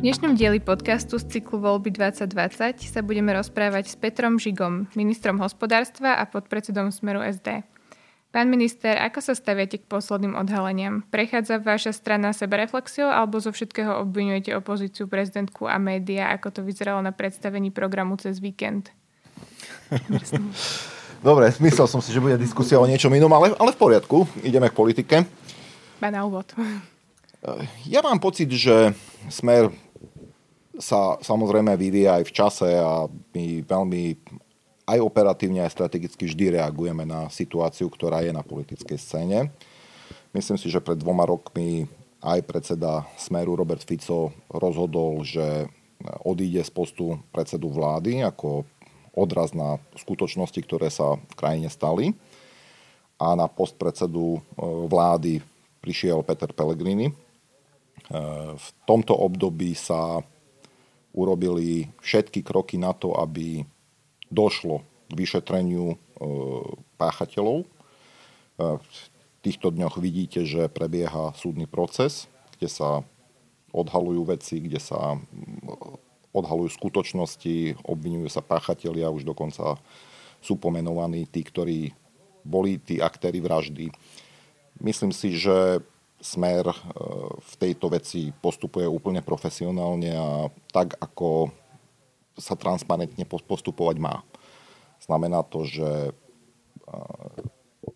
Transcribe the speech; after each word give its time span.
V 0.00 0.08
dnešnom 0.08 0.32
dieli 0.32 0.64
podcastu 0.64 1.20
z 1.20 1.28
cyklu 1.28 1.60
Voľby 1.60 1.92
2020 1.92 2.88
sa 2.88 3.04
budeme 3.04 3.36
rozprávať 3.36 3.92
s 3.92 4.00
Petrom 4.00 4.40
Žigom, 4.40 4.88
ministrom 4.96 5.36
hospodárstva 5.36 6.16
a 6.16 6.24
podpredsedom 6.24 6.88
Smeru 6.88 7.20
SD. 7.20 7.60
Pán 8.32 8.48
minister, 8.48 8.96
ako 8.96 9.20
sa 9.20 9.36
staviate 9.36 9.76
k 9.76 9.84
posledným 9.84 10.40
odhaleniam? 10.40 11.04
Prechádza 11.12 11.60
vaša 11.60 11.92
strana 11.92 12.32
sebereflexiou 12.32 13.12
alebo 13.12 13.44
zo 13.44 13.52
všetkého 13.52 14.00
obvinujete 14.00 14.56
opozíciu, 14.56 15.04
prezidentku 15.04 15.68
a 15.68 15.76
média, 15.76 16.32
ako 16.32 16.48
to 16.48 16.60
vyzeralo 16.64 17.04
na 17.04 17.12
predstavení 17.12 17.68
programu 17.68 18.16
cez 18.16 18.40
víkend? 18.40 18.96
Dobre, 21.28 21.52
myslel 21.60 21.84
som 21.84 22.00
si, 22.00 22.08
že 22.08 22.24
bude 22.24 22.40
diskusia 22.40 22.80
o 22.80 22.88
niečom 22.88 23.12
inom, 23.12 23.28
ale, 23.36 23.52
ale 23.52 23.76
v 23.76 23.80
poriadku. 23.84 24.24
Ideme 24.40 24.72
k 24.72 24.80
politike. 24.80 25.28
na 26.00 26.24
úvod. 26.24 26.56
Ja 27.84 28.00
mám 28.00 28.16
pocit, 28.16 28.48
že 28.48 28.96
smer 29.28 29.68
sa 30.78 31.18
samozrejme 31.18 31.74
vyvíja 31.74 32.22
aj 32.22 32.24
v 32.30 32.34
čase 32.36 32.68
a 32.78 33.10
my 33.10 33.66
veľmi 33.66 34.02
aj 34.90 34.98
operatívne, 34.98 35.62
aj 35.62 35.74
strategicky 35.74 36.26
vždy 36.26 36.58
reagujeme 36.58 37.06
na 37.06 37.30
situáciu, 37.30 37.86
ktorá 37.86 38.26
je 38.26 38.34
na 38.34 38.42
politickej 38.42 38.98
scéne. 38.98 39.38
Myslím 40.34 40.58
si, 40.58 40.70
že 40.70 40.82
pred 40.82 40.98
dvoma 40.98 41.26
rokmi 41.26 41.86
aj 42.22 42.42
predseda 42.46 43.06
Smeru 43.18 43.54
Robert 43.54 43.82
Fico 43.82 44.34
rozhodol, 44.50 45.22
že 45.22 45.66
odíde 46.24 46.62
z 46.64 46.70
postu 46.70 47.18
predsedu 47.30 47.70
vlády 47.70 48.24
ako 48.24 48.64
odraz 49.14 49.52
na 49.52 49.78
skutočnosti, 49.98 50.60
ktoré 50.62 50.88
sa 50.88 51.18
v 51.18 51.34
krajine 51.34 51.68
stali. 51.68 52.14
A 53.20 53.36
na 53.36 53.50
post 53.50 53.76
predsedu 53.76 54.38
e, 54.38 54.40
vlády 54.88 55.44
prišiel 55.84 56.24
Peter 56.24 56.48
Pellegrini. 56.56 57.12
E, 57.12 57.14
v 58.56 58.66
tomto 58.88 59.12
období 59.12 59.76
sa 59.76 60.24
urobili 61.10 61.90
všetky 62.02 62.42
kroky 62.46 62.78
na 62.78 62.94
to, 62.94 63.14
aby 63.18 63.66
došlo 64.30 64.86
k 65.10 65.12
vyšetreniu 65.18 65.94
e, 65.94 65.96
páchateľov. 66.94 67.64
E, 67.64 67.66
v 68.78 68.98
týchto 69.42 69.74
dňoch 69.74 69.98
vidíte, 69.98 70.46
že 70.46 70.70
prebieha 70.70 71.34
súdny 71.34 71.66
proces, 71.66 72.30
kde 72.58 72.70
sa 72.70 72.88
odhalujú 73.74 74.22
veci, 74.26 74.62
kde 74.62 74.78
sa 74.78 75.18
odhalujú 76.30 76.70
skutočnosti, 76.78 77.82
obvinujú 77.82 78.30
sa 78.30 78.42
páchatelia, 78.42 79.10
už 79.10 79.26
dokonca 79.26 79.78
sú 80.38 80.54
pomenovaní 80.56 81.26
tí, 81.26 81.42
ktorí 81.42 81.90
boli 82.46 82.78
tí 82.80 83.02
aktéry 83.02 83.42
vraždy. 83.42 83.92
Myslím 84.80 85.12
si, 85.12 85.36
že 85.36 85.84
Smer 86.20 86.68
e, 86.68 86.76
v 87.40 87.54
tejto 87.56 87.88
veci 87.88 88.28
postupuje 88.28 88.84
úplne 88.84 89.24
profesionálne 89.24 90.12
a 90.12 90.28
tak, 90.68 91.00
ako 91.00 91.48
sa 92.36 92.56
transparentne 92.56 93.24
postupovať 93.24 93.96
má. 93.96 94.20
Znamená 95.00 95.40
to, 95.48 95.64
že 95.64 95.88
e, 95.88 96.12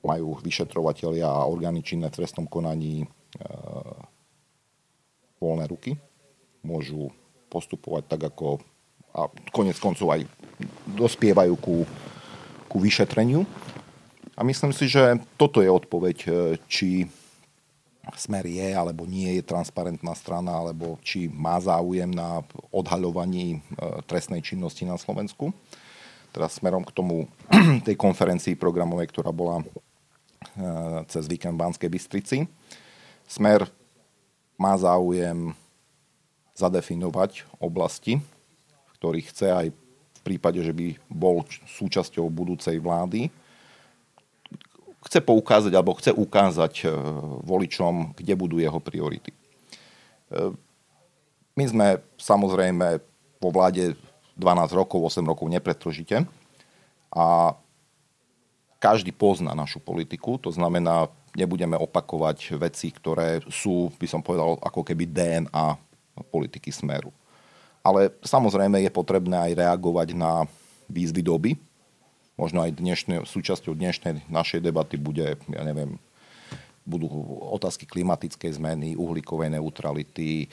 majú 0.05 0.41
vyšetrovateľia 0.41 1.29
a 1.29 1.49
orgány 1.49 1.85
činné 1.85 2.09
v 2.09 2.17
trestnom 2.25 2.49
konaní 2.49 3.05
e, 3.05 3.07
voľné 5.37 5.69
ruky. 5.69 6.01
Môžu 6.65 7.13
postupovať 7.53 8.09
tak, 8.09 8.33
ako 8.33 8.65
a 9.15 9.31
konec 9.55 9.79
koncov 9.79 10.11
aj 10.11 10.27
dospievajú 10.99 11.55
ku, 11.63 11.87
ku 12.67 12.77
vyšetreniu. 12.83 13.47
A 14.35 14.43
myslím 14.43 14.75
si, 14.75 14.91
že 14.91 15.23
toto 15.39 15.63
je 15.63 15.71
odpoveď, 15.71 16.17
či 16.67 17.07
Smer 18.15 18.45
je 18.45 18.69
alebo 18.77 19.09
nie 19.09 19.41
je 19.41 19.43
transparentná 19.43 20.13
strana, 20.13 20.53
alebo 20.53 21.01
či 21.01 21.27
má 21.33 21.57
záujem 21.57 22.09
na 22.09 22.45
odhaľovaní 22.69 23.59
e, 23.59 23.59
trestnej 24.05 24.45
činnosti 24.45 24.85
na 24.85 25.01
Slovensku. 25.01 25.51
Teraz 26.31 26.61
smerom 26.61 26.85
k 26.85 26.93
tomu 26.93 27.27
tej 27.87 27.97
konferencii 27.97 28.61
programovej, 28.61 29.09
ktorá 29.09 29.33
bola 29.33 29.61
e, 29.61 29.65
cez 31.09 31.25
víkend 31.27 31.57
v 31.57 31.63
Banskej 31.65 31.91
Bystrici. 31.91 32.39
Smer 33.25 33.67
má 34.61 34.77
záujem 34.77 35.57
zadefinovať 36.55 37.49
oblasti, 37.59 38.23
ktorých 39.01 39.27
chce 39.35 39.47
aj 39.51 39.67
v 39.75 40.21
prípade, 40.23 40.63
že 40.63 40.71
by 40.71 40.97
bol 41.11 41.43
súčasťou 41.67 42.31
budúcej 42.31 42.79
vlády, 42.79 43.29
chce 45.05 45.21
poukázať 45.21 45.73
alebo 45.77 45.97
chce 45.97 46.11
ukázať 46.17 46.75
e, 46.85 46.87
voličom, 47.45 48.17
kde 48.17 48.35
budú 48.35 48.57
jeho 48.59 48.81
priority. 48.81 49.31
E, 49.31 49.39
my 51.55 51.65
sme 51.69 51.87
samozrejme 52.17 52.99
po 53.39 53.49
vláde 53.53 53.95
12 54.35 54.75
rokov, 54.75 55.05
8 55.13 55.23
rokov 55.23 55.47
nepretržite 55.47 56.27
a 57.15 57.55
každý 58.83 59.15
pozná 59.15 59.57
našu 59.57 59.81
politiku, 59.81 60.37
to 60.37 60.53
znamená, 60.53 61.09
nebudeme 61.33 61.79
opakovať 61.79 62.59
veci, 62.61 62.93
ktoré 62.93 63.41
sú, 63.49 63.89
by 63.97 64.07
som 64.09 64.21
povedal, 64.21 64.61
ako 64.61 64.85
keby 64.85 65.09
DNA 65.09 65.79
politiky 66.29 66.69
smeru. 66.69 67.09
Ale 67.81 68.13
samozrejme 68.21 68.81
je 68.85 68.93
potrebné 68.93 69.37
aj 69.51 69.53
reagovať 69.57 70.09
na 70.17 70.45
výzvy 70.89 71.23
doby, 71.25 71.51
možno 72.35 72.63
aj 72.67 72.79
dnešné, 72.79 73.15
súčasťou 73.27 73.75
dnešnej 73.75 74.27
našej 74.27 74.61
debaty 74.63 74.99
bude, 74.99 75.39
ja 75.51 75.63
neviem, 75.63 75.99
budú 76.85 77.09
otázky 77.55 77.89
klimatickej 77.89 78.61
zmeny, 78.61 78.89
uhlíkovej 78.99 79.57
neutrality, 79.57 80.47
eh, 80.47 80.53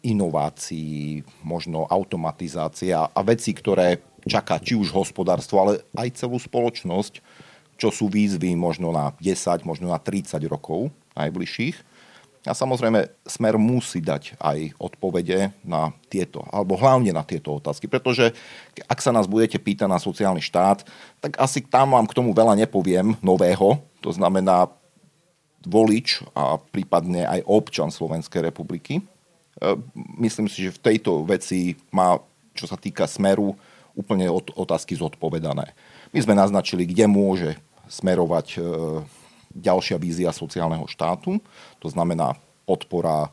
inovácií, 0.00 1.26
možno 1.42 1.84
automatizácia 1.90 3.10
a 3.10 3.20
veci, 3.20 3.52
ktoré 3.52 4.00
čaká 4.24 4.56
či 4.62 4.78
už 4.78 4.94
hospodárstvo, 4.94 5.60
ale 5.60 5.72
aj 5.92 6.24
celú 6.24 6.38
spoločnosť, 6.40 7.20
čo 7.80 7.88
sú 7.88 8.12
výzvy 8.12 8.54
možno 8.56 8.92
na 8.92 9.12
10, 9.18 9.64
možno 9.64 9.90
na 9.90 9.98
30 9.98 10.44
rokov 10.46 10.92
najbližších 11.16 11.89
a 12.40 12.56
samozrejme, 12.56 13.04
smer 13.28 13.60
musí 13.60 14.00
dať 14.00 14.40
aj 14.40 14.72
odpovede 14.80 15.52
na 15.60 15.92
tieto, 16.08 16.40
alebo 16.48 16.72
hlavne 16.72 17.12
na 17.12 17.20
tieto 17.20 17.60
otázky, 17.60 17.84
pretože 17.84 18.32
ak 18.88 18.96
sa 19.04 19.12
nás 19.12 19.28
budete 19.28 19.60
pýtať 19.60 19.84
na 19.84 20.00
sociálny 20.00 20.40
štát, 20.40 20.88
tak 21.20 21.36
asi 21.36 21.60
tam 21.60 21.92
vám 21.92 22.08
k 22.08 22.16
tomu 22.16 22.32
veľa 22.32 22.56
nepoviem 22.56 23.12
nového, 23.20 23.76
to 24.00 24.08
znamená 24.08 24.72
volič 25.60 26.24
a 26.32 26.56
prípadne 26.56 27.28
aj 27.28 27.44
občan 27.44 27.92
Slovenskej 27.92 28.48
republiky. 28.48 29.00
E, 29.00 29.02
myslím 30.16 30.48
si, 30.48 30.64
že 30.64 30.72
v 30.72 30.80
tejto 30.80 31.28
veci 31.28 31.76
má, 31.92 32.16
čo 32.56 32.64
sa 32.64 32.80
týka 32.80 33.04
smeru, 33.04 33.52
úplne 33.92 34.32
otázky 34.56 34.96
zodpovedané. 34.96 35.76
My 36.16 36.18
sme 36.24 36.32
naznačili, 36.32 36.88
kde 36.88 37.04
môže 37.04 37.60
smerovať 37.92 38.46
e, 38.56 38.60
ďalšia 39.54 39.98
vízia 39.98 40.30
sociálneho 40.30 40.86
štátu, 40.86 41.42
to 41.82 41.88
znamená 41.90 42.38
podpora 42.64 43.26
e, 43.26 43.30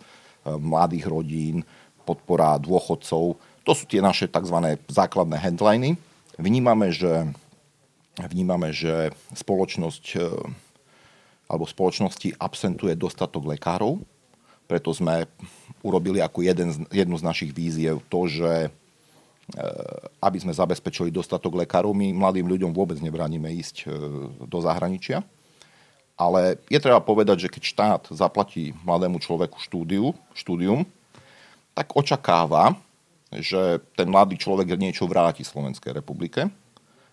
mladých 0.57 1.05
rodín, 1.05 1.61
podpora 2.07 2.57
dôchodcov. 2.57 3.37
To 3.37 3.71
sú 3.75 3.83
tie 3.85 4.01
naše 4.01 4.25
tzv. 4.25 4.79
základné 4.89 5.37
headliny. 5.37 5.99
Vnímame, 6.41 6.89
že, 6.89 7.29
vnímame, 8.17 8.73
že 8.73 9.13
spoločnosť 9.37 10.05
e, 10.17 10.21
alebo 11.47 11.63
spoločnosti 11.63 12.35
absentuje 12.41 12.91
dostatok 12.97 13.55
lekárov, 13.55 14.03
preto 14.67 14.91
sme 14.91 15.31
urobili 15.79 16.19
ako 16.19 16.43
jeden, 16.43 16.75
jednu 16.91 17.15
z 17.15 17.23
našich 17.23 17.51
víziev 17.55 18.03
to, 18.11 18.27
že 18.27 18.67
e, 18.67 18.69
aby 20.19 20.37
sme 20.43 20.51
zabezpečili 20.51 21.13
dostatok 21.13 21.55
lekárov, 21.55 21.93
my 21.95 22.11
mladým 22.11 22.49
ľuďom 22.49 22.73
vôbec 22.73 22.99
nebránime 22.99 23.53
ísť 23.53 23.87
do 24.43 24.59
zahraničia 24.59 25.23
ale 26.17 26.57
je 26.65 26.81
treba 26.81 26.97
povedať, 26.97 27.45
že 27.45 27.51
keď 27.53 27.63
štát 27.63 28.03
zaplatí 28.09 28.73
mladému 28.81 29.21
človeku 29.21 29.61
štúdiu, 29.61 30.17
štúdium, 30.33 30.81
tak 31.77 31.93
očakáva, 31.93 32.73
že 33.29 33.77
ten 33.93 34.09
mladý 34.09 34.33
človek 34.41 34.73
niečo 34.81 35.05
vráti 35.05 35.45
Slovenskej 35.45 35.93
republike. 35.93 36.49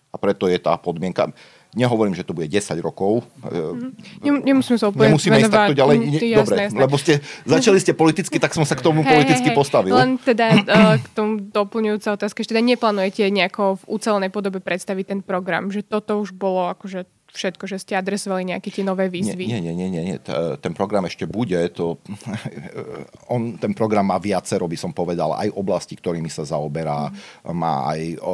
A 0.09 0.15
preto 0.17 0.49
je 0.49 0.55
tá 0.57 0.73
podmienka. 0.79 1.29
Nehovorím, 1.75 2.15
že 2.15 2.23
to 2.23 2.31
bude 2.31 2.47
10 2.47 2.71
rokov. 2.79 3.27
Mm-hmm. 3.43 4.47
Nemusíme 4.47 4.79
sa 4.79 4.87
úplne 4.87 5.11
Nemusíme 5.11 5.43
ísť 5.43 5.51
takto 5.51 5.75
ďalej. 5.75 5.97
Ne, 5.99 6.07
jasné, 6.07 6.39
dobre, 6.39 6.55
jasné. 6.71 6.79
lebo 6.79 6.95
ste, 6.95 7.13
začali 7.43 7.77
ste 7.83 7.91
politicky, 7.91 8.39
tak 8.39 8.55
som 8.55 8.63
sa 8.63 8.79
k 8.79 8.81
tomu 8.81 9.03
hey, 9.03 9.11
politicky 9.11 9.51
hey, 9.51 9.57
postavil. 9.59 9.91
Len 9.91 10.15
teda 10.15 10.55
uh, 10.55 10.95
k 10.95 11.07
tomu 11.11 11.43
doplňujúca 11.51 12.15
otázka, 12.15 12.47
že 12.47 12.55
teda 12.55 12.63
neplánujete 12.63 13.27
nejako 13.27 13.83
v 13.83 13.83
ucelenej 13.91 14.31
podobe 14.31 14.63
predstaviť 14.63 15.05
ten 15.05 15.19
program, 15.19 15.67
že 15.67 15.83
toto 15.83 16.23
už 16.23 16.31
bolo 16.31 16.71
akože 16.71 17.03
všetko, 17.35 17.67
že 17.67 17.77
ste 17.77 17.93
adresovali 17.99 18.55
nejaké 18.55 18.71
tie 18.71 18.83
nové 18.87 19.11
výzvy? 19.11 19.45
Nie, 19.45 19.59
nie, 19.59 19.75
nie, 19.75 19.91
nie, 19.91 20.03
nie. 20.07 20.17
Ten 20.63 20.73
program 20.73 21.05
ešte 21.05 21.27
bude. 21.27 21.59
To, 21.75 21.99
on, 23.35 23.59
ten 23.59 23.75
program 23.75 24.09
má 24.09 24.17
viacero, 24.17 24.65
by 24.65 24.77
som 24.79 24.95
povedal, 24.95 25.35
aj 25.35 25.51
oblasti, 25.53 25.99
ktorými 25.99 26.31
sa 26.31 26.47
zaoberá. 26.47 27.11
Mm. 27.11 27.55
Má 27.55 27.75
aj 27.91 28.01
o, 28.23 28.33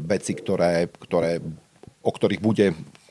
veci, 0.00 0.32
ktoré, 0.38 0.86
ktoré, 0.88 1.42
o 2.00 2.10
ktorých 2.14 2.42
bude 2.42 2.66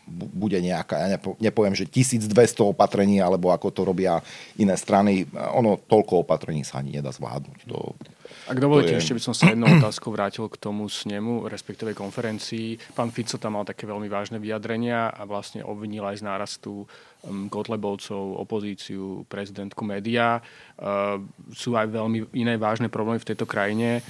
bude 0.09 0.61
nejaká, 0.61 0.95
ja 1.01 1.17
nepoviem, 1.41 1.73
že 1.73 1.89
1200 1.89 2.29
opatrení, 2.61 3.17
alebo 3.17 3.49
ako 3.49 3.73
to 3.73 3.81
robia 3.81 4.21
iné 4.61 4.77
strany. 4.77 5.25
Ono, 5.33 5.81
toľko 5.81 6.21
opatrení 6.21 6.61
sa 6.61 6.79
ani 6.79 7.01
nedá 7.01 7.09
zvládnuť. 7.09 7.59
To, 7.65 7.97
ak 8.45 8.61
dovolíte, 8.61 8.93
je... 8.93 9.01
ešte 9.01 9.17
by 9.17 9.21
som 9.21 9.33
sa 9.33 9.49
jednou 9.49 9.65
otázkou 9.65 10.13
vrátil 10.13 10.45
k 10.45 10.61
tomu 10.61 10.85
snemu, 10.85 11.49
respektíve 11.49 11.97
konferencii. 11.97 12.93
Pán 12.93 13.09
Fico 13.09 13.41
tam 13.41 13.57
mal 13.57 13.65
také 13.65 13.89
veľmi 13.89 14.05
vážne 14.05 14.37
vyjadrenia 14.37 15.09
a 15.09 15.25
vlastne 15.25 15.65
obvinil 15.65 16.05
aj 16.05 16.21
z 16.21 16.23
nárastu 16.29 16.85
Kotlebovcov, 17.25 18.37
opozíciu, 18.37 19.25
prezidentku 19.25 19.81
média. 19.81 20.37
Uh, 20.77 21.17
sú 21.57 21.73
aj 21.73 21.89
veľmi 21.89 22.29
iné 22.37 22.61
vážne 22.61 22.85
problémy 22.85 23.17
v 23.17 23.29
tejto 23.33 23.49
krajine. 23.49 24.05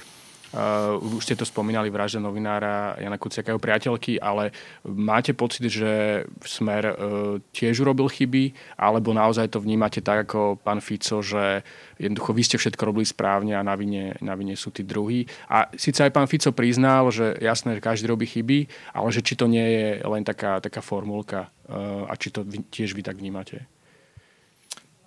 Uh, 0.56 0.96
už 1.20 1.28
ste 1.28 1.36
to 1.36 1.44
spomínali, 1.44 1.92
vražda 1.92 2.16
novinára 2.16 2.96
Jana 2.96 3.20
Kuciaka 3.20 3.52
jeho 3.52 3.60
priateľky, 3.60 4.16
ale 4.16 4.56
máte 4.88 5.36
pocit, 5.36 5.68
že 5.68 6.24
Smer 6.48 6.96
uh, 6.96 6.96
tiež 7.52 7.84
urobil 7.84 8.08
chyby, 8.08 8.56
alebo 8.80 9.12
naozaj 9.12 9.52
to 9.52 9.60
vnímate 9.60 10.00
tak 10.00 10.24
ako 10.24 10.56
pán 10.56 10.80
Fico, 10.80 11.20
že 11.20 11.60
jednoducho 12.00 12.32
vy 12.32 12.40
ste 12.40 12.56
všetko 12.56 12.88
robili 12.88 13.04
správne 13.04 13.52
a 13.52 13.60
na 13.60 13.76
vine, 13.76 14.16
na 14.24 14.32
vine 14.32 14.56
sú 14.56 14.72
tí 14.72 14.80
druhí. 14.80 15.28
A 15.52 15.68
síce 15.76 16.00
aj 16.00 16.16
pán 16.16 16.24
Fico 16.24 16.48
priznal, 16.56 17.12
že 17.12 17.36
jasné, 17.36 17.76
že 17.76 17.84
každý 17.84 18.08
robí 18.08 18.24
chyby, 18.24 18.64
ale 18.96 19.12
že 19.12 19.20
či 19.20 19.36
to 19.36 19.44
nie 19.44 19.60
je 19.60 19.88
len 20.08 20.24
taká, 20.24 20.64
taká 20.64 20.80
formulka 20.80 21.52
uh, 21.68 22.08
a 22.08 22.16
či 22.16 22.32
to 22.32 22.40
vy, 22.40 22.64
tiež 22.72 22.96
vy 22.96 23.04
tak 23.04 23.20
vnímate. 23.20 23.68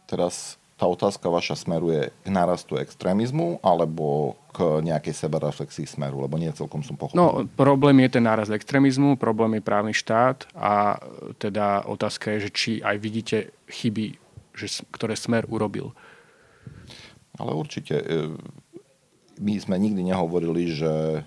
Teraz 0.06 0.59
tá 0.80 0.88
otázka 0.88 1.28
vaša 1.28 1.60
smeruje 1.60 2.08
k 2.24 2.28
nárastu 2.32 2.80
extrémizmu 2.80 3.60
alebo 3.60 4.40
k 4.56 4.80
nejakej 4.80 5.12
sebereflexii 5.12 5.84
smeru, 5.84 6.24
lebo 6.24 6.40
nie 6.40 6.56
celkom 6.56 6.80
som 6.88 6.96
pochopil. 6.96 7.20
No, 7.20 7.44
problém 7.60 8.00
je 8.08 8.16
ten 8.16 8.24
nárast 8.24 8.48
extrémizmu, 8.48 9.20
problém 9.20 9.60
je 9.60 9.68
právny 9.68 9.92
štát 9.92 10.48
a 10.56 11.04
teda 11.36 11.84
otázka 11.84 12.32
je, 12.40 12.48
že 12.48 12.50
či 12.56 12.72
aj 12.80 12.96
vidíte 12.96 13.38
chyby, 13.68 14.16
že, 14.56 14.88
ktoré 14.96 15.20
smer 15.20 15.44
urobil. 15.52 15.92
Ale 17.36 17.52
určite. 17.52 18.00
E, 18.00 18.32
my 19.40 19.54
sme 19.60 19.76
nikdy 19.76 20.00
nehovorili, 20.00 20.72
že 20.72 20.94
e, 21.20 21.22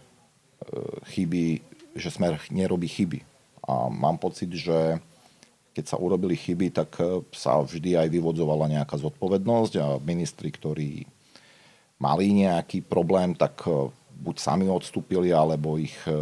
chyby, 1.12 1.44
že 1.92 2.08
smer 2.08 2.40
nerobí 2.48 2.88
chyby. 2.88 3.20
A 3.68 3.92
mám 3.92 4.16
pocit, 4.16 4.48
že 4.52 5.00
keď 5.72 5.84
sa 5.88 5.96
urobili 5.96 6.36
chyby, 6.36 6.68
tak 6.72 7.00
e, 7.00 7.24
sa 7.32 7.60
vždy 7.60 7.96
aj 7.96 8.08
vyvodzovala 8.12 8.68
nejaká 8.68 9.00
zodpovednosť 9.00 9.72
a 9.80 9.86
ministri, 10.04 10.52
ktorí 10.52 11.08
mali 11.96 12.26
nejaký 12.36 12.84
problém, 12.84 13.32
tak 13.32 13.64
e, 13.64 13.88
buď 14.20 14.36
sami 14.36 14.68
odstúpili, 14.68 15.32
alebo 15.32 15.80
ich 15.80 15.96
e, 16.04 16.12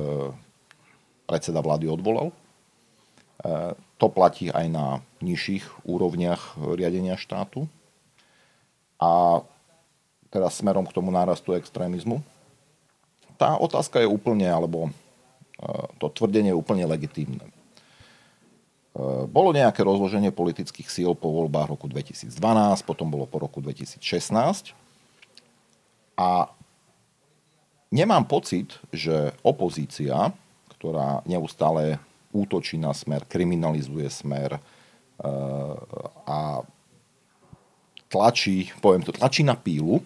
predseda 1.27 1.63
vlády 1.63 1.87
odvolal. 1.87 2.35
To 3.97 4.13
platí 4.13 4.53
aj 4.53 4.69
na 4.69 5.01
nižších 5.25 5.89
úrovniach 5.89 6.61
riadenia 6.77 7.17
štátu. 7.17 7.65
A 9.01 9.41
teraz 10.29 10.61
smerom 10.61 10.85
k 10.85 10.93
tomu 10.93 11.09
nárastu 11.09 11.57
extrémizmu. 11.57 12.21
Tá 13.41 13.57
otázka 13.57 14.05
je 14.05 14.13
úplne, 14.13 14.45
alebo 14.45 14.93
to 15.97 16.13
tvrdenie 16.13 16.53
je 16.53 16.61
úplne 16.61 16.85
legitímne 16.85 17.49
bolo 19.31 19.55
nejaké 19.55 19.87
rozloženie 19.87 20.35
politických 20.35 20.91
síl 20.91 21.15
po 21.15 21.31
voľbách 21.31 21.79
roku 21.79 21.87
2012, 21.87 22.35
potom 22.83 23.07
bolo 23.07 23.23
po 23.31 23.39
roku 23.39 23.63
2016. 23.63 24.75
A 26.19 26.51
nemám 27.95 28.27
pocit, 28.27 28.75
že 28.91 29.31
opozícia, 29.47 30.35
ktorá 30.75 31.23
neustále 31.23 32.03
útočí 32.35 32.79
na 32.79 32.91
smer, 32.91 33.27
kriminalizuje 33.27 34.11
smer 34.11 34.59
e, 34.59 34.61
a 36.27 36.63
tlačí, 38.11 38.75
poviem 38.83 39.07
to, 39.07 39.15
tlačí 39.15 39.47
na 39.47 39.55
pílu, 39.55 40.03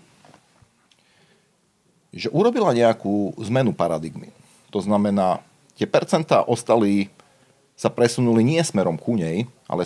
že 2.12 2.28
urobila 2.31 2.70
nejakú 2.76 3.32
zmenu 3.48 3.72
paradigmy. 3.75 4.31
To 4.70 4.78
znamená, 4.78 5.42
tie 5.75 5.88
percentá 5.88 6.46
ostali 6.46 7.10
sa 7.74 7.90
presunuli 7.90 8.46
nie 8.46 8.62
smerom 8.62 8.94
ku 8.94 9.18
nej, 9.18 9.50
ale 9.66 9.82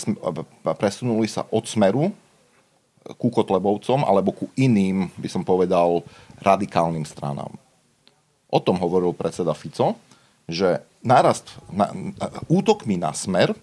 presunuli 0.77 1.25
sa 1.25 1.49
od 1.49 1.65
smeru 1.65 2.13
ku 3.17 3.33
Kotlebovcom 3.33 4.05
alebo 4.05 4.37
ku 4.37 4.47
iným, 4.53 5.09
by 5.17 5.29
som 5.33 5.41
povedal, 5.41 6.05
radikálnym 6.45 7.09
stranám. 7.09 7.57
O 8.53 8.59
tom 8.61 8.77
hovoril 8.77 9.17
predseda 9.17 9.57
Fico, 9.57 9.97
že 10.49 10.85
nárast, 11.01 11.57
na, 11.73 11.93
útokmi 12.49 13.01
na 13.01 13.13
smer 13.17 13.57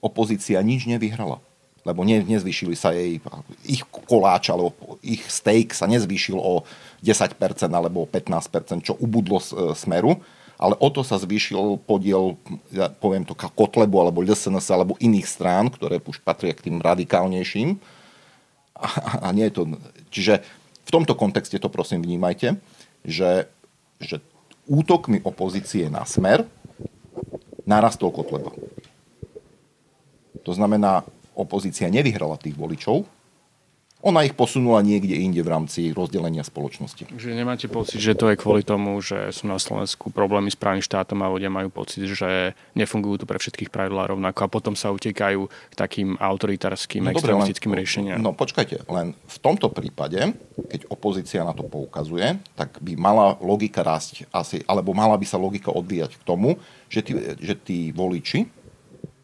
opozícia 0.00 0.60
nič 0.64 0.88
nevyhrala. 0.88 1.40
Lebo 1.86 2.02
ne, 2.02 2.20
nezvýšili 2.20 2.74
sa 2.74 2.92
jej, 2.92 3.22
ich 3.62 3.84
koláč 4.08 4.50
alebo 4.50 4.74
ich 5.00 5.22
steak 5.30 5.70
sa 5.72 5.86
nezvýšil 5.86 6.36
o 6.36 6.66
10% 7.04 7.36
alebo 7.70 8.04
o 8.04 8.10
15%, 8.10 8.82
čo 8.82 8.98
ubudlo 8.98 9.38
e, 9.38 9.72
smeru 9.78 10.18
ale 10.56 10.74
o 10.80 10.88
to 10.88 11.04
sa 11.04 11.20
zvýšil 11.20 11.80
podiel, 11.84 12.40
ja 12.72 12.88
poviem 12.88 13.28
to, 13.28 13.36
Kotlebu 13.36 14.00
alebo 14.00 14.24
LSNS 14.24 14.72
alebo 14.72 14.96
iných 14.96 15.28
strán, 15.28 15.68
ktoré 15.68 16.00
už 16.00 16.24
patria 16.24 16.56
k 16.56 16.72
tým 16.72 16.80
radikálnejším. 16.80 17.76
A, 18.76 18.88
a 19.24 19.28
nie 19.36 19.48
je 19.48 19.54
to... 19.56 19.62
Čiže 20.08 20.40
v 20.86 20.90
tomto 20.90 21.12
kontexte 21.12 21.60
to 21.60 21.68
prosím 21.68 22.00
vnímajte, 22.00 22.56
že, 23.04 23.52
že 24.00 24.24
útokmi 24.64 25.20
opozície 25.20 25.92
na 25.92 26.08
smer 26.08 26.48
narastol 27.68 28.14
Kotleba. 28.14 28.54
To 30.46 30.52
znamená, 30.54 31.02
opozícia 31.36 31.90
nevyhrala 31.90 32.40
tých 32.40 32.56
voličov, 32.56 33.04
ona 34.04 34.28
ich 34.28 34.36
posunula 34.36 34.84
niekde 34.84 35.16
inde 35.16 35.40
v 35.40 35.48
rámci 35.48 35.80
rozdelenia 35.90 36.44
spoločnosti. 36.44 37.08
Že 37.16 37.32
nemáte 37.32 37.66
pocit, 37.66 37.96
že 37.96 38.12
to 38.12 38.28
je 38.28 38.36
kvôli 38.36 38.60
tomu, 38.60 39.00
že 39.00 39.32
sú 39.32 39.48
na 39.48 39.56
Slovensku 39.56 40.12
problémy 40.12 40.52
s 40.52 40.58
právnym 40.58 40.84
štátom 40.84 41.16
a 41.24 41.32
ľudia 41.32 41.48
majú 41.48 41.72
pocit, 41.72 42.04
že 42.04 42.52
nefungujú 42.76 43.24
tu 43.24 43.24
pre 43.24 43.40
všetkých 43.40 43.72
pravidlá 43.72 44.12
rovnako 44.12 44.40
a 44.44 44.52
potom 44.52 44.74
sa 44.76 44.92
utekajú 44.92 45.48
k 45.48 45.74
takým 45.74 46.20
autoritárskym, 46.20 47.08
no, 47.08 47.12
extremistickým 47.16 47.72
len, 47.72 47.78
riešeniam. 47.80 48.18
No 48.20 48.36
počkajte, 48.36 48.84
len 48.92 49.16
v 49.16 49.38
tomto 49.40 49.72
prípade, 49.72 50.20
keď 50.68 50.86
opozícia 50.92 51.40
na 51.40 51.56
to 51.56 51.64
poukazuje, 51.64 52.36
tak 52.52 52.76
by 52.84 52.94
mala 53.00 53.40
logika 53.40 53.80
rásť 53.80 54.28
asi, 54.28 54.60
alebo 54.68 54.92
mala 54.92 55.16
by 55.16 55.24
sa 55.24 55.40
logika 55.40 55.72
odvíjať 55.72 56.20
k 56.20 56.22
tomu, 56.22 56.60
že 56.92 57.00
tí, 57.00 57.12
že 57.40 57.54
tí 57.56 57.90
voliči 57.96 58.65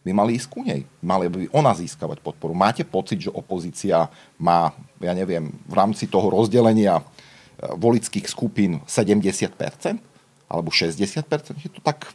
by 0.02 0.10
mali 0.10 0.34
ísť 0.34 0.48
ku 0.50 0.66
nej. 0.66 0.82
Mali 0.98 1.30
by 1.30 1.50
ona 1.54 1.70
získavať 1.72 2.18
podporu. 2.18 2.52
Máte 2.52 2.82
pocit, 2.82 3.22
že 3.22 3.30
opozícia 3.30 4.10
má, 4.34 4.74
ja 4.98 5.14
neviem, 5.14 5.54
v 5.70 5.74
rámci 5.74 6.10
toho 6.10 6.26
rozdelenia 6.26 6.98
e, 6.98 7.04
volických 7.78 8.26
skupín 8.26 8.82
70%? 8.90 9.54
Alebo 10.50 10.68
60%? 10.74 11.62
Je 11.62 11.70
to 11.70 11.80
tak 11.80 12.10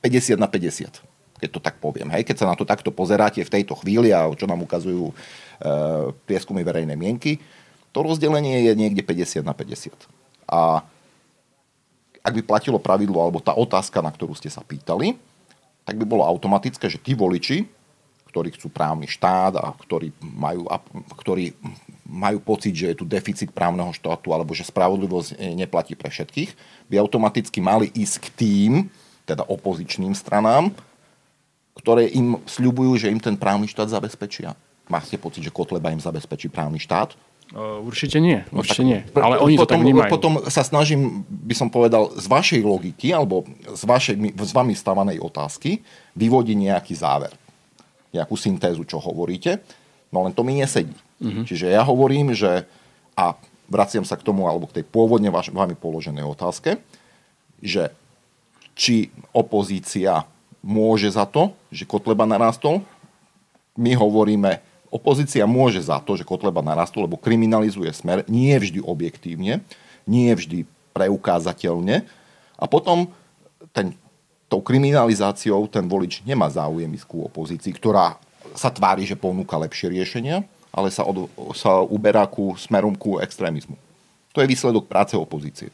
50 0.00 0.06
e, 0.06 0.38
na 0.38 0.46
50, 0.46 1.42
keď 1.42 1.50
to 1.50 1.60
tak 1.60 1.82
poviem. 1.82 2.14
Hej? 2.14 2.22
Keď 2.22 2.46
sa 2.46 2.46
na 2.46 2.54
to 2.54 2.62
takto 2.62 2.94
pozeráte 2.94 3.42
v 3.42 3.52
tejto 3.52 3.74
chvíli 3.82 4.14
a 4.14 4.30
čo 4.38 4.46
nám 4.46 4.62
ukazujú 4.62 5.10
e, 5.10 5.14
prieskumy 6.30 6.62
verejnej 6.62 6.94
mienky, 6.94 7.42
to 7.90 8.06
rozdelenie 8.06 8.70
je 8.70 8.72
niekde 8.78 9.02
50 9.02 9.42
na 9.42 9.50
50. 9.50 9.90
A 10.46 10.86
ak 12.22 12.32
by 12.38 12.42
platilo 12.44 12.78
pravidlo, 12.78 13.18
alebo 13.18 13.42
tá 13.42 13.56
otázka, 13.56 13.98
na 13.98 14.12
ktorú 14.14 14.36
ste 14.38 14.52
sa 14.52 14.62
pýtali, 14.62 15.18
tak 15.88 15.96
by 15.96 16.04
bolo 16.04 16.20
automatické, 16.28 16.84
že 16.92 17.00
tí 17.00 17.16
voliči, 17.16 17.64
ktorí 18.28 18.52
chcú 18.52 18.68
právny 18.68 19.08
štát 19.08 19.56
a 19.56 19.72
ktorí 19.72 20.12
majú, 20.20 20.68
ktorí 21.16 21.56
majú 22.04 22.44
pocit, 22.44 22.76
že 22.76 22.92
je 22.92 22.98
tu 23.00 23.08
deficit 23.08 23.48
právneho 23.48 23.88
štátu 23.96 24.36
alebo 24.36 24.52
že 24.52 24.68
spravodlivosť 24.68 25.40
neplatí 25.56 25.96
pre 25.96 26.12
všetkých, 26.12 26.52
by 26.92 27.00
automaticky 27.00 27.64
mali 27.64 27.88
ísť 27.96 28.16
k 28.20 28.26
tým, 28.36 28.72
teda 29.24 29.48
opozičným 29.48 30.12
stranám, 30.12 30.68
ktoré 31.72 32.12
im 32.12 32.36
sľubujú, 32.44 33.00
že 33.00 33.08
im 33.08 33.16
ten 33.16 33.40
právny 33.40 33.64
štát 33.64 33.88
zabezpečia. 33.88 34.52
Máte 34.92 35.16
pocit, 35.16 35.40
že 35.40 35.52
Kotleba 35.52 35.88
im 35.88 36.04
zabezpečí 36.04 36.52
právny 36.52 36.76
štát? 36.84 37.16
Určite 37.56 38.20
nie, 38.20 38.44
no 38.52 38.60
určite 38.60 38.84
no, 38.84 38.88
nie. 38.92 39.00
Ale 39.16 39.40
oni 39.40 39.56
potom, 39.56 39.64
to 39.64 39.72
tak 39.72 39.80
vnímajú. 39.80 40.10
Potom 40.12 40.32
sa 40.52 40.60
snažím, 40.60 41.24
by 41.24 41.54
som 41.56 41.72
povedal, 41.72 42.12
z 42.12 42.28
vašej 42.28 42.60
logiky 42.60 43.08
alebo 43.08 43.48
z, 43.72 43.82
vašej, 43.88 44.16
z 44.36 44.52
vami 44.52 44.76
stavanej 44.76 45.16
otázky 45.16 45.80
vyvodiť 46.12 46.56
nejaký 46.68 46.92
záver. 46.92 47.32
Nejakú 48.12 48.36
syntézu, 48.36 48.84
čo 48.84 49.00
hovoríte. 49.00 49.64
No 50.12 50.28
len 50.28 50.36
to 50.36 50.44
mi 50.44 50.60
nesedí. 50.60 50.92
Uh-huh. 51.24 51.44
Čiže 51.48 51.72
ja 51.72 51.80
hovorím, 51.88 52.36
že 52.36 52.68
a 53.16 53.32
vraciam 53.68 54.04
sa 54.04 54.20
k 54.20 54.24
tomu, 54.28 54.44
alebo 54.44 54.68
k 54.68 54.80
tej 54.80 54.84
pôvodne 54.84 55.32
vaš, 55.32 55.48
vami 55.48 55.72
položenej 55.72 56.24
otázke, 56.24 56.76
že 57.64 57.92
či 58.76 59.10
opozícia 59.32 60.28
môže 60.60 61.10
za 61.10 61.24
to, 61.24 61.56
že 61.72 61.88
Kotleba 61.88 62.28
narastol, 62.28 62.84
my 63.78 63.94
hovoríme, 63.94 64.62
Opozícia 64.88 65.44
môže 65.44 65.84
za 65.84 66.00
to, 66.00 66.16
že 66.16 66.24
Kotleba 66.24 66.64
narastol, 66.64 67.04
lebo 67.04 67.20
kriminalizuje 67.20 67.92
smer, 67.92 68.24
nie 68.24 68.56
vždy 68.56 68.80
objektívne, 68.80 69.60
nie 70.08 70.30
vždy 70.32 70.64
preukázateľne. 70.96 72.08
A 72.56 72.64
potom 72.64 73.12
ten 73.76 73.92
tou 74.48 74.64
kriminalizáciou 74.64 75.68
ten 75.68 75.84
volič 75.84 76.24
nemá 76.24 76.48
záujem 76.48 76.88
ísť 76.88 77.06
ku 77.06 77.28
opozícii, 77.28 77.76
ktorá 77.76 78.16
sa 78.56 78.72
tvári, 78.72 79.04
že 79.04 79.14
ponúka 79.14 79.60
lepšie 79.60 79.92
riešenia, 79.92 80.42
ale 80.72 80.88
sa, 80.88 81.04
od, 81.04 81.28
sa 81.52 81.84
uberá 81.84 82.24
ku 82.24 82.56
smerom 82.56 82.96
ku 82.96 83.20
extrémizmu. 83.20 83.76
To 84.32 84.40
je 84.40 84.48
výsledok 84.48 84.88
práce 84.88 85.12
opozície. 85.14 85.68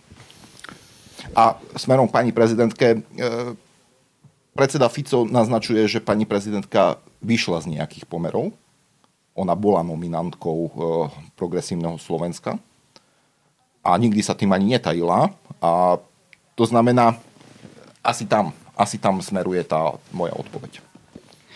A 1.33 1.57
smerom 1.79 2.11
pani 2.11 2.35
prezidentke, 2.35 2.99
e, 2.99 3.25
predseda 4.53 4.91
Fico 4.91 5.23
naznačuje, 5.25 5.87
že 5.87 6.03
pani 6.03 6.27
prezidentka 6.27 6.99
vyšla 7.23 7.65
z 7.65 7.67
nejakých 7.79 8.05
pomerov. 8.11 8.53
Ona 9.35 9.55
bola 9.59 9.83
nominantkou 9.83 10.61
e, 10.67 10.71
progresívneho 11.35 11.99
Slovenska 11.99 12.55
a 13.83 13.91
nikdy 13.99 14.23
sa 14.23 14.39
tým 14.39 14.55
ani 14.55 14.79
netajila. 14.79 15.35
A 15.59 15.99
to 16.55 16.65
znamená, 16.65 17.19
asi 17.99 18.25
tam, 18.25 18.55
asi 18.79 18.97
tam 18.97 19.19
smeruje 19.19 19.67
tá 19.67 19.99
moja 20.15 20.33
odpoveď. 20.39 20.94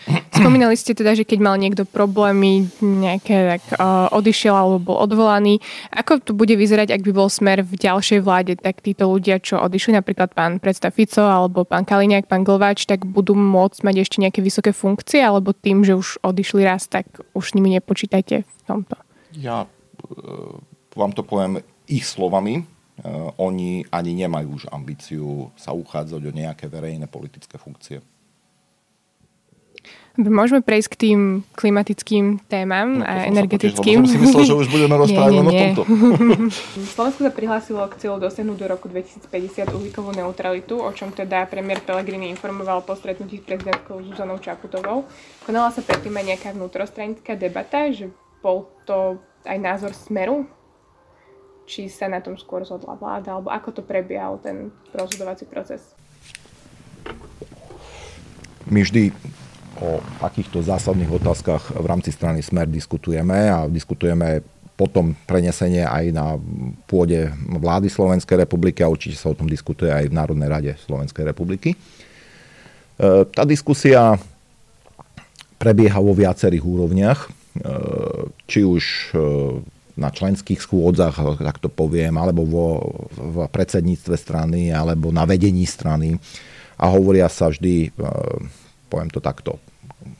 Spomínali 0.39 0.75
ste 0.79 0.95
teda, 0.95 1.13
že 1.13 1.27
keď 1.27 1.39
mal 1.43 1.55
niekto 1.59 1.83
problémy, 1.83 2.69
nejaké 2.79 3.57
tak 3.57 3.63
uh, 3.75 4.07
odišiel 4.15 4.55
alebo 4.55 4.93
bol 4.93 4.97
odvolaný. 5.03 5.59
Ako 5.91 6.23
to 6.23 6.31
bude 6.31 6.53
vyzerať, 6.55 6.95
ak 6.95 7.01
by 7.03 7.11
bol 7.11 7.27
smer 7.27 7.61
v 7.65 7.75
ďalšej 7.75 8.19
vláde, 8.23 8.53
tak 8.55 8.79
títo 8.79 9.11
ľudia, 9.11 9.43
čo 9.43 9.59
odišli, 9.59 9.97
napríklad 9.99 10.31
pán 10.31 10.63
predstav 10.63 10.95
Fico 10.95 11.23
alebo 11.23 11.67
pán 11.67 11.83
Kaliňák, 11.83 12.29
pán 12.29 12.47
Glváč, 12.47 12.87
tak 12.87 13.03
budú 13.03 13.35
môcť 13.35 13.83
mať 13.83 13.95
ešte 13.99 14.17
nejaké 14.23 14.39
vysoké 14.39 14.71
funkcie, 14.71 15.19
alebo 15.19 15.51
tým, 15.51 15.83
že 15.83 15.97
už 15.97 16.23
odišli 16.23 16.63
raz, 16.63 16.87
tak 16.87 17.05
už 17.35 17.43
s 17.51 17.55
nimi 17.55 17.75
nepočítajte 17.75 18.47
v 18.47 18.61
tomto? 18.63 18.95
Ja 19.35 19.67
uh, 19.67 20.55
vám 20.95 21.11
to 21.11 21.21
poviem 21.27 21.59
ich 21.89 22.07
slovami. 22.07 22.63
Uh, 22.99 23.31
oni 23.39 23.87
ani 23.95 24.11
nemajú 24.11 24.59
už 24.59 24.63
ambíciu 24.71 25.51
sa 25.55 25.71
uchádzať 25.71 26.19
o 26.19 26.31
nejaké 26.35 26.67
verejné 26.67 27.07
politické 27.07 27.55
funkcie. 27.55 28.03
Môžeme 30.17 30.65
prejsť 30.65 30.89
k 30.89 30.95
tým 30.97 31.19
klimatickým 31.53 32.41
témam 32.49 32.99
no, 32.99 33.05
a 33.05 33.29
energetickým. 33.29 34.03
Som 34.03 34.09
si 34.09 34.17
myslel, 34.17 34.43
že 34.49 34.55
už 34.57 34.67
budeme 34.75 34.95
rozprávať 34.97 35.31
len 35.37 35.45
o 35.45 35.53
tomto. 35.53 35.81
Slovensko 36.97 37.21
sa 37.29 37.31
prihlásilo 37.31 37.81
k 37.87 37.93
cieľu 38.01 38.17
dosiahnuť 38.25 38.57
do 38.57 38.67
roku 38.67 38.89
2050 38.89 39.69
uhlíkovú 39.69 40.09
neutralitu, 40.11 40.81
o 40.81 40.89
čom 40.91 41.13
teda 41.13 41.45
premiér 41.45 41.85
Pellegrini 41.85 42.33
informoval 42.33 42.81
po 42.81 42.97
stretnutí 42.97 43.39
s 43.39 43.45
prezidentkou 43.45 44.01
Zuzanou 44.01 44.41
Čaputovou. 44.41 45.05
Konala 45.45 45.69
sa 45.69 45.85
predtým 45.85 46.17
aj 46.17 46.25
nejaká 46.35 46.49
vnútrostranická 46.57 47.37
debata, 47.37 47.87
že 47.93 48.09
bol 48.41 48.67
to 48.89 49.21
aj 49.45 49.57
názor 49.61 49.93
Smeru? 49.93 50.49
Či 51.69 51.85
sa 51.85 52.09
na 52.09 52.17
tom 52.17 52.33
skôr 52.33 52.65
zhodla 52.65 52.97
vláda, 52.97 53.37
alebo 53.37 53.53
ako 53.53 53.77
to 53.77 53.81
prebiehal 53.85 54.41
ten 54.41 54.73
rozhodovací 54.89 55.45
proces? 55.45 55.93
My 58.69 58.81
vždy 58.81 59.13
o 59.77 60.01
takýchto 60.17 60.65
zásadných 60.65 61.11
otázkach 61.21 61.77
v 61.77 61.85
rámci 61.85 62.09
strany 62.09 62.41
Smer 62.41 62.65
diskutujeme 62.65 63.53
a 63.53 63.69
diskutujeme 63.69 64.41
potom 64.79 65.11
prenesenie 65.27 65.83
aj 65.83 66.05
na 66.15 66.39
pôde 66.87 67.27
vlády 67.35 67.91
Slovenskej 67.91 68.47
republiky 68.47 68.79
a 68.79 68.87
určite 68.87 69.19
sa 69.19 69.27
o 69.27 69.35
tom 69.35 69.51
diskutuje 69.51 69.91
aj 69.91 70.07
v 70.07 70.15
Národnej 70.15 70.47
rade 70.47 70.71
Slovenskej 70.87 71.27
republiky. 71.27 71.75
E, 71.75 71.77
tá 73.27 73.43
diskusia 73.43 74.15
prebieha 75.59 75.99
vo 75.99 76.15
viacerých 76.15 76.63
úrovniach, 76.63 77.19
e, 77.27 77.29
či 78.47 78.63
už 78.63 78.83
e, 79.11 79.17
na 79.99 80.15
členských 80.15 80.63
schôdzach, 80.63 81.43
tak 81.43 81.59
to 81.59 81.67
poviem, 81.67 82.15
alebo 82.15 82.47
vo, 82.47 82.67
v 83.11 83.51
predsedníctve 83.51 84.15
strany, 84.15 84.71
alebo 84.71 85.11
na 85.11 85.27
vedení 85.27 85.67
strany. 85.67 86.15
A 86.79 86.87
hovoria 86.87 87.27
sa 87.27 87.51
vždy, 87.51 87.91
poviem 88.89 89.13
to 89.13 89.21
takto, 89.21 89.61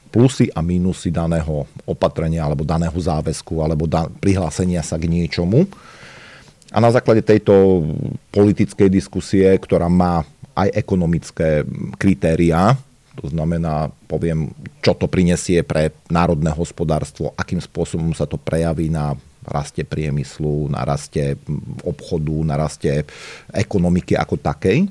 plusy 0.09 0.49
a 0.53 0.61
mínusy 0.61 1.13
daného 1.13 1.65
opatrenia 1.85 2.45
alebo 2.45 2.65
daného 2.65 2.93
záväzku 2.93 3.61
alebo 3.61 3.85
da- 3.85 4.09
prihlásenia 4.09 4.81
sa 4.81 4.97
k 4.97 5.09
niečomu. 5.09 5.69
A 6.69 6.77
na 6.77 6.93
základe 6.93 7.25
tejto 7.25 7.81
politickej 8.29 8.89
diskusie, 8.93 9.49
ktorá 9.57 9.89
má 9.89 10.21
aj 10.53 10.69
ekonomické 10.77 11.65
kritériá, 11.97 12.77
to 13.17 13.25
znamená, 13.27 13.89
poviem, 14.05 14.53
čo 14.79 14.93
to 14.93 15.09
prinesie 15.09 15.65
pre 15.65 15.91
národné 16.07 16.53
hospodárstvo, 16.53 17.33
akým 17.35 17.59
spôsobom 17.59 18.13
sa 18.13 18.29
to 18.29 18.37
prejaví 18.37 18.87
na 18.87 19.17
raste 19.43 19.81
priemyslu, 19.81 20.69
na 20.69 20.85
raste 20.85 21.35
obchodu, 21.81 22.37
na 22.45 22.55
raste 22.55 23.03
ekonomiky 23.49 24.13
ako 24.13 24.37
takej 24.37 24.87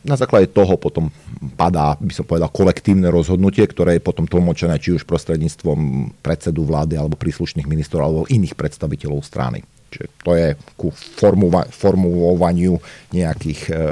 na 0.00 0.16
základe 0.16 0.50
toho 0.50 0.80
potom 0.80 1.12
padá, 1.54 1.94
by 2.00 2.12
som 2.16 2.24
povedal, 2.26 2.50
kolektívne 2.50 3.12
rozhodnutie, 3.12 3.62
ktoré 3.68 3.98
je 3.98 4.06
potom 4.06 4.24
tlmočené 4.26 4.80
či 4.80 4.96
už 4.96 5.04
prostredníctvom 5.06 6.12
predsedu 6.24 6.64
vlády 6.64 6.96
alebo 6.98 7.20
príslušných 7.20 7.68
ministrov 7.68 8.00
alebo 8.02 8.30
iných 8.32 8.56
predstaviteľov 8.56 9.20
strany. 9.22 9.62
Čiže 9.92 10.06
to 10.24 10.30
je 10.34 10.48
ku 10.80 10.88
formula- 10.90 11.68
formulovaniu 11.68 12.80
nejakých, 13.12 13.60
e, 13.68 13.84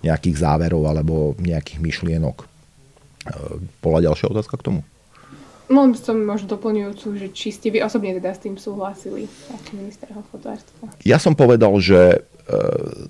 nejakých 0.00 0.36
záverov 0.40 0.82
alebo 0.88 1.36
nejakých 1.36 1.78
myšlienok. 1.78 2.36
E, 2.40 2.46
bola 3.84 4.00
ďalšia 4.00 4.32
otázka 4.32 4.56
k 4.56 4.66
tomu? 4.66 4.80
Len 5.70 5.94
som 5.94 6.18
možno 6.18 6.50
doplňujúcu, 6.50 7.06
že 7.14 7.28
či 7.30 7.54
ste 7.54 7.70
vy 7.70 7.78
osobne 7.86 8.10
teda 8.18 8.34
s 8.34 8.42
tým 8.42 8.58
súhlasili 8.58 9.30
ako 9.54 9.68
minister 9.78 10.10
hospodárstva. 10.10 10.90
Ja 11.06 11.22
som 11.22 11.38
povedal, 11.38 11.70
že 11.78 12.00
e, 12.10 12.58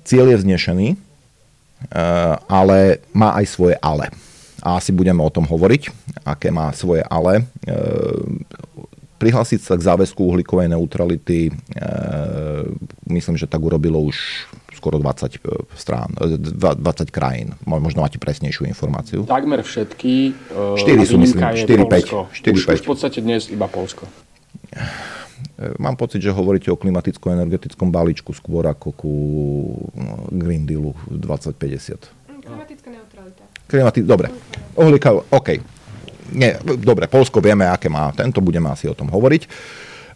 cieľ 0.04 0.36
je 0.36 0.44
vznešený, 0.44 0.88
ale 2.48 3.00
má 3.16 3.34
aj 3.40 3.46
svoje 3.48 3.76
ale. 3.80 4.12
A 4.60 4.76
asi 4.76 4.92
budeme 4.92 5.24
o 5.24 5.32
tom 5.32 5.48
hovoriť, 5.48 5.88
aké 6.24 6.52
má 6.52 6.68
svoje 6.76 7.00
ale. 7.08 7.48
Eh, 7.64 8.44
prihlásiť 9.20 9.60
sa 9.60 9.76
k 9.76 9.84
záväzku 9.84 10.20
uhlíkovej 10.20 10.72
neutrality, 10.72 11.48
eh, 11.48 12.64
myslím, 13.08 13.36
že 13.40 13.48
tak 13.48 13.60
urobilo 13.60 14.00
už 14.00 14.48
skoro 14.76 14.96
20 14.96 15.36
strán, 15.76 16.08
20 16.16 17.12
krajín. 17.12 17.52
Možno 17.68 18.00
máte 18.00 18.16
presnejšiu 18.16 18.64
informáciu. 18.64 19.28
Takmer 19.28 19.60
všetky. 19.60 20.32
4 20.56 21.04
sú, 21.04 21.20
myslím, 21.20 21.40
4, 21.52 21.84
5. 21.84 22.32
4, 22.32 22.56
už, 22.56 22.64
5. 22.64 22.80
už 22.80 22.80
v 22.80 22.88
podstate 22.88 23.20
dnes 23.20 23.52
iba 23.52 23.68
Polsko. 23.68 24.08
Mám 25.76 26.00
pocit, 26.00 26.24
že 26.24 26.32
hovoríte 26.32 26.72
o 26.72 26.76
klimaticko-energetickom 26.80 27.92
balíčku 27.92 28.32
skôr 28.32 28.64
ako 28.64 28.88
ku 28.96 29.14
no, 29.92 30.24
Green 30.32 30.64
Dealu 30.64 30.96
2050. 31.12 32.20
Klimatická 32.40 32.88
neutralita. 32.88 33.44
Klimati- 33.68 34.02
dobre. 34.02 34.32
Uhlíka, 34.74 35.12
OK. 35.12 35.48
Nie, 36.32 36.56
dobre, 36.62 37.10
Polsko 37.10 37.44
vieme, 37.44 37.68
aké 37.68 37.92
má. 37.92 38.08
Tento 38.16 38.40
budeme 38.40 38.70
asi 38.72 38.88
o 38.88 38.94
tom 38.94 39.10
hovoriť. 39.12 39.42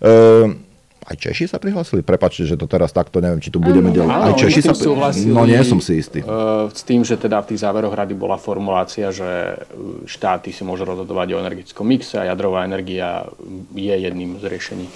Uh, 0.00 0.56
aj 1.04 1.16
Češi 1.20 1.52
sa 1.52 1.60
prihlásili? 1.60 2.00
Prepačte, 2.00 2.48
že 2.48 2.56
to 2.56 2.64
teraz 2.64 2.88
takto 2.88 3.20
neviem, 3.20 3.36
či 3.36 3.52
tu 3.52 3.60
budeme 3.60 3.92
ďalej. 3.92 4.08
Aj 4.10 4.32
Češi 4.32 4.60
sa 4.64 4.72
prihlásili. 4.72 5.36
No 5.36 5.44
nie 5.44 5.60
som 5.60 5.78
si 5.84 6.00
istý. 6.00 6.24
Uh, 6.24 6.72
s 6.72 6.80
tým, 6.80 7.04
že 7.04 7.20
teda 7.20 7.44
v 7.44 7.52
tých 7.52 7.60
záveroch 7.60 7.92
rady 7.92 8.16
bola 8.16 8.40
formulácia, 8.40 9.12
že 9.12 9.60
štáty 10.08 10.48
si 10.48 10.64
môžu 10.64 10.88
rozhodovať 10.88 11.36
o 11.36 11.40
energetickom 11.44 11.84
mixe 11.84 12.16
a 12.16 12.24
jadrová 12.24 12.64
energia 12.64 13.28
je 13.76 13.92
jedným 13.92 14.40
z 14.40 14.44
riešení. 14.48 14.86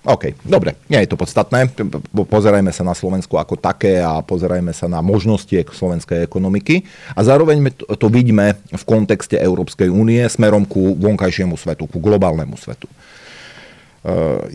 OK, 0.00 0.32
dobre, 0.48 0.80
nie 0.88 0.96
je 1.04 1.12
to 1.12 1.20
podstatné. 1.20 1.76
Pozerajme 2.16 2.72
sa 2.72 2.80
na 2.80 2.96
Slovensko 2.96 3.36
ako 3.36 3.60
také 3.60 4.00
a 4.00 4.24
pozerajme 4.24 4.72
sa 4.72 4.88
na 4.88 5.04
možnosti 5.04 5.52
slovenskej 5.52 6.24
ekonomiky. 6.24 6.88
A 7.12 7.20
zároveň 7.20 7.68
to 8.00 8.08
vidíme 8.08 8.56
v 8.56 8.84
kontexte 8.88 9.36
Európskej 9.36 9.92
únie 9.92 10.24
smerom 10.32 10.64
ku 10.64 10.96
vonkajšiemu 10.96 11.52
svetu, 11.60 11.84
ku 11.84 12.00
globálnemu 12.00 12.56
svetu. 12.56 12.88
E, 12.88 12.94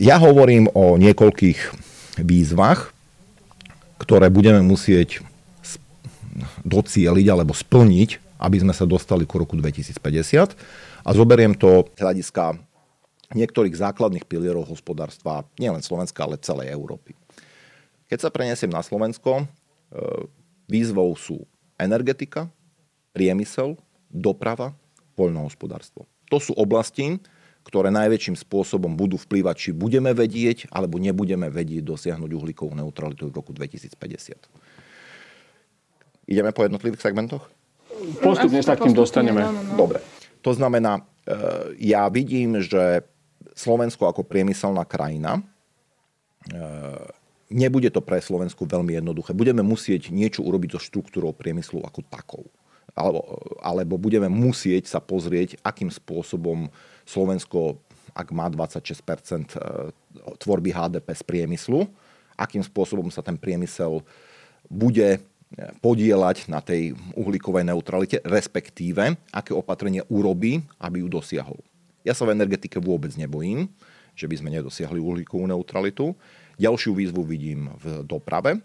ja 0.02 0.18
hovorím 0.18 0.66
o 0.74 0.98
niekoľkých 0.98 1.58
výzvach, 2.26 2.90
ktoré 4.02 4.26
budeme 4.34 4.66
musieť 4.66 5.22
docieliť 6.66 7.26
alebo 7.30 7.54
splniť, 7.54 8.42
aby 8.42 8.56
sme 8.66 8.74
sa 8.74 8.82
dostali 8.82 9.22
ku 9.22 9.38
roku 9.38 9.54
2050. 9.54 11.06
A 11.06 11.10
zoberiem 11.14 11.54
to 11.54 11.86
z 11.94 12.02
hľadiska 12.02 12.58
niektorých 13.34 13.74
základných 13.74 14.28
pilierov 14.28 14.70
hospodárstva 14.70 15.48
nielen 15.58 15.82
Slovenska, 15.82 16.22
ale 16.22 16.38
celej 16.38 16.70
Európy. 16.70 17.16
Keď 18.06 18.18
sa 18.22 18.30
preniesiem 18.30 18.70
na 18.70 18.86
Slovensko, 18.86 19.42
e, 19.42 19.44
výzvou 20.70 21.10
sú 21.18 21.42
energetika, 21.74 22.46
priemysel, 23.10 23.74
doprava, 24.12 24.76
poľnohospodárstvo. 25.16 26.06
To 26.28 26.38
sú 26.38 26.52
oblasti, 26.54 27.18
ktoré 27.66 27.90
najväčším 27.90 28.38
spôsobom 28.38 28.94
budú 28.94 29.18
vplývať, 29.18 29.54
či 29.58 29.70
budeme 29.74 30.14
vedieť, 30.14 30.70
alebo 30.70 31.02
nebudeme 31.02 31.50
vedieť 31.50 31.82
dosiahnuť 31.82 32.30
uhlíkovú 32.30 32.78
neutralitu 32.78 33.26
v 33.26 33.34
roku 33.34 33.50
2050. 33.50 34.38
Ideme 36.30 36.54
po 36.54 36.62
jednotlivých 36.62 37.02
segmentoch? 37.02 37.50
Postupne 38.22 38.62
sa 38.62 38.78
k 38.78 38.86
tým 38.86 38.94
dostaneme. 38.94 39.42
Dobre. 39.74 39.98
To 40.46 40.54
znamená, 40.54 41.00
e, 41.00 41.02
ja 41.82 42.06
vidím, 42.06 42.62
že 42.62 43.02
Slovensko 43.56 44.04
ako 44.04 44.22
priemyselná 44.28 44.84
krajina, 44.84 45.40
e, 45.40 45.42
nebude 47.48 47.88
to 47.88 48.04
pre 48.04 48.20
Slovensku 48.20 48.68
veľmi 48.68 49.00
jednoduché. 49.00 49.32
Budeme 49.32 49.64
musieť 49.64 50.12
niečo 50.12 50.44
urobiť 50.44 50.76
so 50.76 50.80
štruktúrou 50.80 51.32
priemyslu 51.32 51.80
ako 51.80 52.04
takou. 52.06 52.44
alebo, 52.96 53.20
alebo 53.60 53.94
budeme 54.00 54.28
musieť 54.28 54.88
sa 54.88 55.04
pozrieť, 55.04 55.60
akým 55.60 55.92
spôsobom 55.92 56.72
Slovensko, 57.04 57.76
ak 58.16 58.32
má 58.32 58.48
26% 58.48 59.52
tvorby 60.40 60.72
HDP 60.72 61.08
z 61.12 61.22
priemyslu, 61.28 61.84
akým 62.40 62.64
spôsobom 62.64 63.12
sa 63.12 63.20
ten 63.20 63.36
priemysel 63.36 64.00
bude 64.72 65.20
podielať 65.84 66.50
na 66.50 66.64
tej 66.64 66.96
uhlíkovej 67.14 67.68
neutralite, 67.68 68.18
respektíve 68.24 69.14
aké 69.30 69.52
opatrenie 69.54 70.02
urobí, 70.10 70.64
aby 70.80 71.04
ju 71.04 71.08
dosiahol. 71.12 71.60
Ja 72.06 72.14
sa 72.14 72.22
v 72.22 72.38
energetike 72.38 72.78
vôbec 72.78 73.10
nebojím, 73.18 73.66
že 74.14 74.30
by 74.30 74.38
sme 74.38 74.54
nedosiahli 74.54 75.02
uhlíkovú 75.02 75.50
neutralitu. 75.50 76.14
Ďalšiu 76.54 76.94
výzvu 76.94 77.26
vidím 77.26 77.74
v 77.82 78.06
doprave. 78.06 78.62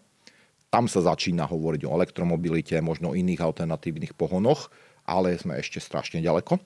Tam 0.70 0.86
sa 0.86 1.02
začína 1.02 1.50
hovoriť 1.50 1.90
o 1.90 1.92
elektromobilite, 1.98 2.78
možno 2.80 3.18
iných 3.18 3.44
alternatívnych 3.44 4.16
pohonoch, 4.16 4.70
ale 5.04 5.36
sme 5.36 5.58
ešte 5.60 5.82
strašne 5.82 6.22
ďaleko. 6.22 6.62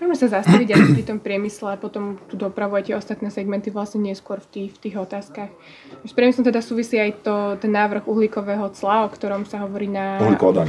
Môžeme 0.00 0.16
sa 0.16 0.40
zastaviť 0.40 0.68
aj 0.72 0.82
pri 0.94 1.04
tom 1.04 1.18
priemysle 1.20 1.74
a 1.74 1.76
potom 1.76 2.16
tu 2.30 2.38
dopravu 2.38 2.78
aj 2.78 2.88
tie 2.88 2.96
ostatné 2.96 3.28
segmenty 3.28 3.68
vlastne 3.68 4.00
neskôr 4.00 4.40
v 4.40 4.48
tých, 4.48 4.70
v 4.72 4.88
tých 4.88 4.96
otázkach. 4.96 5.50
S 6.06 6.12
priemyslom 6.14 6.48
teda 6.48 6.64
súvisí 6.64 6.96
aj 6.96 7.26
to, 7.26 7.34
ten 7.60 7.74
návrh 7.74 8.06
uhlíkového 8.08 8.72
cla, 8.72 9.04
o 9.04 9.12
ktorom 9.12 9.44
sa 9.44 9.60
hovorí 9.66 9.90
na... 9.90 10.22
Uhlíková 10.22 10.64
daň. 10.64 10.68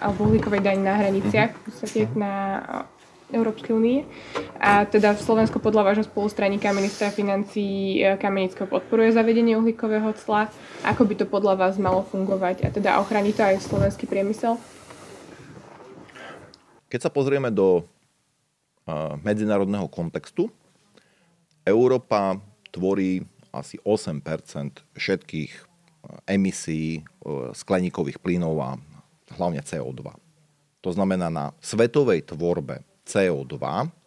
Alebo 0.00 0.30
uhlíkovej 0.30 0.62
daň 0.62 0.78
na 0.80 0.94
hraniciach, 0.96 1.52
v 1.52 1.60
podstate 1.68 2.00
na 2.16 2.32
Európskej 3.34 3.72
únie. 3.74 4.06
A 4.62 4.86
teda 4.86 5.18
Slovensko 5.18 5.58
podľa 5.58 5.92
vášho 5.92 6.06
spolustraníka 6.06 6.70
ministra 6.70 7.10
financí 7.10 7.98
e, 7.98 8.14
Kamenického 8.20 8.70
podporuje 8.70 9.14
zavedenie 9.14 9.58
uhlíkového 9.58 10.14
cla. 10.18 10.46
Ako 10.86 11.02
by 11.02 11.14
to 11.18 11.26
podľa 11.26 11.58
vás 11.58 11.74
malo 11.78 12.06
fungovať 12.06 12.66
a 12.66 12.68
teda 12.70 13.02
ochrani 13.02 13.34
to 13.34 13.42
aj 13.42 13.62
slovenský 13.62 14.06
priemysel? 14.06 14.58
Keď 16.86 17.00
sa 17.02 17.10
pozrieme 17.10 17.50
do 17.50 17.82
medzinárodného 19.22 19.90
kontextu. 19.90 20.46
Európa 21.66 22.38
tvorí 22.70 23.26
asi 23.50 23.82
8% 23.82 24.22
všetkých 24.94 25.52
emisí 26.30 27.02
skleníkových 27.50 28.22
plynov 28.22 28.54
a 28.62 28.70
hlavne 29.34 29.58
CO2. 29.66 30.14
To 30.86 30.90
znamená, 30.94 31.26
na 31.26 31.50
svetovej 31.58 32.30
tvorbe 32.30 32.86
CO2 33.06 33.56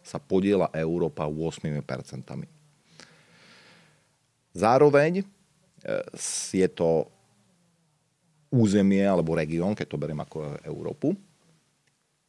sa 0.04 0.18
podiela 0.20 0.68
Európa 0.76 1.24
8% 1.24 1.80
Zároveň 4.52 5.22
e, 5.22 5.24
je 6.52 6.68
to 6.68 7.08
územie 8.50 9.06
alebo 9.06 9.38
región, 9.38 9.78
keď 9.78 9.86
to 9.88 10.00
beriem 10.00 10.20
ako 10.20 10.58
Európu, 10.66 11.14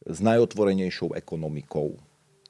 s 0.06 0.18
najotvorenejšou 0.22 1.14
ekonomikou. 1.14 1.98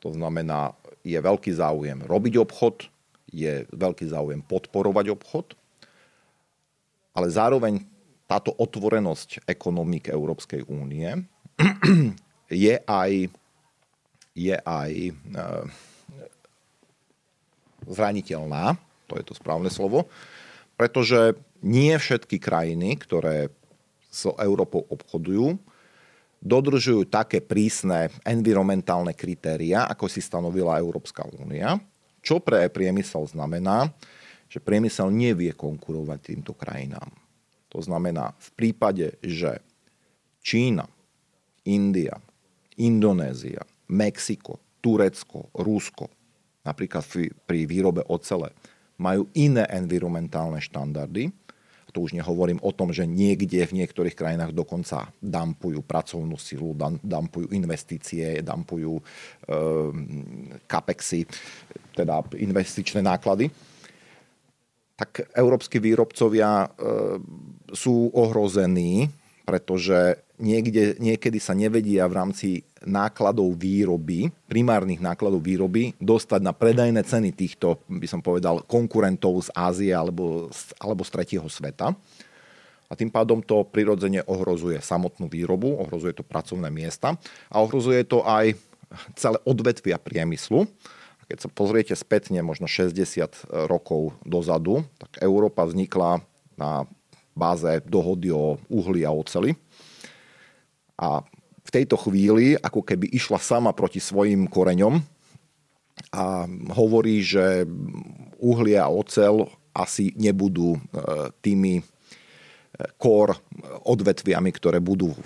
To 0.00 0.08
znamená, 0.12 0.76
je 1.02 1.18
veľký 1.18 1.52
záujem 1.52 2.04
robiť 2.04 2.34
obchod, 2.40 2.88
je 3.32 3.64
veľký 3.72 4.06
záujem 4.12 4.44
podporovať 4.44 5.16
obchod, 5.16 5.56
ale 7.16 7.28
zároveň 7.32 7.84
táto 8.28 8.52
otvorenosť 8.56 9.44
ekonomik 9.44 10.08
Európskej 10.08 10.64
únie 10.68 11.08
je 12.48 12.74
aj, 12.80 13.12
je 14.32 14.56
aj 14.56 14.92
e, 14.92 15.12
zraniteľná, 17.88 18.76
to 19.08 19.14
je 19.20 19.24
to 19.24 19.34
správne 19.36 19.68
slovo, 19.68 20.08
pretože 20.76 21.36
nie 21.62 21.94
všetky 21.94 22.40
krajiny, 22.42 22.96
ktoré 22.98 23.52
s 24.12 24.28
Európou 24.40 24.84
obchodujú, 24.88 25.56
dodržujú 26.42 27.06
také 27.06 27.38
prísne 27.38 28.10
environmentálne 28.26 29.14
kritéria, 29.14 29.86
ako 29.86 30.10
si 30.10 30.18
stanovila 30.18 30.80
Európska 30.82 31.22
únia, 31.38 31.78
čo 32.18 32.42
pre 32.42 32.66
priemysel 32.66 33.30
znamená, 33.30 33.94
že 34.50 34.60
priemysel 34.60 35.08
nevie 35.08 35.54
konkurovať 35.54 36.18
týmto 36.34 36.52
krajinám. 36.52 37.08
To 37.72 37.80
znamená, 37.80 38.36
v 38.36 38.50
prípade, 38.52 39.16
že 39.24 39.64
Čína, 40.44 40.84
India, 41.64 42.20
Indonézia, 42.76 43.64
Mexiko, 43.92 44.56
Turecko, 44.80 45.52
Rusko, 45.52 46.08
napríklad 46.64 47.04
pri 47.44 47.60
výrobe 47.68 48.00
ocele, 48.08 48.56
majú 48.96 49.28
iné 49.36 49.68
environmentálne 49.68 50.58
štandardy, 50.58 51.28
to 51.92 52.00
už 52.00 52.16
nehovorím 52.16 52.56
o 52.64 52.72
tom, 52.72 52.88
že 52.88 53.04
niekde 53.04 53.68
v 53.68 53.84
niektorých 53.84 54.16
krajinách 54.16 54.56
dokonca 54.56 55.12
dampujú 55.20 55.84
pracovnú 55.84 56.40
silu, 56.40 56.72
dampujú 57.04 57.52
investície, 57.52 58.40
dampujú 58.40 58.96
e, 58.96 59.02
kapexy, 60.64 61.28
teda 61.92 62.24
investičné 62.40 63.04
náklady. 63.04 63.52
Tak 64.96 65.36
európsky 65.36 65.84
výrobcovia 65.84 66.64
e, 66.64 66.68
sú 67.76 68.08
ohrození, 68.16 69.12
pretože 69.44 70.16
niekde, 70.42 70.98
niekedy 70.98 71.38
sa 71.38 71.54
nevedia 71.54 72.04
v 72.10 72.18
rámci 72.18 72.48
nákladov 72.82 73.54
výroby, 73.54 74.34
primárnych 74.50 74.98
nákladov 74.98 75.46
výroby, 75.46 75.94
dostať 76.02 76.40
na 76.42 76.50
predajné 76.50 76.98
ceny 77.06 77.30
týchto, 77.30 77.78
by 77.86 78.10
som 78.10 78.18
povedal, 78.18 78.66
konkurentov 78.66 79.46
z 79.46 79.48
Ázie 79.54 79.94
alebo, 79.94 80.50
alebo 80.82 81.06
z 81.06 81.10
tretieho 81.14 81.46
sveta. 81.46 81.94
A 82.90 82.92
tým 82.92 83.08
pádom 83.08 83.40
to 83.40 83.64
prirodzene 83.64 84.20
ohrozuje 84.28 84.82
samotnú 84.82 85.30
výrobu, 85.30 85.80
ohrozuje 85.80 86.12
to 86.12 86.26
pracovné 86.26 86.68
miesta 86.68 87.16
a 87.48 87.62
ohrozuje 87.62 88.04
to 88.04 88.20
aj 88.26 88.52
celé 89.16 89.40
odvetvia 89.48 89.96
priemyslu. 89.96 90.68
Keď 91.30 91.38
sa 91.38 91.48
pozriete 91.48 91.96
spätne 91.96 92.44
možno 92.44 92.68
60 92.68 93.48
rokov 93.64 94.12
dozadu, 94.28 94.84
tak 95.00 95.24
Európa 95.24 95.64
vznikla 95.64 96.20
na 96.60 96.84
báze 97.32 97.80
dohody 97.88 98.28
o 98.28 98.60
uhli 98.68 99.08
a 99.08 99.14
oceli 99.14 99.56
a 101.02 101.26
v 101.62 101.70
tejto 101.70 101.98
chvíli 101.98 102.54
ako 102.54 102.86
keby 102.86 103.10
išla 103.10 103.42
sama 103.42 103.74
proti 103.74 103.98
svojim 103.98 104.46
koreňom 104.46 105.02
a 106.14 106.46
hovorí, 106.78 107.22
že 107.22 107.66
uhlie 108.38 108.78
a 108.78 108.86
ocel 108.86 109.50
asi 109.72 110.12
nebudú 110.14 110.76
e, 110.76 110.80
tými 111.40 111.80
e, 111.80 111.82
core 113.00 113.38
odvetviami, 113.82 114.50
ktoré 114.52 114.78
budú 114.82 115.16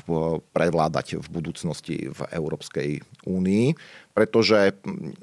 prevládať 0.55 1.19
v 1.19 1.27
budúcnosti 1.29 1.97
v 2.11 2.21
Európskej 2.31 3.03
únii, 3.27 3.75
pretože 4.15 4.77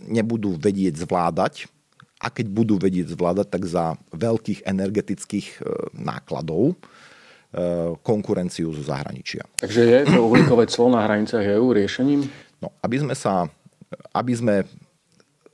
nebudú 0.03 0.59
vedieť 0.59 0.99
zvládať. 1.07 1.71
A 2.23 2.31
keď 2.31 2.47
budú 2.55 2.79
vedieť 2.79 3.11
zvládať, 3.11 3.47
tak 3.51 3.63
za 3.67 3.99
veľkých 4.15 4.63
energetických 4.63 5.47
e, 5.59 5.61
nákladov 5.95 6.79
konkurenciu 8.01 8.73
zo 8.73 8.81
zahraničia. 8.81 9.45
Takže 9.61 9.81
je 9.85 10.01
to 10.09 10.25
uhlíkové 10.25 10.65
clo 10.65 10.89
na 10.89 11.05
hranicách 11.05 11.45
EU 11.53 11.69
riešením? 11.69 12.25
No, 12.57 12.73
aby 12.81 12.97
sme 12.97 13.13
sa, 13.13 13.45
aby 14.09 14.33
sme 14.33 14.55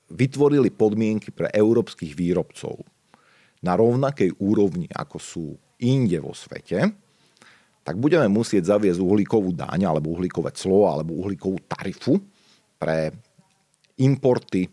vytvorili 0.09 0.71
podmienky 0.73 1.29
pre 1.29 1.51
európskych 1.51 2.15
výrobcov 2.15 2.81
na 3.59 3.75
rovnakej 3.75 4.39
úrovni, 4.39 4.87
ako 4.89 5.17
sú 5.19 5.45
inde 5.83 6.17
vo 6.23 6.31
svete, 6.31 6.87
tak 7.83 7.95
budeme 7.97 8.27
musieť 8.29 8.75
zaviesť 8.77 9.01
uhlíkovú 9.01 9.55
daň 9.55 9.89
alebo 9.89 10.13
uhlíkové 10.13 10.53
clo 10.53 10.85
alebo 10.87 11.17
uhlíkovú 11.19 11.57
tarifu 11.65 12.21
pre 12.77 13.11
importy 13.99 14.67
eh, 14.67 14.71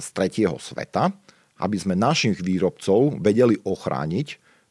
z 0.00 0.06
tretieho 0.10 0.56
sveta, 0.56 1.12
aby 1.58 1.76
sme 1.78 1.98
našich 1.98 2.38
výrobcov 2.38 3.18
vedeli 3.18 3.58
ochrániť 3.58 4.28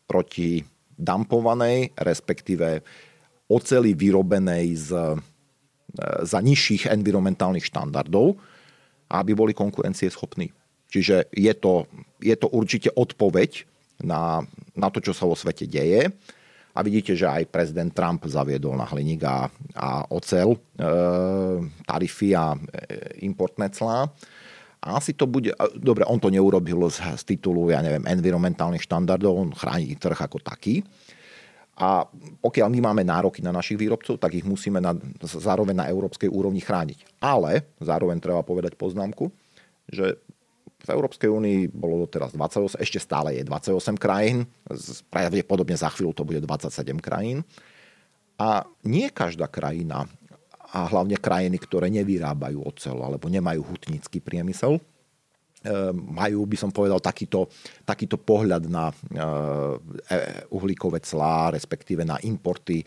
proti 0.07 0.63
dampovanej, 0.97 1.93
respektíve 1.95 2.81
oceli 3.47 3.93
vyrobenej 3.95 4.65
z, 4.75 4.89
e, 4.91 5.15
za 6.25 6.39
nižších 6.41 6.89
environmentálnych 6.91 7.63
štandardov, 7.63 8.35
aby 9.07 9.31
boli 9.31 9.53
konkurencieschopní. 9.55 10.51
Čiže 10.91 11.31
je 11.31 11.53
to, 11.55 11.87
je 12.19 12.35
to 12.35 12.47
určite 12.51 12.91
odpoveď 12.91 13.63
na, 14.03 14.43
na 14.75 14.87
to, 14.91 14.99
čo 14.99 15.15
sa 15.15 15.23
vo 15.27 15.35
svete 15.35 15.67
deje. 15.67 16.11
A 16.77 16.85
vidíte, 16.85 17.17
že 17.17 17.25
aj 17.25 17.49
prezident 17.49 17.89
Trump 17.89 18.21
zaviedol 18.29 18.77
na 18.77 18.85
hliník 18.85 19.25
a, 19.25 19.49
a 19.73 20.05
ocel 20.13 20.53
e, 20.53 20.59
tarify 21.89 22.29
a 22.37 22.45
e, 22.53 22.59
importné 23.25 23.73
clá. 23.73 24.05
A 24.81 25.01
asi 25.01 25.17
to 25.17 25.25
bude, 25.25 25.51
dobre, 25.73 26.05
on 26.05 26.21
to 26.21 26.29
neurobil 26.29 26.85
z, 26.87 27.01
z 27.17 27.23
titulu, 27.35 27.73
ja 27.73 27.81
neviem, 27.81 28.05
environmentálnych 28.05 28.85
štandardov, 28.85 29.33
on 29.33 29.49
chráni 29.53 29.97
trh 29.97 30.17
ako 30.17 30.37
taký. 30.37 30.85
A 31.77 32.09
pokiaľ 32.41 32.73
my 32.73 32.79
máme 32.89 33.03
nároky 33.05 33.45
na 33.45 33.53
našich 33.53 33.77
výrobcov, 33.77 34.17
tak 34.17 34.33
ich 34.33 34.45
musíme 34.45 34.81
na, 34.81 34.97
zároveň 35.21 35.77
na 35.77 35.85
európskej 35.85 36.25
úrovni 36.25 36.57
chrániť. 36.57 37.21
Ale 37.21 37.69
zároveň 37.77 38.17
treba 38.17 38.41
povedať 38.41 38.73
poznámku, 38.73 39.29
že 39.85 40.17
v 40.77 40.89
Európskej 40.89 41.29
únii 41.29 41.73
bolo 41.73 42.05
doteraz 42.05 42.33
28, 42.33 42.81
ešte 42.81 42.97
stále 43.01 43.37
je 43.37 43.43
28 43.45 43.97
krajín, 43.97 44.45
pravdepodobne 45.09 45.77
za 45.77 45.89
chvíľu 45.93 46.17
to 46.17 46.25
bude 46.25 46.41
27 46.41 46.97
krajín. 47.01 47.45
A 48.37 48.65
nie 48.85 49.09
každá 49.09 49.49
krajina 49.49 50.05
a 50.73 50.87
hlavne 50.87 51.15
krajiny, 51.15 51.55
ktoré 51.61 51.87
nevyrábajú 51.87 52.59
ocel 52.63 52.97
alebo 52.99 53.31
nemajú 53.31 53.63
hutnícky 53.63 54.19
priemysel, 54.19 54.79
majú, 55.95 56.45
by 56.47 56.57
som 56.59 56.71
povedal, 56.71 57.01
takýto, 57.01 57.49
takýto 57.83 58.15
pohľad 58.15 58.69
na 58.69 58.93
uhlíkové 60.53 61.01
clá, 61.03 61.51
respektíve 61.51 62.05
na 62.05 62.21
importy 62.23 62.85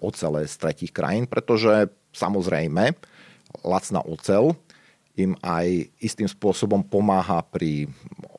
ocele 0.00 0.46
z 0.46 0.54
tretich 0.56 0.92
krajín, 0.94 1.26
pretože 1.26 1.90
samozrejme 2.14 2.94
lacná 3.66 4.00
ocel 4.04 4.54
im 5.14 5.38
aj 5.46 5.94
istým 6.02 6.26
spôsobom 6.26 6.82
pomáha 6.82 7.38
pri 7.46 7.86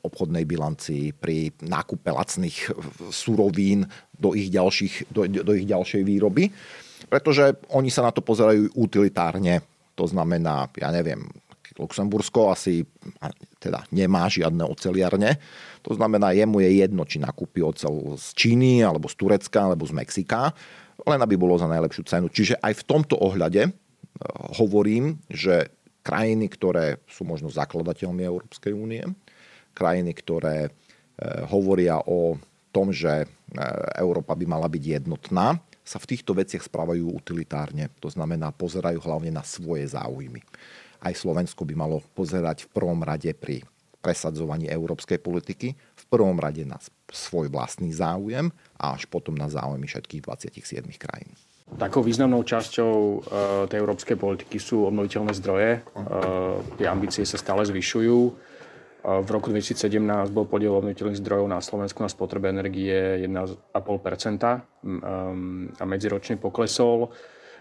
obchodnej 0.04 0.44
bilancii, 0.44 1.16
pri 1.16 1.48
nákupe 1.64 2.12
lacných 2.12 2.68
surovín 3.08 3.88
do 4.12 4.36
ich, 4.36 4.52
ďalších, 4.52 5.08
do, 5.08 5.24
do 5.24 5.52
ich 5.56 5.64
ďalšej 5.64 6.02
výroby, 6.04 6.52
pretože 7.06 7.56
oni 7.72 7.92
sa 7.92 8.04
na 8.06 8.12
to 8.12 8.24
pozerajú 8.24 8.72
utilitárne. 8.76 9.62
To 9.96 10.04
znamená, 10.08 10.68
ja 10.76 10.88
neviem, 10.92 11.28
Luxembursko 11.76 12.52
asi 12.52 12.88
teda 13.60 13.84
nemá 13.92 14.24
žiadne 14.32 14.64
oceliarne. 14.64 15.36
To 15.84 15.92
znamená, 15.92 16.32
jemu 16.32 16.64
je 16.64 16.70
jedno, 16.80 17.02
či 17.04 17.20
nakúpi 17.20 17.60
ocel 17.60 18.16
z 18.16 18.26
Číny, 18.32 18.80
alebo 18.80 19.06
z 19.12 19.14
Turecka, 19.20 19.68
alebo 19.68 19.84
z 19.84 19.92
Mexika, 19.92 20.56
len 21.04 21.20
aby 21.20 21.36
bolo 21.36 21.60
za 21.60 21.68
najlepšiu 21.68 22.02
cenu. 22.08 22.26
Čiže 22.32 22.56
aj 22.64 22.80
v 22.80 22.86
tomto 22.88 23.20
ohľade 23.20 23.62
eh, 23.68 23.72
hovorím, 24.56 25.20
že 25.28 25.76
krajiny, 26.06 26.46
ktoré 26.46 27.02
sú 27.10 27.26
možno 27.26 27.50
zakladateľmi 27.50 28.22
Európskej 28.22 28.70
únie, 28.70 29.02
krajiny, 29.74 30.14
ktoré 30.14 30.56
e, 30.64 30.70
hovoria 31.50 31.98
o 32.06 32.38
tom, 32.70 32.94
že 32.94 33.26
e, 33.26 33.26
Európa 33.98 34.38
by 34.38 34.46
mala 34.46 34.70
byť 34.70 35.02
jednotná, 35.02 35.58
sa 35.86 36.02
v 36.02 36.08
týchto 36.10 36.34
veciach 36.34 36.66
správajú 36.66 37.06
utilitárne. 37.14 37.86
To 38.02 38.10
znamená, 38.10 38.50
pozerajú 38.50 38.98
hlavne 38.98 39.30
na 39.30 39.46
svoje 39.46 39.86
záujmy. 39.86 40.42
Aj 40.98 41.14
Slovensko 41.14 41.62
by 41.62 41.74
malo 41.78 42.02
pozerať 42.18 42.66
v 42.66 42.72
prvom 42.74 42.98
rade 43.06 43.30
pri 43.38 43.62
presadzovaní 44.02 44.66
európskej 44.66 45.22
politiky, 45.22 45.78
v 45.78 46.04
prvom 46.10 46.38
rade 46.38 46.66
na 46.66 46.78
svoj 47.10 47.50
vlastný 47.50 47.94
záujem 47.94 48.50
a 48.78 48.98
až 48.98 49.06
potom 49.06 49.38
na 49.38 49.46
záujmy 49.46 49.86
všetkých 49.86 50.22
27 50.26 50.86
krajín. 50.98 51.30
Takou 51.66 52.06
významnou 52.06 52.46
časťou 52.46 52.94
uh, 52.94 53.18
tej 53.66 53.82
európskej 53.82 54.14
politiky 54.14 54.62
sú 54.62 54.86
obnoviteľné 54.86 55.34
zdroje. 55.34 55.82
Uh, 55.98 56.62
tie 56.78 56.86
ambície 56.86 57.26
sa 57.26 57.34
stále 57.34 57.66
zvyšujú. 57.66 58.18
V 59.06 59.28
roku 59.30 59.54
2017 59.54 60.02
bol 60.34 60.50
podiel 60.50 60.74
obnoviteľných 60.74 61.22
zdrojov 61.22 61.46
na 61.46 61.62
Slovensku 61.62 62.02
na 62.02 62.10
spotrebe 62.10 62.50
energie 62.50 63.22
1,5 63.22 63.70
um, 63.78 65.70
a 65.70 65.84
medziročne 65.86 66.34
poklesol. 66.42 67.14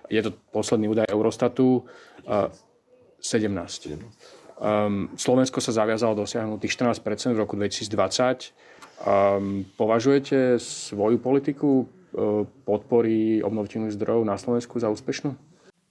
Je 0.10 0.26
to 0.26 0.34
posledný 0.50 0.90
údaj 0.90 1.06
Eurostatu. 1.14 1.86
Uh, 2.26 2.50
17. 3.22 3.54
Um, 4.58 5.14
Slovensko 5.14 5.62
sa 5.62 5.74
zaviazalo 5.74 6.18
dosiahnuť 6.26 6.58
tých 6.66 6.82
14 6.82 7.34
v 7.34 7.38
roku 7.38 7.54
2020. 7.58 8.50
Um, 9.06 9.70
považujete 9.78 10.58
svoju 10.58 11.22
politiku 11.22 11.86
podpory 12.64 13.44
obnoviteľných 13.44 13.92
zdrojov 13.92 14.24
na 14.24 14.40
Slovensku 14.40 14.80
za 14.80 14.88
úspešnú? 14.88 15.36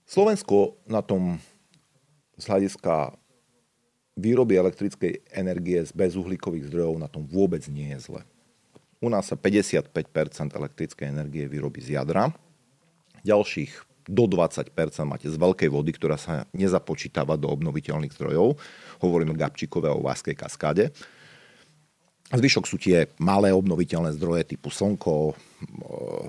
Slovensko 0.09 0.81
na 0.89 1.05
tom 1.05 1.37
z 2.37 2.43
hľadiska 2.49 3.13
výroby 4.15 4.55
elektrickej 4.55 5.27
energie 5.35 5.83
z 5.83 5.91
bezuhlíkových 5.91 6.71
zdrojov 6.71 6.95
na 6.99 7.11
tom 7.11 7.27
vôbec 7.27 7.61
nie 7.67 7.91
je 7.95 8.11
zle. 8.11 8.21
U 9.03 9.11
nás 9.11 9.27
sa 9.27 9.35
55% 9.35 9.91
elektrickej 10.55 11.07
energie 11.11 11.45
vyrobí 11.45 11.83
z 11.83 11.99
jadra, 11.99 12.31
ďalších 13.27 13.71
do 14.05 14.29
20% 14.29 14.69
máte 15.03 15.27
z 15.27 15.37
veľkej 15.37 15.69
vody, 15.69 15.91
ktorá 15.93 16.15
sa 16.15 16.45
nezapočítava 16.53 17.35
do 17.35 17.49
obnoviteľných 17.49 18.13
zdrojov. 18.13 18.53
Hovoríme 19.01 19.33
Gabčíkové 19.33 19.89
o 19.89 20.05
Váskej 20.05 20.37
kaskáde. 20.37 20.93
Zvyšok 22.29 22.65
sú 22.65 22.77
tie 22.81 23.09
malé 23.21 23.53
obnoviteľné 23.53 24.13
zdroje 24.17 24.45
typu 24.53 24.73
slnko, 24.73 25.37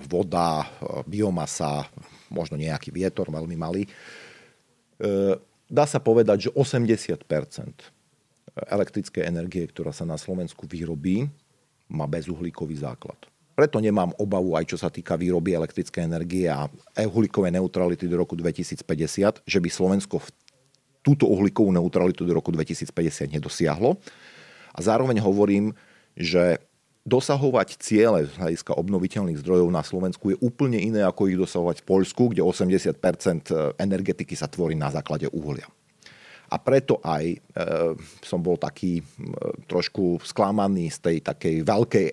voda, 0.09 0.68
biomasa, 1.09 1.88
možno 2.29 2.57
nejaký 2.61 2.92
vietor 2.92 3.29
veľmi 3.33 3.57
malý. 3.57 3.88
Dá 5.66 5.85
sa 5.85 5.98
povedať, 5.98 6.48
že 6.48 6.50
80% 6.55 7.26
elektrickej 8.57 9.22
energie, 9.26 9.66
ktorá 9.68 9.90
sa 9.90 10.07
na 10.07 10.16
Slovensku 10.16 10.64
vyrobí, 10.64 11.29
má 11.90 12.07
bezuhlíkový 12.07 12.79
základ. 12.81 13.18
Preto 13.57 13.81
nemám 13.81 14.12
obavu 14.20 14.52
aj 14.52 14.68
čo 14.68 14.76
sa 14.76 14.92
týka 14.92 15.16
výroby 15.16 15.57
elektrickej 15.57 16.02
energie 16.05 16.44
a 16.44 16.68
uhlíkovej 17.00 17.57
neutrality 17.57 18.05
do 18.05 18.20
roku 18.20 18.37
2050, 18.37 18.85
že 19.42 19.59
by 19.59 19.68
Slovensko 19.72 20.20
túto 21.00 21.24
uhlíkovú 21.31 21.72
neutralitu 21.72 22.26
do 22.26 22.37
roku 22.37 22.52
2050 22.52 22.92
nedosiahlo. 23.33 23.96
A 24.76 24.79
zároveň 24.85 25.24
hovorím, 25.24 25.72
že 26.12 26.61
dosahovať 27.07 27.79
ciele 27.79 28.27
z 28.27 28.35
hľadiska 28.35 28.75
obnoviteľných 28.75 29.38
zdrojov 29.38 29.71
na 29.71 29.87
Slovensku 29.87 30.35
je 30.35 30.40
úplne 30.42 30.83
iné, 30.83 31.07
ako 31.07 31.31
ich 31.31 31.38
dosahovať 31.38 31.81
v 31.81 31.87
Poľsku, 31.87 32.23
kde 32.35 32.42
80% 32.42 33.79
energetiky 33.79 34.35
sa 34.35 34.51
tvorí 34.51 34.75
na 34.75 34.90
základe 34.90 35.31
uhlia. 35.31 35.71
A 36.47 36.62
preto 36.62 37.03
aj 37.03 37.25
e, 37.27 37.38
som 38.23 38.38
bol 38.38 38.55
taký 38.55 39.03
e, 39.03 39.05
trošku 39.66 40.23
sklamaný 40.23 40.95
z 40.95 40.99
tej 41.03 41.16
takej 41.23 41.57
veľkej 41.66 42.07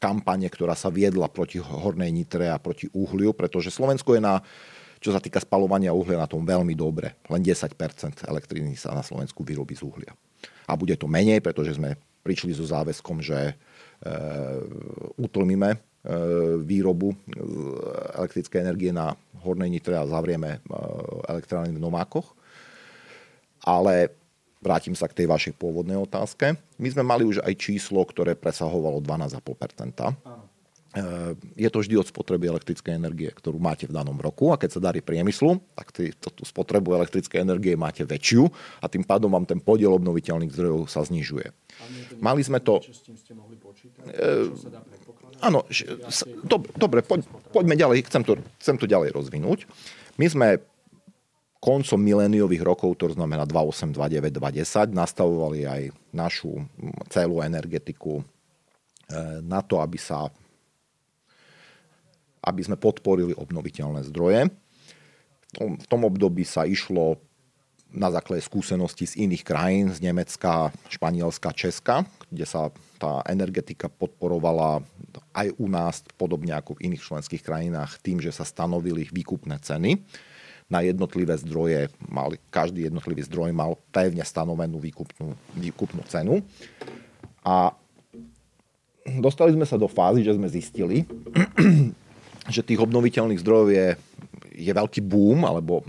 kampane, 0.00 0.48
ktorá 0.48 0.72
sa 0.72 0.88
viedla 0.88 1.28
proti 1.28 1.60
Hornej 1.60 2.08
Nitre 2.08 2.48
a 2.48 2.56
proti 2.56 2.88
uhliu, 2.96 3.36
pretože 3.36 3.68
Slovensko 3.68 4.16
je 4.16 4.24
na, 4.24 4.40
čo 5.04 5.12
sa 5.12 5.20
týka 5.20 5.36
spalovania 5.36 5.92
uhlia, 5.92 6.16
na 6.16 6.28
tom 6.28 6.48
veľmi 6.48 6.72
dobre. 6.72 7.12
Len 7.28 7.44
10% 7.44 7.76
elektriny 8.24 8.72
sa 8.72 8.96
na 8.96 9.04
Slovensku 9.04 9.44
vyrobí 9.44 9.76
z 9.76 9.84
uhlia. 9.84 10.16
A 10.64 10.80
bude 10.80 10.96
to 10.96 11.04
menej, 11.04 11.44
pretože 11.44 11.76
sme 11.76 12.00
prišli 12.24 12.56
so 12.56 12.64
záväzkom, 12.64 13.20
že 13.20 13.52
utlmíme 15.16 15.70
e, 15.74 15.78
výrobu 16.60 17.16
elektrickej 18.14 18.60
energie 18.60 18.92
na 18.92 19.16
Hornej 19.40 19.72
Nitre 19.72 19.96
a 19.96 20.08
zavrieme 20.08 20.58
e, 20.58 20.58
elektrárny 21.28 21.72
v 21.72 21.82
Nomákoch. 21.82 22.36
Ale 23.64 24.12
vrátim 24.60 24.92
sa 24.96 25.08
k 25.08 25.24
tej 25.24 25.26
vašej 25.28 25.54
pôvodnej 25.56 25.96
otázke. 25.96 26.56
My 26.80 26.88
sme 26.88 27.04
mali 27.04 27.24
už 27.24 27.44
aj 27.44 27.54
číslo, 27.56 28.04
ktoré 28.04 28.36
presahovalo 28.36 29.00
12,5%. 29.00 30.16
Je 31.58 31.68
to 31.74 31.82
vždy 31.82 31.98
od 31.98 32.06
spotreby 32.06 32.46
elektrickej 32.46 32.94
energie, 32.94 33.26
ktorú 33.26 33.58
máte 33.58 33.90
v 33.90 33.98
danom 33.98 34.14
roku 34.14 34.54
a 34.54 34.60
keď 34.60 34.78
sa 34.78 34.80
darí 34.80 35.02
priemyslu, 35.02 35.58
tak 35.74 35.90
tú 35.90 36.42
spotrebu 36.46 36.94
elektrickej 37.02 37.42
energie 37.42 37.74
máte 37.74 38.06
väčšiu 38.06 38.46
a 38.78 38.86
tým 38.86 39.02
pádom 39.02 39.26
vám 39.34 39.42
ten 39.42 39.58
podiel 39.58 39.90
obnoviteľných 39.98 40.54
zdrojov 40.54 40.86
sa 40.86 41.02
znižuje. 41.02 41.50
Mali 42.22 42.46
sme 42.46 42.62
to... 42.62 42.78
E, 42.78 44.22
áno, 45.42 45.66
dobre, 46.78 47.02
poď, 47.02 47.26
poďme 47.50 47.74
ďalej, 47.74 48.06
chcem 48.06 48.22
to, 48.22 48.38
chcem 48.62 48.78
to 48.78 48.86
ďalej 48.86 49.10
rozvinúť. 49.18 49.66
My 50.14 50.30
sme 50.30 50.48
koncom 51.58 51.98
miléniových 51.98 52.62
rokov, 52.62 53.02
to 53.02 53.10
znamená 53.10 53.42
28, 53.50 53.98
29, 53.98 54.30
2010, 54.30 54.94
nastavovali 54.94 55.60
aj 55.66 55.82
našu 56.14 56.62
celú 57.10 57.42
energetiku 57.42 58.22
e, 58.22 58.24
na 59.42 59.58
to, 59.58 59.82
aby 59.82 59.98
sa 59.98 60.30
aby 62.44 62.60
sme 62.60 62.76
podporili 62.76 63.32
obnoviteľné 63.32 64.04
zdroje. 64.12 64.52
V 65.56 65.86
tom 65.88 66.02
období 66.04 66.44
sa 66.44 66.68
išlo 66.68 67.16
na 67.94 68.10
základe 68.10 68.42
skúseností 68.42 69.06
z 69.06 69.22
iných 69.22 69.46
krajín, 69.46 69.86
z 69.94 70.02
Nemecka, 70.02 70.74
Španielska, 70.90 71.54
Česka, 71.54 72.02
kde 72.26 72.42
sa 72.42 72.74
tá 72.98 73.22
energetika 73.30 73.86
podporovala 73.86 74.82
aj 75.30 75.54
u 75.62 75.70
nás, 75.70 76.02
podobne 76.18 76.58
ako 76.58 76.74
v 76.74 76.90
iných 76.90 77.06
členských 77.06 77.46
krajinách, 77.46 78.02
tým, 78.02 78.18
že 78.18 78.34
sa 78.34 78.42
stanovili 78.42 79.06
výkupné 79.06 79.62
ceny 79.62 80.02
na 80.66 80.82
jednotlivé 80.82 81.38
zdroje. 81.38 81.86
Mali, 82.10 82.42
každý 82.50 82.90
jednotlivý 82.90 83.22
zdroj 83.30 83.54
mal 83.54 83.78
pevne 83.94 84.26
stanovenú 84.26 84.82
výkupnú, 84.82 85.38
výkupnú 85.54 86.02
cenu. 86.10 86.42
A 87.46 87.78
dostali 89.22 89.54
sme 89.54 89.68
sa 89.68 89.78
do 89.78 89.86
fázy, 89.86 90.26
že 90.26 90.34
sme 90.34 90.50
zistili, 90.50 91.06
že 92.48 92.66
tých 92.66 92.80
obnoviteľných 92.80 93.40
zdrojov 93.40 93.68
je, 93.72 93.86
je 94.52 94.72
veľký 94.72 95.00
boom, 95.04 95.48
alebo 95.48 95.84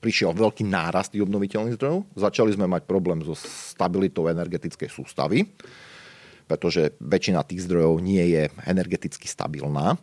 prišiel 0.00 0.32
veľký 0.32 0.64
nárast 0.64 1.12
tých 1.12 1.24
obnoviteľných 1.24 1.76
zdrojov. 1.76 2.08
Začali 2.16 2.50
sme 2.56 2.66
mať 2.66 2.88
problém 2.88 3.20
so 3.20 3.36
stabilitou 3.36 4.26
energetickej 4.28 4.88
sústavy, 4.88 5.44
pretože 6.48 6.96
väčšina 6.98 7.44
tých 7.46 7.68
zdrojov 7.68 8.00
nie 8.02 8.24
je 8.34 8.48
energeticky 8.66 9.28
stabilná. 9.28 9.94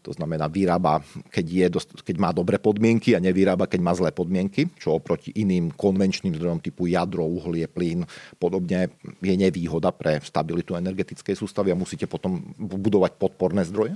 To 0.00 0.16
znamená, 0.16 0.48
vyrába, 0.48 1.04
keď, 1.28 1.44
je 1.44 1.66
keď 2.00 2.16
má 2.16 2.32
dobré 2.32 2.56
podmienky 2.56 3.12
a 3.12 3.20
nevyrába, 3.20 3.68
keď 3.68 3.80
má 3.84 3.92
zlé 3.92 4.08
podmienky, 4.08 4.72
čo 4.80 4.96
oproti 4.96 5.28
iným 5.36 5.76
konvenčným 5.76 6.32
zdrojom 6.40 6.64
typu 6.64 6.88
jadro, 6.88 7.28
uhlie, 7.28 7.68
plyn, 7.68 8.08
podobne 8.40 8.88
je 9.20 9.34
nevýhoda 9.36 9.92
pre 9.92 10.16
stabilitu 10.24 10.72
energetickej 10.72 11.36
sústavy 11.36 11.68
a 11.68 11.76
musíte 11.76 12.08
potom 12.08 12.40
budovať 12.56 13.20
podporné 13.20 13.60
zdroje. 13.68 13.92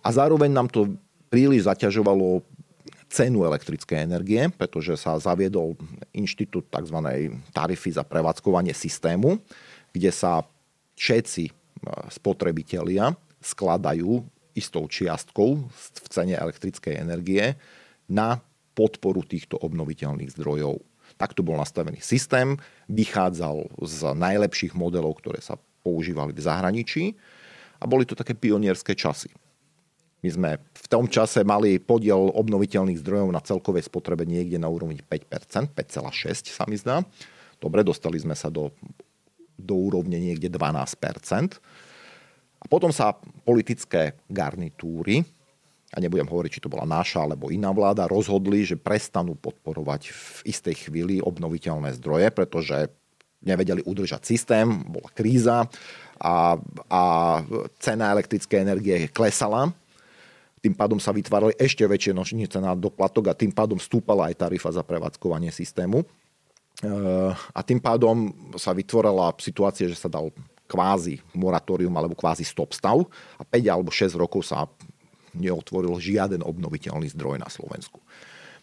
A 0.00 0.08
zároveň 0.10 0.50
nám 0.52 0.68
to 0.72 0.96
príliš 1.28 1.68
zaťažovalo 1.68 2.42
cenu 3.10 3.42
elektrickej 3.42 4.06
energie, 4.06 4.46
pretože 4.54 4.94
sa 4.94 5.18
zaviedol 5.18 5.74
inštitút 6.14 6.70
tzv. 6.70 6.98
tarify 7.50 7.90
za 7.90 8.06
prevádzkovanie 8.06 8.70
systému, 8.70 9.42
kde 9.90 10.10
sa 10.14 10.46
všetci 10.94 11.50
spotrebitelia 12.12 13.10
skladajú 13.42 14.22
istou 14.54 14.86
čiastkou 14.86 15.66
v 15.66 16.06
cene 16.10 16.36
elektrickej 16.38 17.02
energie 17.02 17.56
na 18.06 18.38
podporu 18.76 19.26
týchto 19.26 19.58
obnoviteľných 19.58 20.34
zdrojov. 20.36 20.78
Takto 21.18 21.42
bol 21.42 21.58
nastavený 21.58 21.98
systém, 21.98 22.54
vychádzal 22.86 23.74
z 23.82 23.98
najlepších 24.14 24.78
modelov, 24.78 25.18
ktoré 25.18 25.42
sa 25.42 25.58
používali 25.82 26.30
v 26.30 26.44
zahraničí 26.44 27.04
a 27.80 27.84
boli 27.88 28.04
to 28.04 28.14
také 28.14 28.36
pionierské 28.36 28.94
časy. 28.94 29.32
My 30.20 30.28
sme 30.28 30.50
v 30.60 30.86
tom 30.88 31.08
čase 31.08 31.40
mali 31.48 31.80
podiel 31.80 32.28
obnoviteľných 32.36 33.00
zdrojov 33.00 33.28
na 33.32 33.40
celkovej 33.40 33.88
spotrebe 33.88 34.28
niekde 34.28 34.60
na 34.60 34.68
úrovni 34.68 35.00
5%, 35.00 35.72
5,6 35.72 36.52
sa 36.52 36.68
mi 36.68 36.76
zdá. 36.76 37.00
Dobre, 37.56 37.80
dostali 37.80 38.20
sme 38.20 38.36
sa 38.36 38.52
do, 38.52 38.72
do 39.56 39.74
úrovne 39.76 40.20
niekde 40.20 40.52
12%. 40.52 41.56
A 42.60 42.64
potom 42.68 42.92
sa 42.92 43.16
politické 43.48 44.20
garnitúry, 44.28 45.24
a 45.90 45.98
nebudem 45.98 46.28
hovoriť, 46.28 46.50
či 46.52 46.62
to 46.62 46.70
bola 46.70 46.86
naša 46.86 47.26
alebo 47.26 47.50
iná 47.50 47.74
vláda, 47.74 48.06
rozhodli, 48.06 48.62
že 48.62 48.78
prestanú 48.78 49.34
podporovať 49.34 50.12
v 50.12 50.38
istej 50.46 50.86
chvíli 50.86 51.18
obnoviteľné 51.18 51.96
zdroje, 51.98 52.30
pretože 52.30 52.92
nevedeli 53.42 53.82
udržať 53.82 54.22
systém, 54.22 54.68
bola 54.86 55.08
kríza 55.10 55.66
a, 56.20 56.60
a 56.86 57.02
cena 57.80 58.12
elektrickej 58.12 58.58
energie 58.60 59.08
klesala 59.10 59.72
tým 60.60 60.76
pádom 60.76 61.00
sa 61.00 61.10
vytvárali 61.10 61.56
ešte 61.56 61.84
väčšie 61.88 62.12
nožnice 62.12 62.60
na 62.60 62.76
doplatok 62.76 63.32
a 63.32 63.34
tým 63.36 63.48
pádom 63.48 63.80
stúpala 63.80 64.28
aj 64.28 64.44
tarifa 64.44 64.68
za 64.68 64.84
prevádzkovanie 64.84 65.48
systému. 65.48 66.04
Eh, 66.80 67.32
a 67.32 67.60
tým 67.60 67.80
pádom 67.80 68.32
sa 68.56 68.72
vytvorila 68.72 69.32
situácia, 69.40 69.88
že 69.88 69.96
sa 69.96 70.08
dal 70.08 70.32
kvázi 70.64 71.18
moratórium 71.34 71.92
alebo 71.98 72.14
kvázi 72.14 72.46
stop 72.46 72.72
stav 72.72 73.02
a 73.36 73.42
5 73.42 73.66
alebo 73.66 73.90
6 73.90 74.14
rokov 74.14 74.46
sa 74.46 74.70
neotvoril 75.34 75.98
žiaden 75.98 76.46
obnoviteľný 76.46 77.10
zdroj 77.10 77.42
na 77.42 77.50
Slovensku. 77.50 77.98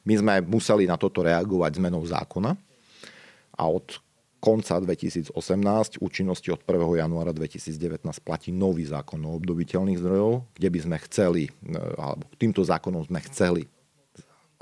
My 0.07 0.15
sme 0.15 0.33
museli 0.47 0.87
na 0.87 0.95
toto 0.95 1.19
reagovať 1.19 1.83
zmenou 1.83 2.01
zákona 2.07 2.55
a 3.59 3.63
od 3.67 3.99
konca 4.47 4.79
2018, 4.79 5.35
účinnosti 5.99 6.55
od 6.55 6.63
1. 6.63 7.03
januára 7.03 7.35
2019 7.35 7.99
platí 8.23 8.55
nový 8.55 8.87
zákon 8.87 9.19
o 9.27 9.35
obnoviteľných 9.35 9.99
zdrojov, 9.99 10.47
kde 10.55 10.69
by 10.71 10.79
sme 10.87 10.97
chceli, 11.03 11.43
e, 11.67 11.75
alebo 11.99 12.23
týmto 12.39 12.63
zákonom 12.63 13.03
sme 13.03 13.19
chceli 13.27 13.67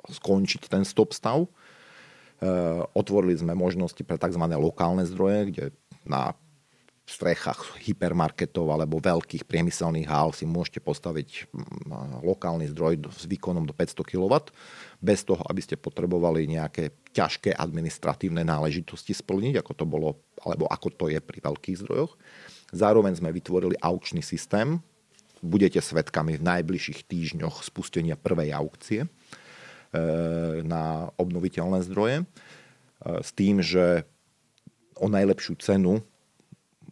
skončiť 0.09 0.65
ten 0.65 0.81
stop 0.81 1.13
stav. 1.13 1.45
E, 1.45 1.49
otvorili 2.97 3.37
sme 3.37 3.53
možnosti 3.53 4.01
pre 4.01 4.17
tzv. 4.17 4.41
lokálne 4.57 5.05
zdroje, 5.05 5.53
kde 5.53 5.63
na 6.01 6.33
strechách 7.05 7.77
hypermarketov 7.85 8.65
alebo 8.65 8.97
veľkých 8.97 9.45
priemyselných 9.45 10.09
hál 10.09 10.33
si 10.33 10.49
môžete 10.49 10.81
postaviť 10.81 11.53
lokálny 12.25 12.65
zdroj 12.73 13.13
s 13.13 13.29
výkonom 13.29 13.61
do 13.61 13.77
500 13.77 14.01
kW, 14.09 14.33
bez 14.97 15.21
toho, 15.21 15.45
aby 15.45 15.61
ste 15.61 15.77
potrebovali 15.77 16.49
nejaké 16.49 16.97
ťažké 17.13 17.53
administratívne 17.53 18.41
náležitosti 18.41 19.13
splniť, 19.13 19.61
ako 19.61 19.71
to 19.77 19.85
bolo, 19.85 20.17
alebo 20.41 20.65
ako 20.65 20.89
to 20.97 21.05
je 21.13 21.21
pri 21.21 21.45
veľkých 21.45 21.85
zdrojoch. 21.85 22.17
Zároveň 22.73 23.21
sme 23.21 23.29
vytvorili 23.29 23.77
aukčný 23.77 24.25
systém. 24.25 24.81
Budete 25.45 25.77
svetkami 25.77 26.41
v 26.41 26.43
najbližších 26.43 27.05
týždňoch 27.05 27.61
spustenia 27.61 28.17
prvej 28.17 28.49
aukcie 28.49 29.05
e, 29.05 29.09
na 30.65 31.13
obnoviteľné 31.21 31.85
zdroje 31.85 32.17
e, 32.17 32.25
s 33.21 33.29
tým, 33.37 33.61
že 33.61 34.09
o 34.97 35.05
najlepšiu 35.05 35.53
cenu 35.61 36.01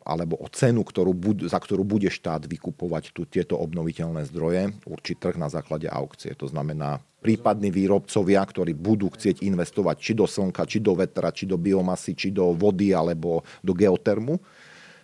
alebo 0.03 0.35
o 0.39 0.47
cenu, 0.51 0.83
ktorú, 0.83 1.15
za 1.47 1.59
ktorú 1.59 1.87
bude 1.87 2.11
štát 2.11 2.43
vykupovať 2.43 3.15
tu, 3.15 3.23
tieto 3.23 3.55
obnoviteľné 3.55 4.27
zdroje, 4.27 4.75
určí 4.83 5.15
trh 5.15 5.39
na 5.39 5.47
základe 5.47 5.87
aukcie. 5.87 6.35
To 6.35 6.47
znamená, 6.51 6.99
prípadní 7.23 7.71
výrobcovia, 7.71 8.43
ktorí 8.43 8.75
budú 8.75 9.07
chcieť 9.15 9.41
investovať 9.47 9.95
či 9.95 10.11
do 10.11 10.27
slnka, 10.27 10.67
či 10.67 10.83
do 10.83 10.91
vetra, 10.93 11.31
či 11.31 11.47
do 11.47 11.55
biomasy, 11.55 12.11
či 12.13 12.35
do 12.35 12.51
vody 12.51 12.91
alebo 12.91 13.47
do 13.63 13.71
geotermu, 13.71 14.35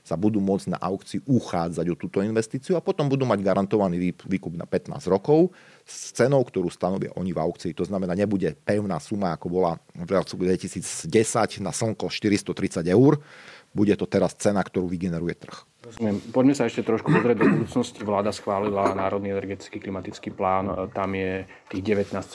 sa 0.03 0.17
budú 0.17 0.41
môcť 0.41 0.73
na 0.73 0.79
aukcii 0.81 1.21
uchádzať 1.29 1.85
o 1.93 1.95
túto 1.99 2.25
investíciu 2.25 2.73
a 2.73 2.81
potom 2.81 3.05
budú 3.05 3.29
mať 3.29 3.45
garantovaný 3.45 4.15
výkup 4.25 4.57
na 4.57 4.65
15 4.65 4.97
rokov 5.05 5.53
s 5.85 6.09
cenou, 6.17 6.41
ktorú 6.41 6.73
stanovia 6.73 7.13
oni 7.13 7.29
v 7.29 7.37
aukcii. 7.37 7.77
To 7.77 7.85
znamená, 7.85 8.17
nebude 8.17 8.57
pevná 8.65 8.97
suma, 8.97 9.37
ako 9.37 9.47
bola 9.53 9.77
v 9.93 10.09
roku 10.09 10.33
2010 10.33 11.61
na 11.61 11.69
slnko 11.69 12.09
430 12.09 12.89
eur, 12.89 13.21
bude 13.69 13.93
to 13.97 14.09
teraz 14.09 14.33
cena, 14.35 14.65
ktorú 14.65 14.89
vygeneruje 14.89 15.35
trh. 15.37 15.57
Rozumiem. 15.79 16.19
Poďme 16.35 16.53
sa 16.57 16.67
ešte 16.67 16.83
trošku 16.83 17.09
pozrieť 17.09 17.37
do 17.39 17.47
budúcnosti. 17.49 18.01
Vláda 18.03 18.35
schválila 18.35 18.93
Národný 18.97 19.31
energetický 19.31 19.79
klimatický 19.79 20.35
plán, 20.35 20.89
tam 20.91 21.15
je 21.15 21.47
tých 21.71 21.81
19,2% 21.81 22.29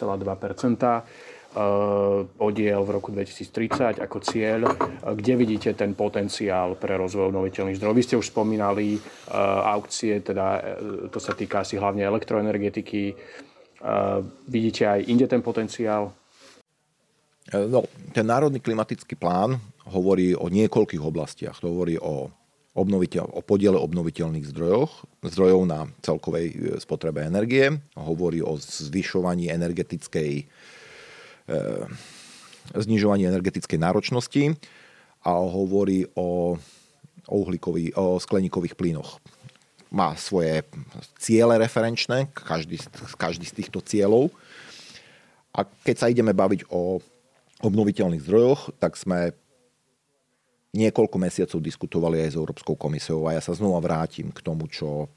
podiel 2.35 2.83
v 2.83 2.91
roku 2.91 3.15
2030 3.15 4.03
ako 4.03 4.19
cieľ. 4.27 4.75
Kde 5.15 5.39
vidíte 5.39 5.71
ten 5.79 5.95
potenciál 5.95 6.75
pre 6.75 6.99
rozvoj 6.99 7.31
obnoviteľných 7.31 7.79
zdrojov? 7.79 7.95
Vy 7.95 8.03
ste 8.03 8.19
už 8.19 8.35
spomínali 8.35 8.99
aukcie, 9.63 10.19
teda 10.19 10.75
to 11.15 11.23
sa 11.23 11.31
týka 11.31 11.63
asi 11.63 11.79
hlavne 11.79 12.03
elektroenergetiky. 12.03 13.15
Vidíte 14.51 14.83
aj 14.99 15.01
inde 15.07 15.31
ten 15.31 15.47
potenciál? 15.47 16.11
No, 17.55 17.87
ten 18.11 18.27
Národný 18.27 18.59
klimatický 18.59 19.15
plán 19.15 19.55
hovorí 19.89 20.33
o 20.33 20.49
niekoľkých 20.49 21.03
oblastiach. 21.03 21.61
To 21.61 21.73
hovorí 21.73 22.01
o, 22.01 22.33
obnoviteľ, 22.75 23.37
o 23.37 23.41
podiele 23.45 23.77
obnoviteľných 23.77 24.49
zdrojoch, 24.49 25.05
zdrojov 25.23 25.63
na 25.69 25.87
celkovej 26.01 26.47
e, 26.51 26.57
spotrebe 26.81 27.21
energie. 27.23 27.69
Hovorí 27.95 28.41
o 28.41 28.57
zvyšovaní 28.57 29.53
energetickej 29.53 30.33
e, 30.41 30.45
znižovaní 32.73 33.29
energetickej 33.29 33.77
náročnosti 33.77 34.57
a 35.25 35.33
hovorí 35.37 36.09
o, 36.17 36.57
o, 37.29 37.35
uhlíkový, 37.37 37.93
o 37.93 38.17
skleníkových 38.17 38.77
plynoch. 38.77 39.21
Má 39.93 40.17
svoje 40.19 40.65
ciele 41.21 41.55
referenčné, 41.61 42.33
každý, 42.35 42.81
každý 43.15 43.47
z 43.47 43.55
týchto 43.63 43.79
cieľov. 43.85 44.33
A 45.55 45.63
keď 45.87 45.97
sa 46.01 46.11
ideme 46.11 46.35
baviť 46.35 46.67
o 46.73 46.99
obnoviteľných 47.63 48.25
zdrojoch, 48.27 48.75
tak 48.83 48.99
sme 48.99 49.31
niekoľko 50.75 51.17
mesiacov 51.23 51.63
diskutovali 51.63 52.27
aj 52.27 52.35
s 52.35 52.37
Európskou 52.37 52.75
komisiou 52.75 53.31
a 53.31 53.39
ja 53.39 53.41
sa 53.41 53.55
znova 53.55 53.79
vrátim 53.79 54.35
k 54.35 54.43
tomu, 54.43 54.67
čo 54.67 55.07
e, 55.07 55.09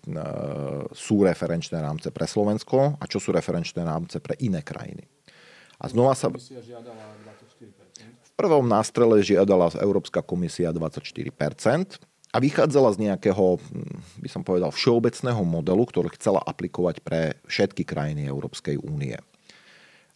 sú 0.94 1.26
referenčné 1.26 1.82
rámce 1.82 2.14
pre 2.14 2.30
Slovensko 2.30 3.02
a 3.02 3.04
čo 3.10 3.18
sú 3.18 3.34
referenčné 3.34 3.82
rámce 3.82 4.22
pre 4.22 4.38
iné 4.38 4.62
krajiny. 4.62 5.10
A 5.82 5.90
znova 5.90 6.14
sa... 6.14 6.30
V 6.30 6.38
prvom 8.38 8.70
nástrele 8.70 9.18
žiadala 9.26 9.74
Európska 9.82 10.22
komisia 10.22 10.70
24% 10.70 11.26
a 12.30 12.38
vychádzala 12.38 12.94
z 12.94 12.98
nejakého, 13.10 13.58
hm, 13.58 14.22
by 14.22 14.30
som 14.30 14.46
povedal, 14.46 14.70
všeobecného 14.70 15.42
modelu, 15.42 15.82
ktorý 15.90 16.14
chcela 16.14 16.38
aplikovať 16.46 17.02
pre 17.02 17.42
všetky 17.50 17.82
krajiny 17.82 18.30
Európskej 18.30 18.78
únie. 18.78 19.18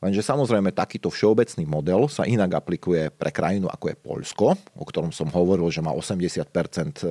Lenže 0.01 0.25
samozrejme 0.25 0.73
takýto 0.73 1.13
všeobecný 1.13 1.63
model 1.69 2.09
sa 2.09 2.25
inak 2.25 2.57
aplikuje 2.57 3.13
pre 3.13 3.29
krajinu 3.29 3.69
ako 3.69 3.85
je 3.93 3.95
Poľsko, 4.01 4.47
o 4.73 4.83
ktorom 4.83 5.13
som 5.13 5.29
hovoril, 5.29 5.69
že 5.69 5.85
má 5.85 5.93
80 5.93 6.41
e, 6.41 7.05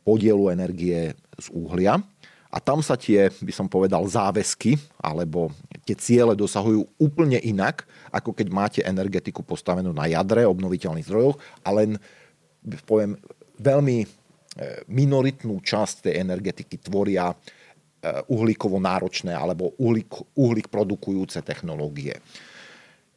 podielu 0.00 0.44
energie 0.48 1.12
z 1.36 1.46
uhlia. 1.52 2.00
A 2.48 2.62
tam 2.62 2.80
sa 2.80 2.96
tie, 2.96 3.28
by 3.44 3.52
som 3.52 3.68
povedal, 3.68 4.08
záväzky 4.08 4.80
alebo 4.96 5.52
tie 5.84 5.92
ciele 5.98 6.32
dosahujú 6.32 6.86
úplne 6.96 7.36
inak, 7.44 7.84
ako 8.08 8.32
keď 8.32 8.46
máte 8.48 8.80
energetiku 8.80 9.44
postavenú 9.44 9.92
na 9.92 10.08
jadre 10.08 10.48
obnoviteľných 10.48 11.04
zdrojov 11.04 11.36
a 11.60 11.68
len, 11.76 12.00
poviem, 12.88 13.20
veľmi 13.60 13.96
e, 14.00 14.06
minoritnú 14.88 15.60
časť 15.60 16.08
tej 16.08 16.24
energetiky 16.24 16.80
tvoria 16.80 17.36
uhlíkovo 18.28 18.76
náročné 18.76 19.32
alebo 19.32 19.72
uhlík, 19.80 20.36
uhlík 20.36 20.68
produkujúce 20.68 21.40
technológie. 21.40 22.20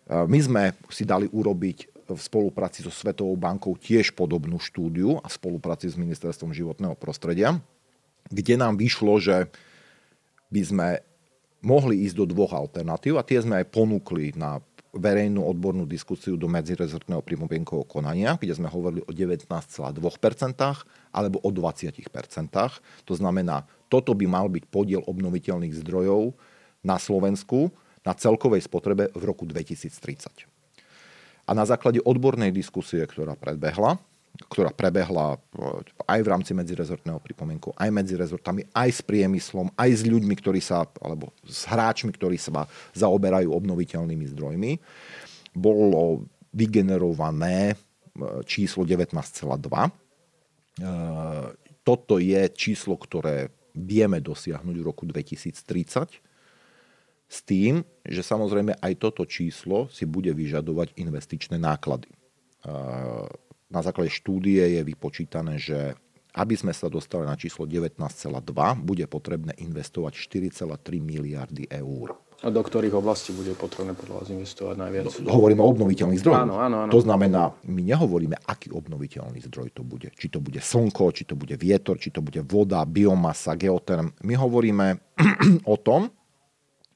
Eh, 0.08 0.26
my 0.26 0.40
sme 0.40 0.64
si 0.88 1.04
dali 1.04 1.28
urobiť 1.28 2.08
v 2.08 2.20
spolupráci 2.20 2.80
so 2.88 2.92
Svetovou 2.92 3.36
bankou 3.36 3.76
tiež 3.76 4.16
podobnú 4.16 4.64
štúdiu 4.64 5.20
a 5.20 5.28
v 5.28 5.36
spolupráci 5.36 5.92
s 5.92 6.00
Ministerstvom 6.00 6.56
životného 6.56 6.96
prostredia, 6.96 7.60
kde 8.32 8.56
nám 8.56 8.80
vyšlo, 8.80 9.20
že 9.20 9.52
by 10.48 10.62
sme 10.64 10.88
mohli 11.60 12.08
ísť 12.08 12.16
do 12.16 12.26
dvoch 12.32 12.56
alternatív 12.56 13.20
a 13.20 13.28
tie 13.28 13.44
sme 13.44 13.60
aj 13.60 13.68
ponúkli 13.76 14.32
na 14.40 14.64
verejnú 14.98 15.46
odbornú 15.46 15.86
diskusiu 15.86 16.36
do 16.36 16.50
medzirezortného 16.50 17.22
pripomienkového 17.22 17.86
konania, 17.86 18.36
kde 18.36 18.58
sme 18.58 18.70
hovorili 18.70 19.02
o 19.06 19.12
19,2% 19.14 19.48
alebo 21.14 21.38
o 21.42 21.50
20%. 21.50 22.10
To 23.06 23.14
znamená, 23.14 23.64
toto 23.88 24.12
by 24.12 24.26
mal 24.28 24.50
byť 24.50 24.64
podiel 24.68 25.02
obnoviteľných 25.06 25.78
zdrojov 25.80 26.36
na 26.84 26.98
Slovensku 27.00 27.72
na 28.04 28.16
celkovej 28.16 28.64
spotrebe 28.64 29.12
v 29.12 29.22
roku 29.24 29.44
2030. 29.44 30.48
A 31.48 31.52
na 31.56 31.64
základe 31.64 32.04
odbornej 32.04 32.52
diskusie, 32.52 33.00
ktorá 33.08 33.36
predbehla, 33.40 34.00
ktorá 34.46 34.70
prebehla 34.70 35.36
e, 35.36 35.38
aj 36.06 36.20
v 36.22 36.28
rámci 36.30 36.52
medzirezortného 36.54 37.18
pripomienku, 37.18 37.74
aj 37.74 37.90
medzi 37.90 38.14
rezortami, 38.14 38.62
aj 38.70 38.90
s 38.94 39.02
priemyslom, 39.02 39.74
aj 39.74 39.90
s 39.90 40.02
ľuďmi, 40.06 40.34
ktorí 40.38 40.62
sa, 40.62 40.86
alebo 41.02 41.34
s 41.42 41.66
hráčmi, 41.66 42.14
ktorí 42.14 42.38
sa 42.38 42.70
zaoberajú 42.94 43.50
obnoviteľnými 43.50 44.26
zdrojmi, 44.38 44.72
bolo 45.58 46.30
vygenerované 46.54 47.74
e, 47.74 47.76
číslo 48.46 48.86
19,2. 48.86 49.18
E, 49.18 49.92
toto 51.82 52.22
je 52.22 52.42
číslo, 52.54 53.00
ktoré 53.00 53.50
vieme 53.74 54.22
dosiahnuť 54.22 54.76
v 54.78 54.86
roku 54.86 55.06
2030 55.06 56.28
s 57.28 57.38
tým, 57.44 57.84
že 58.08 58.24
samozrejme 58.24 58.80
aj 58.80 58.94
toto 58.98 59.28
číslo 59.28 59.92
si 59.92 60.08
bude 60.08 60.32
vyžadovať 60.32 60.96
investičné 60.96 61.60
náklady. 61.60 62.08
Na 63.68 63.84
základe 63.84 64.12
štúdie 64.12 64.80
je 64.80 64.82
vypočítané, 64.84 65.60
že 65.60 66.00
aby 66.38 66.54
sme 66.54 66.70
sa 66.72 66.86
dostali 66.88 67.26
na 67.26 67.34
číslo 67.34 67.66
19,2, 67.66 67.98
bude 68.86 69.06
potrebné 69.10 69.58
investovať 69.58 70.14
4,3 70.54 71.02
miliardy 71.02 71.66
eur. 71.66 72.14
A 72.46 72.54
do 72.54 72.62
ktorých 72.62 72.94
oblastí 72.94 73.34
bude 73.34 73.58
potrebné 73.58 73.98
podľa 73.98 74.22
vás 74.22 74.28
investovať 74.30 74.76
najviac? 74.78 75.10
Hovoríme 75.26 75.58
o 75.58 75.74
obnoviteľných 75.74 76.22
zdrojoch. 76.22 76.46
Áno, 76.46 76.62
áno, 76.62 76.86
áno. 76.86 76.92
To 76.94 77.02
znamená, 77.02 77.50
my 77.66 77.82
nehovoríme, 77.82 78.38
aký 78.46 78.70
obnoviteľný 78.70 79.42
zdroj 79.50 79.74
to 79.74 79.82
bude. 79.82 80.14
Či 80.14 80.30
to 80.30 80.38
bude 80.38 80.62
slnko, 80.62 81.10
či 81.18 81.26
to 81.26 81.34
bude 81.34 81.58
vietor, 81.58 81.98
či 81.98 82.14
to 82.14 82.22
bude 82.22 82.46
voda, 82.46 82.86
biomasa, 82.86 83.58
geoterm. 83.58 84.14
My 84.22 84.38
hovoríme 84.38 85.18
o 85.74 85.76
tom, 85.82 86.14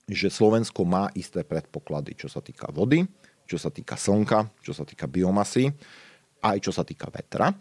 že 0.06 0.30
Slovensko 0.30 0.86
má 0.86 1.10
isté 1.18 1.42
predpoklady, 1.42 2.22
čo 2.22 2.30
sa 2.30 2.46
týka 2.46 2.70
vody, 2.70 3.02
čo 3.50 3.58
sa 3.58 3.74
týka 3.74 3.98
slnka, 3.98 4.62
čo 4.62 4.78
sa 4.78 4.86
týka 4.86 5.10
biomasy, 5.10 5.74
aj 6.42 6.58
čo 6.62 6.72
sa 6.74 6.82
týka 6.82 7.08
vetra. 7.14 7.54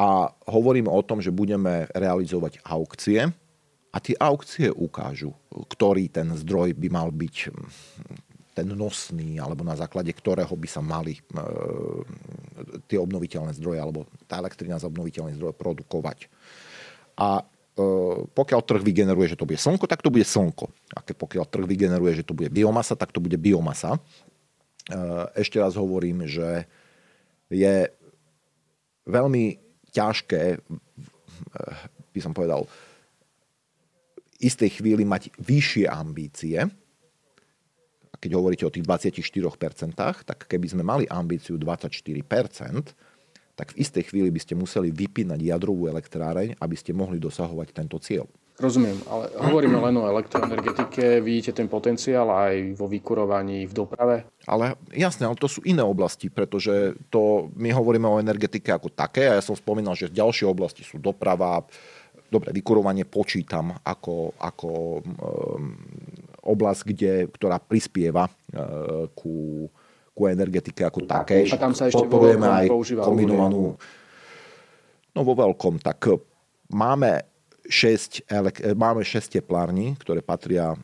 A 0.00 0.08
hovoríme 0.48 0.88
o 0.88 1.02
tom, 1.04 1.22
že 1.22 1.30
budeme 1.30 1.86
realizovať 1.92 2.64
aukcie, 2.64 3.30
a 3.92 4.00
tie 4.00 4.16
aukcie 4.16 4.72
ukážu, 4.72 5.36
ktorý 5.52 6.08
ten 6.08 6.32
zdroj 6.32 6.72
by 6.72 6.88
mal 6.88 7.12
byť 7.12 7.36
hm, 7.52 7.68
ten 8.56 8.68
nosný, 8.72 9.36
alebo 9.36 9.64
na 9.64 9.76
základe 9.76 10.12
ktorého 10.12 10.52
by 10.52 10.68
sa 10.68 10.80
mali 10.80 11.16
e, 11.16 11.22
tie 12.88 12.96
obnoviteľné 12.96 13.52
zdroje, 13.56 13.78
alebo 13.80 14.08
tá 14.24 14.40
elektrina 14.40 14.80
z 14.80 14.88
obnoviteľných 14.88 15.36
zdrojov 15.36 15.56
produkovať. 15.60 16.28
A 17.20 17.40
e, 17.40 17.44
pokiaľ 18.32 18.60
trh 18.64 18.80
vygeneruje, 18.80 19.36
že 19.36 19.40
to 19.40 19.48
bude 19.48 19.60
slnko, 19.60 19.84
tak 19.84 20.00
to 20.00 20.12
bude 20.12 20.24
slnko. 20.24 20.72
A 20.96 21.04
keď 21.04 21.16
pokiaľ 21.20 21.44
trh 21.48 21.64
vygeneruje, 21.68 22.12
že 22.16 22.24
to 22.24 22.36
bude 22.36 22.48
biomasa, 22.48 22.96
tak 22.96 23.12
to 23.12 23.20
bude 23.20 23.36
biomasa. 23.36 23.96
E, 23.96 24.00
ešte 25.36 25.60
raz 25.60 25.76
hovorím, 25.76 26.24
že 26.28 26.64
je 27.52 27.74
veľmi 29.06 29.44
ťažké, 29.92 30.42
e, 30.56 30.58
by 32.12 32.20
som 32.20 32.32
povedal, 32.32 32.64
istej 34.42 34.82
chvíli 34.82 35.06
mať 35.06 35.30
vyššie 35.38 35.86
ambície, 35.86 36.58
a 38.12 38.16
keď 38.20 38.30
hovoríte 38.36 38.64
o 38.66 38.74
tých 38.74 38.84
24%, 38.84 40.26
tak 40.26 40.38
keby 40.50 40.66
sme 40.68 40.82
mali 40.84 41.04
ambíciu 41.08 41.56
24%, 41.56 42.92
tak 43.52 43.76
v 43.76 43.78
istej 43.84 44.04
chvíli 44.08 44.32
by 44.32 44.40
ste 44.40 44.56
museli 44.56 44.88
vypínať 44.88 45.40
jadrovú 45.40 45.86
elektráreň, 45.88 46.56
aby 46.56 46.76
ste 46.76 46.96
mohli 46.96 47.20
dosahovať 47.20 47.68
tento 47.72 48.00
cieľ. 48.00 48.26
Rozumiem, 48.62 48.94
ale 49.10 49.26
hovoríme 49.42 49.74
len 49.74 49.94
o 49.98 50.06
elektroenergetike, 50.06 51.18
vidíte 51.18 51.50
ten 51.50 51.66
potenciál 51.66 52.30
aj 52.30 52.78
vo 52.78 52.86
vykurovaní, 52.86 53.66
v 53.66 53.74
doprave? 53.74 54.22
Ale 54.46 54.78
jasné, 54.94 55.26
ale 55.26 55.34
to 55.34 55.50
sú 55.50 55.66
iné 55.66 55.82
oblasti, 55.82 56.30
pretože 56.30 56.94
to, 57.10 57.50
my 57.58 57.74
hovoríme 57.74 58.06
o 58.06 58.22
energetike 58.22 58.70
ako 58.70 58.94
také 58.94 59.26
a 59.26 59.34
ja 59.34 59.42
som 59.42 59.58
spomínal, 59.58 59.98
že 59.98 60.14
ďalšie 60.14 60.46
oblasti 60.46 60.86
sú 60.86 61.02
doprava, 61.02 61.58
dobre, 62.30 62.54
vykurovanie 62.54 63.02
počítam 63.02 63.74
ako, 63.82 64.38
ako 64.38 64.70
um, 65.02 65.74
oblasť, 66.46 66.80
kde, 66.86 67.12
ktorá 67.34 67.58
prispieva 67.58 68.30
uh, 68.30 69.10
ku, 69.10 69.66
ku 70.14 70.22
energetike 70.30 70.86
ako 70.86 71.02
takej. 71.02 71.50
A 71.50 71.58
tam 71.58 71.74
sa 71.74 71.90
ešte 71.90 71.98
Podporujeme 71.98 72.46
aj 72.46 72.66
kombinovanú. 73.02 73.74
No 75.18 75.20
vo 75.26 75.34
veľkom, 75.34 75.82
tak 75.82 76.14
máme 76.70 77.31
6, 77.68 78.26
máme 78.74 79.06
6 79.06 79.38
teplární, 79.38 79.94
ktoré 79.98 80.18
patria 80.18 80.74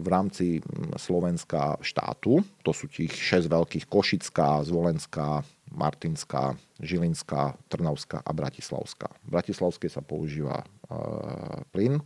v 0.00 0.06
rámci 0.08 0.64
Slovenska 0.96 1.76
štátu. 1.84 2.40
To 2.64 2.72
sú 2.72 2.88
tých 2.88 3.12
6 3.12 3.48
veľkých 3.48 3.84
Košická, 3.86 4.64
Zvolenská, 4.64 5.44
Martinská, 5.68 6.56
Žilinská, 6.80 7.60
Trnavská 7.68 8.24
a 8.24 8.30
Bratislavská. 8.32 9.12
V 9.28 9.28
Bratislavskej 9.36 9.90
sa 9.92 10.00
používa 10.00 10.64
uh, 10.64 11.60
plyn, 11.76 12.00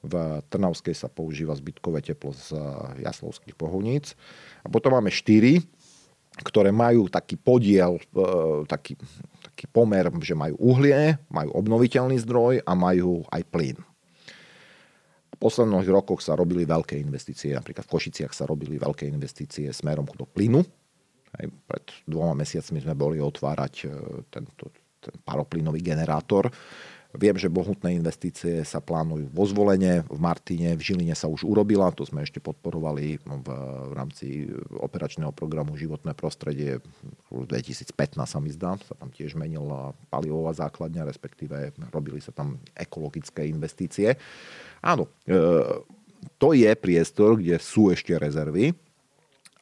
v 0.00 0.14
Trnavskej 0.48 0.96
sa 0.96 1.12
používa 1.12 1.52
zbytkové 1.52 2.00
teplo 2.00 2.32
z 2.32 2.56
jaslovských 3.04 3.52
pohovníc. 3.52 4.16
A 4.64 4.72
potom 4.72 4.96
máme 4.96 5.12
štyri, 5.12 5.60
ktoré 6.40 6.72
majú 6.72 7.12
taký 7.12 7.36
podiel, 7.36 8.00
taký, 8.64 8.96
taký 9.60 9.68
pomer, 9.68 10.08
že 10.24 10.32
majú 10.32 10.56
uhlie, 10.56 11.20
majú 11.28 11.52
obnoviteľný 11.52 12.16
zdroj 12.24 12.64
a 12.64 12.72
majú 12.72 13.28
aj 13.28 13.44
plyn. 13.52 13.76
V 13.76 15.36
posledných 15.36 15.84
rokoch 15.92 16.24
sa 16.24 16.32
robili 16.32 16.64
veľké 16.64 16.96
investície, 16.96 17.52
napríklad 17.52 17.84
v 17.84 17.92
Košiciach 17.92 18.32
sa 18.32 18.48
robili 18.48 18.80
veľké 18.80 19.04
investície 19.04 19.68
smerom 19.68 20.08
do 20.16 20.24
plynu, 20.24 20.64
aj 21.36 21.44
pred 21.68 21.84
dvoma 22.08 22.32
mesiacmi 22.40 22.80
sme 22.80 22.96
boli 22.96 23.20
otvárať 23.20 23.74
e, 23.84 23.88
tento, 24.32 24.72
ten 24.96 25.14
paroplynový 25.20 25.84
generátor. 25.84 26.48
Viem, 27.10 27.34
že 27.34 27.50
bohutné 27.50 27.98
investície 27.98 28.62
sa 28.62 28.78
plánujú 28.78 29.34
vo 29.34 29.42
zvolenie, 29.42 30.06
v 30.06 30.18
Martine, 30.22 30.78
v 30.78 30.82
Žiline 30.82 31.18
sa 31.18 31.26
už 31.26 31.42
urobila, 31.42 31.90
to 31.90 32.06
sme 32.06 32.22
ešte 32.22 32.38
podporovali 32.38 33.18
v, 33.18 33.50
v 33.90 33.92
rámci 33.98 34.46
operačného 34.78 35.34
programu 35.34 35.74
Životné 35.74 36.14
prostredie 36.14 36.78
v 37.26 37.42
2015 37.50 37.90
sa 38.14 38.38
mi 38.38 38.54
zdá, 38.54 38.78
sa 38.86 38.94
tam 38.94 39.10
tiež 39.10 39.34
menila 39.34 39.90
palivová 40.06 40.54
základňa, 40.54 41.10
respektíve 41.10 41.74
robili 41.90 42.22
sa 42.22 42.30
tam 42.30 42.62
ekologické 42.78 43.42
investície. 43.50 44.14
Áno, 44.78 45.10
e, 45.26 45.42
to 46.38 46.54
je 46.54 46.70
priestor, 46.78 47.42
kde 47.42 47.58
sú 47.58 47.90
ešte 47.90 48.14
rezervy, 48.14 48.70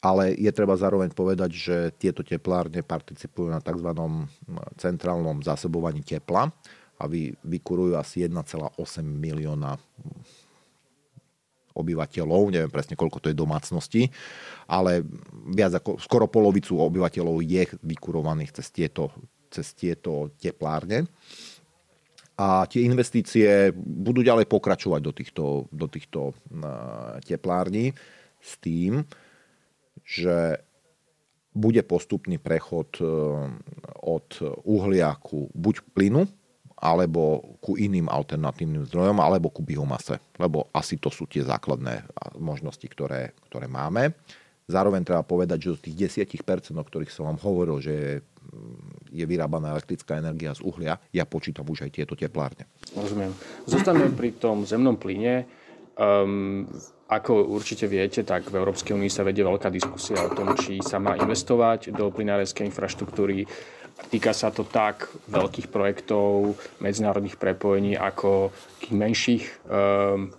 ale 0.05 0.37
je 0.37 0.53
treba 0.53 0.77
zároveň 0.77 1.17
povedať, 1.17 1.51
že 1.57 1.77
tieto 1.97 2.21
teplárne 2.21 2.85
participujú 2.85 3.51
na 3.51 3.65
tzv. 3.65 3.89
centrálnom 4.77 5.41
zásobovaní 5.41 6.05
tepla 6.05 6.53
a 6.99 7.05
vy, 7.07 7.31
vykurujú 7.47 7.95
asi 7.95 8.27
1,8 8.27 8.75
milióna 9.03 9.79
obyvateľov, 11.79 12.51
neviem 12.51 12.73
presne 12.75 12.99
koľko 12.99 13.23
to 13.23 13.31
je 13.31 13.39
domácnosti, 13.39 14.03
ale 14.67 15.07
viac 15.55 15.79
ako 15.79 16.03
skoro 16.03 16.27
polovicu 16.27 16.75
obyvateľov 16.75 17.39
je 17.47 17.63
vykurovaných 17.87 18.59
cez 18.59 18.75
tieto, 18.75 19.15
cez 19.47 19.71
tieto 19.79 20.35
teplárne. 20.43 21.07
A 22.39 22.67
tie 22.71 22.87
investície 22.87 23.75
budú 23.75 24.23
ďalej 24.23 24.47
pokračovať 24.47 25.01
do 25.03 25.13
týchto, 25.15 25.45
do 25.75 25.87
týchto 25.91 26.39
teplární 27.27 27.91
s 28.39 28.53
tým, 28.63 29.03
že 30.07 30.63
bude 31.59 31.83
postupný 31.83 32.39
prechod 32.39 33.03
e, 33.03 33.05
od 34.07 34.29
uhlia 34.63 35.11
ku 35.19 35.51
buď 35.51 35.83
plynu, 35.91 36.23
alebo 36.79 37.43
ku 37.59 37.75
iným 37.75 38.07
alternatívnym 38.07 38.87
zdrojom, 38.87 39.19
alebo 39.19 39.51
ku 39.51 39.67
biomase. 39.67 40.23
Lebo 40.39 40.71
asi 40.71 40.97
to 40.99 41.11
sú 41.11 41.27
tie 41.27 41.43
základné 41.43 42.07
možnosti, 42.39 42.87
ktoré, 42.87 43.35
ktoré 43.51 43.67
máme. 43.67 44.15
Zároveň 44.69 45.03
treba 45.03 45.25
povedať, 45.25 45.65
že 45.65 45.81
z 45.81 45.85
tých 45.91 46.29
10%, 46.39 46.77
o 46.77 46.85
ktorých 46.85 47.11
som 47.11 47.27
vám 47.27 47.41
hovoril, 47.41 47.81
že 47.81 48.23
je 49.09 49.25
vyrábaná 49.25 49.73
elektrická 49.73 50.21
energia 50.21 50.53
z 50.53 50.61
uhlia, 50.61 51.01
ja 51.13 51.25
počítam 51.25 51.65
už 51.69 51.89
aj 51.89 51.91
tieto 51.93 52.15
teplárne. 52.17 52.69
Rozumiem. 52.93 53.33
Zostaneme 53.65 54.13
pri 54.13 54.37
tom 54.37 54.69
zemnom 54.69 54.97
plyne. 55.01 55.49
Um, 55.99 56.69
ako 57.09 57.49
určite 57.49 57.89
viete, 57.89 58.21
tak 58.23 58.53
v 58.53 58.61
Európskej 58.61 58.93
únii 58.93 59.09
sa 59.09 59.25
vedie 59.25 59.41
veľká 59.41 59.73
diskusia 59.73 60.21
o 60.21 60.31
tom, 60.37 60.53
či 60.55 60.79
sa 60.85 61.01
má 61.01 61.17
investovať 61.17 61.91
do 61.97 62.13
plináreskej 62.13 62.69
infraštruktúry. 62.69 63.49
Týka 63.99 64.31
sa 64.31 64.55
to 64.55 64.63
tak 64.63 65.11
veľkých 65.27 65.69
projektov, 65.69 66.55
medzinárodných 66.79 67.35
prepojení, 67.35 67.99
ako 67.99 68.55
tých 68.81 68.93
menších 68.95 69.45
um, 69.69 70.33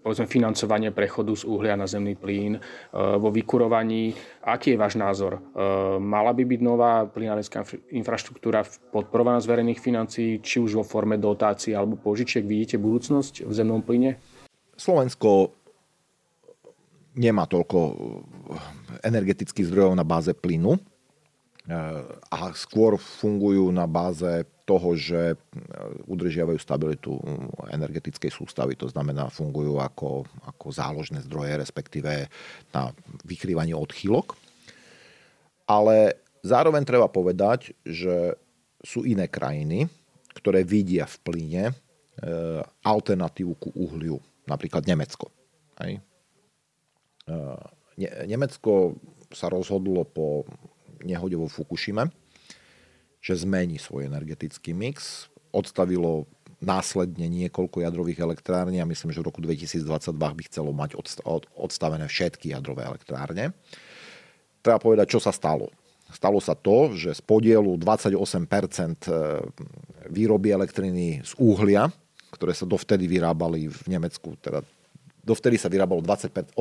povedzme, 0.00 0.24
financovanie 0.24 0.88
prechodu 0.88 1.32
z 1.36 1.44
uhlia 1.44 1.76
na 1.76 1.84
zemný 1.84 2.16
plyn, 2.16 2.56
uh, 2.56 3.20
vo 3.20 3.28
vykurovaní. 3.28 4.16
Aký 4.46 4.72
je 4.72 4.80
váš 4.80 4.96
názor? 4.96 5.40
Mala 6.00 6.32
by 6.32 6.44
byť 6.48 6.60
nová 6.64 7.04
plinárenská 7.08 7.64
infraštruktúra 7.92 8.64
podporovaná 8.92 9.40
z 9.40 9.48
verejných 9.48 9.80
financií, 9.80 10.40
či 10.40 10.60
už 10.64 10.80
vo 10.80 10.84
forme 10.84 11.20
dotácií 11.20 11.76
alebo 11.76 12.00
požičiek? 12.00 12.44
Vidíte 12.44 12.80
budúcnosť 12.80 13.44
v 13.44 13.52
zemnom 13.52 13.84
plyne? 13.84 14.16
Slovensko 14.76 15.52
nemá 17.20 17.44
toľko 17.48 17.78
energetických 19.04 19.68
zdrojov 19.68 19.92
na 19.96 20.04
báze 20.04 20.32
plynu 20.32 20.93
a 22.28 22.52
skôr 22.52 23.00
fungujú 23.00 23.72
na 23.72 23.88
báze 23.88 24.44
toho, 24.68 24.92
že 24.96 25.36
udržiavajú 26.04 26.60
stabilitu 26.60 27.16
energetickej 27.72 28.28
sústavy. 28.28 28.76
To 28.80 28.88
znamená, 28.88 29.32
fungujú 29.32 29.80
ako, 29.80 30.28
ako 30.44 30.66
záložné 30.68 31.24
zdroje, 31.24 31.56
respektíve 31.56 32.28
na 32.72 32.92
vykrývanie 33.24 33.72
odchýlok. 33.72 34.36
Ale 35.64 36.20
zároveň 36.44 36.84
treba 36.84 37.08
povedať, 37.08 37.72
že 37.80 38.36
sú 38.84 39.08
iné 39.08 39.24
krajiny, 39.28 39.88
ktoré 40.36 40.60
vidia 40.68 41.08
v 41.08 41.16
plyne 41.24 41.64
e, 41.72 41.74
alternatívu 42.84 43.52
ku 43.56 43.72
uhliu. 43.72 44.20
Napríklad 44.44 44.84
Nemecko. 44.84 45.32
Hej. 45.80 46.04
Nemecko 48.28 49.00
sa 49.32 49.48
rozhodlo 49.48 50.04
po 50.04 50.44
nehode 51.04 51.36
vo 51.36 51.46
Fukushime, 51.46 52.08
že 53.20 53.36
zmení 53.36 53.76
svoj 53.76 54.08
energetický 54.08 54.72
mix. 54.72 55.28
Odstavilo 55.54 56.26
následne 56.64 57.28
niekoľko 57.28 57.84
jadrových 57.84 58.24
elektrární 58.24 58.80
a 58.80 58.88
myslím, 58.88 59.12
že 59.12 59.20
v 59.20 59.28
roku 59.28 59.40
2022 59.44 59.84
by 60.16 60.42
chcelo 60.48 60.72
mať 60.72 60.96
odstavené 61.54 62.08
všetky 62.08 62.56
jadrové 62.56 62.88
elektrárne. 62.88 63.52
Treba 64.64 64.80
povedať, 64.80 65.12
čo 65.12 65.20
sa 65.20 65.30
stalo. 65.30 65.68
Stalo 66.08 66.40
sa 66.40 66.56
to, 66.56 66.96
že 66.96 67.16
z 67.16 67.22
podielu 67.24 67.76
28% 67.76 69.08
e, 69.08 69.12
výroby 70.08 70.56
elektriny 70.56 71.20
z 71.20 71.32
uhlia, 71.36 71.90
ktoré 72.32 72.56
sa 72.56 72.64
dovtedy 72.64 73.04
vyrábali 73.08 73.68
v 73.68 73.82
Nemecku, 73.88 74.36
teda 74.40 74.64
dovtedy 75.24 75.56
sa 75.58 75.72
vyrábalo 75.72 76.04
28% 76.04 76.54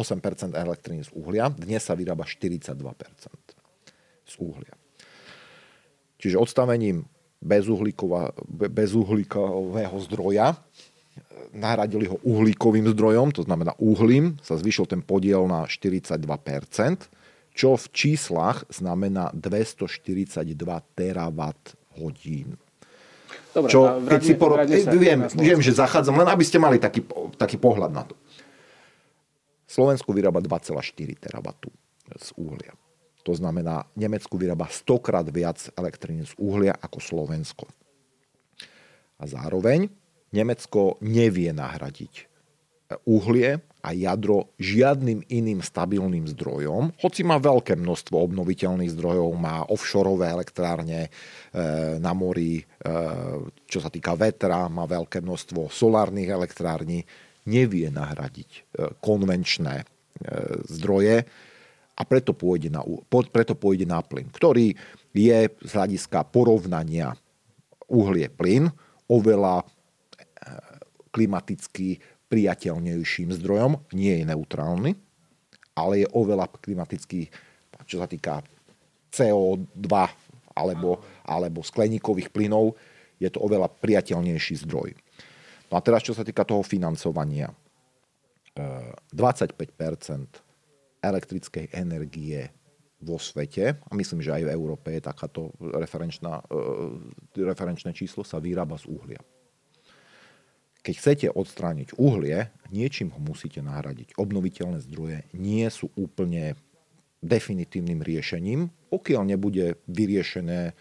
elektriny 0.56 1.06
z 1.06 1.12
uhlia, 1.16 1.52
dnes 1.54 1.84
sa 1.84 1.94
vyrába 1.94 2.26
42% 2.26 3.53
z 4.28 4.36
uhlia. 4.40 4.76
Čiže 6.20 6.38
odstavením 6.40 7.06
bezuhlíkového 7.44 10.00
zdroja 10.08 10.56
nahradili 11.54 12.10
ho 12.10 12.18
uhlíkovým 12.26 12.90
zdrojom, 12.96 13.30
to 13.36 13.44
znamená 13.46 13.78
uhlím, 13.78 14.42
sa 14.42 14.58
zvyšil 14.58 14.90
ten 14.90 15.06
podiel 15.06 15.46
na 15.46 15.70
42%, 15.70 16.18
čo 17.54 17.78
v 17.78 17.86
číslach 17.94 18.66
znamená 18.74 19.30
242 19.36 20.42
terawatt 20.98 21.78
hodín. 22.02 22.58
Dobre, 23.54 23.70
čo, 23.70 24.02
keď 24.02 24.22
si 24.26 24.34
poro... 24.34 24.58
viem, 24.98 25.30
viem, 25.30 25.62
že 25.62 25.78
zachádzam, 25.78 26.18
len 26.18 26.26
aby 26.26 26.42
ste 26.42 26.58
mali 26.58 26.82
taký, 26.82 27.06
taký 27.38 27.62
pohľad 27.62 27.94
na 27.94 28.10
to. 28.10 28.18
Slovensku 29.70 30.10
vyrába 30.10 30.42
2,4 30.42 30.74
terawattu 31.22 31.70
z 32.18 32.34
uhlia. 32.38 32.74
To 33.24 33.32
znamená, 33.32 33.88
Nemecku 33.96 34.36
vyrába 34.36 34.68
100 34.68 35.00
krát 35.00 35.28
viac 35.32 35.60
elektriny 35.80 36.28
z 36.28 36.34
uhlia 36.36 36.76
ako 36.76 37.00
Slovensko. 37.00 37.66
A 39.20 39.24
zároveň 39.24 39.88
Nemecko 40.36 41.00
nevie 41.00 41.56
nahradiť 41.56 42.34
uhlie 43.08 43.58
a 43.84 43.90
jadro 43.92 44.54
žiadnym 44.62 45.28
iným 45.28 45.60
stabilným 45.60 46.30
zdrojom, 46.32 46.96
hoci 47.04 47.22
má 47.28 47.36
veľké 47.42 47.76
množstvo 47.76 48.16
obnoviteľných 48.16 48.94
zdrojov, 48.96 49.28
má 49.36 49.68
offshoreové 49.68 50.32
elektrárne 50.32 51.08
e, 51.08 51.10
na 52.00 52.16
mori, 52.16 52.62
e, 52.62 52.64
čo 53.68 53.80
sa 53.84 53.92
týka 53.92 54.16
vetra, 54.16 54.72
má 54.72 54.88
veľké 54.88 55.20
množstvo 55.20 55.68
solárnych 55.68 56.32
elektrární, 56.32 57.04
nevie 57.50 57.92
nahradiť 57.92 58.50
e, 58.56 58.62
konvenčné 59.04 59.90
zdroje 60.70 61.26
a 61.94 62.02
preto 62.06 62.34
pôjde 62.34 62.74
na, 62.74 62.82
preto 63.30 63.54
pôjde 63.54 63.86
na 63.86 64.02
plyn, 64.02 64.30
ktorý 64.34 64.74
je 65.14 65.40
z 65.50 65.72
hľadiska 65.72 66.26
porovnania 66.34 67.14
uhlie 67.86 68.30
plyn 68.34 68.74
oveľa 69.06 69.62
klimaticky 71.14 72.02
priateľnejším 72.28 73.30
zdrojom, 73.38 73.78
nie 73.94 74.18
je 74.18 74.24
neutrálny, 74.26 74.92
ale 75.78 76.02
je 76.02 76.08
oveľa 76.10 76.50
klimaticky, 76.58 77.30
čo 77.86 78.02
sa 78.02 78.10
týka 78.10 78.42
CO2 79.14 79.90
alebo, 80.58 80.98
alebo 81.30 81.62
skleníkových 81.62 82.34
plynov, 82.34 82.74
je 83.22 83.30
to 83.30 83.38
oveľa 83.46 83.70
priateľnejší 83.70 84.66
zdroj. 84.66 84.98
No 85.70 85.78
a 85.78 85.82
teraz, 85.86 86.02
čo 86.02 86.18
sa 86.18 86.26
týka 86.26 86.42
toho 86.42 86.66
financovania. 86.66 87.54
25 88.54 89.14
eh, 89.14 89.70
elektrickej 91.04 91.76
energie 91.76 92.48
vo 93.04 93.20
svete, 93.20 93.84
a 93.84 93.92
myslím, 94.00 94.24
že 94.24 94.32
aj 94.32 94.44
v 94.48 94.54
Európe 94.56 94.96
je 94.96 95.04
takáto 95.04 95.52
referenčná, 95.60 96.40
eh, 96.40 97.44
referenčné 97.44 97.92
číslo, 97.92 98.24
sa 98.24 98.40
vyrába 98.40 98.80
z 98.80 98.88
uhlia. 98.88 99.20
Keď 100.84 100.96
chcete 101.00 101.28
odstrániť 101.32 101.96
uhlie, 101.96 102.52
niečím 102.72 103.16
ho 103.16 103.20
musíte 103.20 103.64
nahradiť. 103.64 104.20
Obnoviteľné 104.20 104.84
zdroje 104.84 105.24
nie 105.32 105.64
sú 105.72 105.88
úplne 105.96 106.60
definitívnym 107.24 108.04
riešením, 108.04 108.68
pokiaľ 108.92 109.24
nebude 109.24 109.80
vyriešené 109.88 110.60
e, 110.68 110.74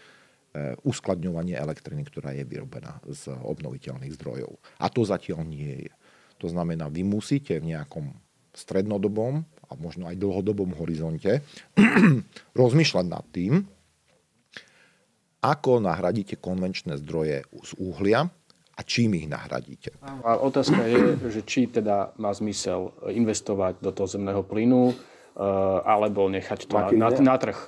uskladňovanie 0.83 1.55
elektriny, 1.55 2.03
ktorá 2.03 2.35
je 2.35 2.43
vyrobená 2.43 2.99
z 3.07 3.31
obnoviteľných 3.31 4.11
zdrojov. 4.19 4.59
A 4.83 4.91
to 4.91 5.07
zatiaľ 5.07 5.47
nie 5.47 5.87
je. 5.87 5.91
To 6.43 6.51
znamená, 6.51 6.91
vy 6.91 7.07
musíte 7.07 7.55
v 7.63 7.71
nejakom 7.71 8.11
strednodobom 8.51 9.47
a 9.73 9.81
možno 9.81 10.05
aj 10.05 10.21
dlhodobom 10.21 10.77
horizonte 10.77 11.41
rozmýšľať 12.61 13.05
nad 13.09 13.25
tým, 13.33 13.65
ako 15.43 15.83
nahradíte 15.83 16.39
konvenčné 16.39 17.01
zdroje 17.01 17.43
z 17.43 17.71
uhlia 17.81 18.29
a 18.73 18.81
čím 18.81 19.19
ich 19.19 19.27
nahradíte. 19.27 19.91
A 20.01 20.39
otázka 20.39 20.87
je, 20.87 21.17
že 21.29 21.41
či 21.43 21.67
teda 21.67 22.15
má 22.17 22.31
zmysel 22.31 22.95
investovať 23.11 23.83
do 23.83 23.91
toho 23.91 24.07
zemného 24.07 24.41
plynu, 24.41 24.93
e, 24.93 24.95
alebo 25.83 26.25
nechať 26.31 26.65
to 26.65 26.73
na, 26.79 26.89
na, 26.89 27.09
na 27.11 27.35
trh. 27.37 27.59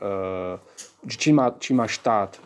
E, 0.00 0.10
či 1.06 1.30
má, 1.30 1.54
či 1.54 1.70
má 1.76 1.86
štát 1.86 2.34
e, 2.34 2.40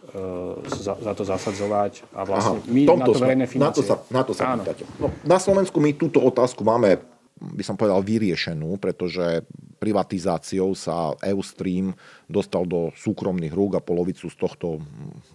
za, 0.68 0.98
za 1.00 1.12
to 1.16 1.22
zasadzovať 1.22 2.04
a 2.12 2.20
vlastne 2.26 2.58
Aha, 2.60 2.68
my 2.68 2.80
na 2.84 3.06
to 3.06 3.12
verejné 3.14 3.46
financie. 3.46 3.62
Na 3.62 3.72
to 3.72 3.82
sa, 3.86 3.94
na 4.10 4.22
to 4.26 4.32
sa 4.36 4.44
pýtate. 4.58 4.84
No, 4.98 5.08
na 5.24 5.38
Slovensku 5.40 5.78
my 5.80 5.94
túto 5.96 6.18
otázku 6.20 6.60
máme 6.66 7.13
by 7.52 7.64
som 7.66 7.76
povedal, 7.76 8.00
vyriešenú, 8.00 8.80
pretože 8.80 9.44
privatizáciou 9.76 10.72
sa 10.72 11.12
Eustream 11.20 11.92
dostal 12.24 12.64
do 12.64 12.88
súkromných 12.96 13.52
rúk 13.52 13.76
a 13.76 13.84
polovicu 13.84 14.32
z 14.32 14.36
tohto 14.38 14.80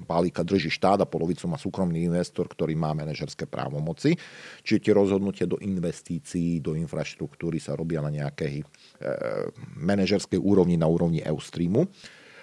balíka 0.09 0.41
drží 0.41 0.73
štát 0.73 1.05
a 1.05 1.09
polovicu 1.09 1.45
má 1.45 1.61
súkromný 1.61 2.09
investor, 2.09 2.49
ktorý 2.49 2.73
má 2.73 2.95
manažerské 2.97 3.45
právomoci. 3.45 4.17
Čiže 4.65 4.89
tie 4.89 4.93
rozhodnutia 4.97 5.45
do 5.45 5.61
investícií, 5.61 6.57
do 6.57 6.73
infraštruktúry 6.73 7.61
sa 7.61 7.77
robia 7.77 8.01
na 8.01 8.09
nejakej 8.09 8.61
e, 8.61 8.65
manažerskej 9.77 10.41
úrovni, 10.41 10.79
na 10.79 10.89
úrovni 10.89 11.21
Eustreamu. 11.21 11.85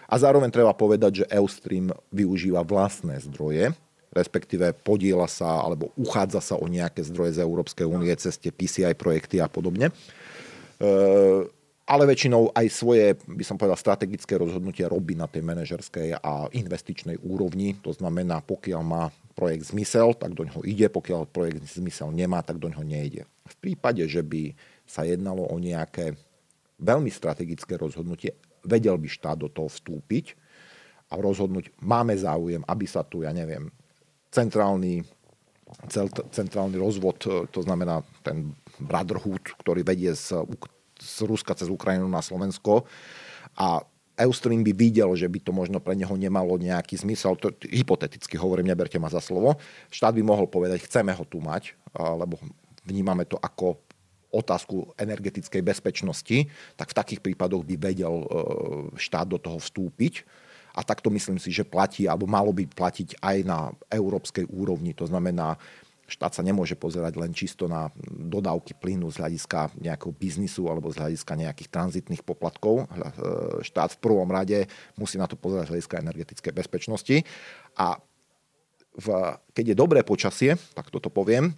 A 0.07 0.15
zároveň 0.15 0.55
treba 0.55 0.71
povedať, 0.71 1.27
že 1.27 1.29
Eustream 1.35 1.91
využíva 2.15 2.63
vlastné 2.63 3.19
zdroje, 3.27 3.75
respektíve 4.17 4.73
podiela 4.81 5.29
sa 5.29 5.61
alebo 5.61 5.93
uchádza 6.01 6.41
sa 6.41 6.55
o 6.57 6.65
nejaké 6.65 7.05
zdroje 7.05 7.37
z 7.37 7.45
Európskej 7.45 7.85
únie 7.85 8.11
cez 8.17 8.41
tie 8.41 8.49
PCI 8.49 8.97
projekty 8.97 9.45
a 9.45 9.47
podobne. 9.53 9.93
E, 10.81 10.87
ale 11.87 12.03
väčšinou 12.03 12.51
aj 12.51 12.67
svoje, 12.73 13.15
by 13.31 13.45
som 13.47 13.55
povedal, 13.55 13.79
strategické 13.79 14.35
rozhodnutia 14.35 14.91
robí 14.91 15.15
na 15.15 15.31
tej 15.31 15.47
manažerskej 15.47 16.19
a 16.19 16.51
investičnej 16.51 17.23
úrovni. 17.23 17.79
To 17.87 17.95
znamená, 17.95 18.43
pokiaľ 18.43 18.83
má 18.83 19.15
projekt 19.39 19.71
zmysel, 19.71 20.17
tak 20.19 20.35
do 20.35 20.43
ňoho 20.43 20.67
ide, 20.67 20.91
pokiaľ 20.91 21.31
projekt 21.31 21.63
zmysel 21.69 22.11
nemá, 22.11 22.43
tak 22.43 22.59
do 22.59 22.67
ňoho 22.67 22.83
nejde. 22.83 23.23
V 23.47 23.57
prípade, 23.63 24.03
že 24.11 24.25
by 24.25 24.57
sa 24.83 25.07
jednalo 25.07 25.47
o 25.47 25.57
nejaké 25.63 26.19
veľmi 26.83 27.09
strategické 27.13 27.79
rozhodnutie, 27.79 28.35
vedel 28.67 28.99
by 28.99 29.07
štát 29.07 29.39
do 29.39 29.47
toho 29.47 29.71
vstúpiť 29.71 30.35
a 31.07 31.23
rozhodnúť, 31.23 31.71
máme 31.79 32.19
záujem, 32.19 32.67
aby 32.67 32.87
sa 32.91 33.07
tu, 33.07 33.23
ja 33.23 33.31
neviem, 33.31 33.71
centrálny, 34.31 35.05
centrálny 36.33 36.77
rozvod, 36.79 37.19
e, 37.27 37.45
to 37.51 37.61
znamená 37.63 38.03
ten 38.23 38.55
Brotherhood, 38.81 39.57
ktorý 39.63 39.83
vedie 39.83 40.13
z, 40.13 40.45
z 41.01 41.17
Ruska 41.25 41.57
cez 41.57 41.69
Ukrajinu 41.73 42.09
na 42.09 42.21
Slovensko. 42.21 42.85
A 43.57 43.81
Eustream 44.17 44.65
by 44.65 44.73
videl, 44.73 45.13
že 45.13 45.29
by 45.29 45.39
to 45.45 45.53
možno 45.53 45.77
pre 45.77 45.93
neho 45.93 46.17
nemalo 46.17 46.57
nejaký 46.57 46.97
zmysel, 46.97 47.37
to 47.37 47.53
hypoteticky 47.69 48.41
hovorím, 48.41 48.73
neberte 48.73 48.97
ma 48.97 49.13
za 49.13 49.21
slovo, 49.21 49.61
štát 49.93 50.17
by 50.17 50.25
mohol 50.25 50.49
povedať, 50.49 50.89
chceme 50.89 51.13
ho 51.13 51.25
tu 51.29 51.37
mať, 51.45 51.77
lebo 51.93 52.41
vnímame 52.89 53.29
to 53.29 53.37
ako 53.37 53.77
otázku 54.33 54.97
energetickej 54.97 55.61
bezpečnosti, 55.61 56.49
tak 56.81 56.93
v 56.93 56.97
takých 56.97 57.21
prípadoch 57.21 57.61
by 57.65 57.77
vedel 57.77 58.25
e, 58.25 58.27
štát 58.97 59.29
do 59.29 59.37
toho 59.37 59.61
vstúpiť 59.61 60.25
a 60.77 60.81
takto 60.85 61.09
myslím 61.09 61.41
si, 61.41 61.49
že 61.49 61.65
platí, 61.65 62.05
alebo 62.05 62.29
malo 62.29 62.53
by 62.53 62.69
platiť 62.69 63.25
aj 63.25 63.37
na 63.49 63.73
európskej 63.89 64.45
úrovni. 64.53 64.93
To 65.01 65.09
znamená, 65.09 65.57
štát 66.05 66.37
sa 66.37 66.45
nemôže 66.45 66.77
pozerať 66.77 67.17
len 67.17 67.33
čisto 67.33 67.65
na 67.67 67.89
dodávky 68.07 68.77
plynu 68.77 69.09
z 69.09 69.25
hľadiska 69.25 69.73
nejakého 69.81 70.13
biznisu 70.13 70.69
alebo 70.69 70.93
z 70.93 71.01
hľadiska 71.01 71.33
nejakých 71.33 71.73
tranzitných 71.73 72.23
poplatkov. 72.23 72.87
Štát 73.65 73.97
v 73.97 74.03
prvom 74.05 74.29
rade 74.29 74.69
musí 75.01 75.17
na 75.17 75.25
to 75.27 75.35
pozerať 75.35 75.67
z 75.67 75.73
hľadiska 75.75 75.97
energetickej 76.05 76.53
bezpečnosti. 76.53 77.17
A 77.81 77.99
v, 78.97 79.07
keď 79.51 79.65
je 79.73 79.77
dobré 79.77 80.01
počasie, 80.05 80.55
tak 80.77 80.93
toto 80.95 81.09
poviem, 81.09 81.57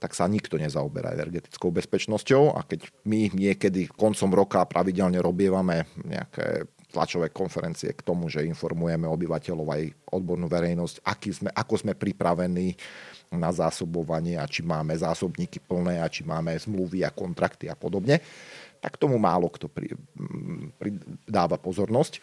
tak 0.00 0.16
sa 0.16 0.24
nikto 0.24 0.56
nezaoberá 0.56 1.12
energetickou 1.12 1.68
bezpečnosťou 1.68 2.56
a 2.56 2.64
keď 2.64 2.88
my 3.04 3.36
niekedy 3.36 3.84
koncom 3.92 4.32
roka 4.32 4.64
pravidelne 4.64 5.20
robievame 5.20 5.84
nejaké 6.08 6.64
tlačové 6.90 7.30
konferencie 7.30 7.94
k 7.94 8.02
tomu, 8.02 8.26
že 8.26 8.42
informujeme 8.42 9.06
obyvateľov 9.06 9.66
aj 9.70 9.82
odbornú 10.10 10.50
verejnosť, 10.50 11.06
aký 11.06 11.30
sme, 11.30 11.50
ako 11.54 11.74
sme 11.78 11.92
pripravení 11.94 12.74
na 13.30 13.54
zásobovanie 13.54 14.34
a 14.34 14.44
či 14.50 14.66
máme 14.66 14.90
zásobníky 14.98 15.62
plné 15.62 16.02
a 16.02 16.10
či 16.10 16.26
máme 16.26 16.50
zmluvy 16.58 17.06
a 17.06 17.14
kontrakty 17.14 17.70
a 17.70 17.78
podobne, 17.78 18.18
tak 18.82 18.98
tomu 18.98 19.22
málo 19.22 19.46
kto 19.46 19.70
pri, 19.70 19.94
pri, 20.74 20.90
dáva 21.30 21.54
pozornosť. 21.54 22.18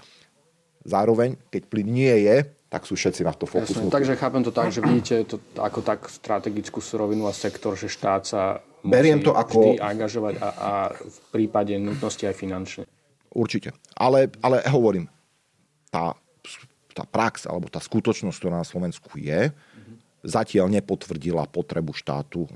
Zároveň, 0.84 1.40
keď 1.48 1.62
plyn 1.72 1.88
nie 1.88 2.16
je, 2.28 2.44
tak 2.68 2.84
sú 2.84 3.00
všetci 3.00 3.24
na 3.24 3.32
to 3.32 3.48
fokusnutí. 3.48 3.88
Takže 3.88 4.20
chápem 4.20 4.44
to 4.44 4.52
tak, 4.52 4.76
že 4.76 4.84
vidíte 4.84 5.24
to 5.24 5.40
ako 5.56 5.80
tak 5.80 6.12
strategickú 6.12 6.84
surovinu 6.84 7.32
a 7.32 7.34
sektor, 7.34 7.80
že 7.80 7.88
štát 7.88 8.24
sa 8.28 8.60
Beriem 8.88 9.20
to 9.24 9.36
ako... 9.36 9.76
vždy 9.76 9.84
angažovať 9.84 10.34
a, 10.40 10.50
a 10.54 10.72
v 10.96 11.18
prípade 11.34 11.76
nutnosti 11.76 12.24
aj 12.24 12.36
finančne. 12.36 12.84
Určite. 13.38 13.70
Ale, 13.94 14.34
ale 14.42 14.66
hovorím, 14.66 15.06
tá, 15.94 16.18
tá 16.98 17.06
prax 17.06 17.46
alebo 17.46 17.70
tá 17.70 17.78
skutočnosť, 17.78 18.38
ktorá 18.42 18.58
na 18.58 18.66
Slovensku 18.66 19.14
je, 19.14 19.54
zatiaľ 20.26 20.74
nepotvrdila 20.74 21.46
potrebu 21.46 21.94
štátu 21.94 22.44
e, 22.44 22.50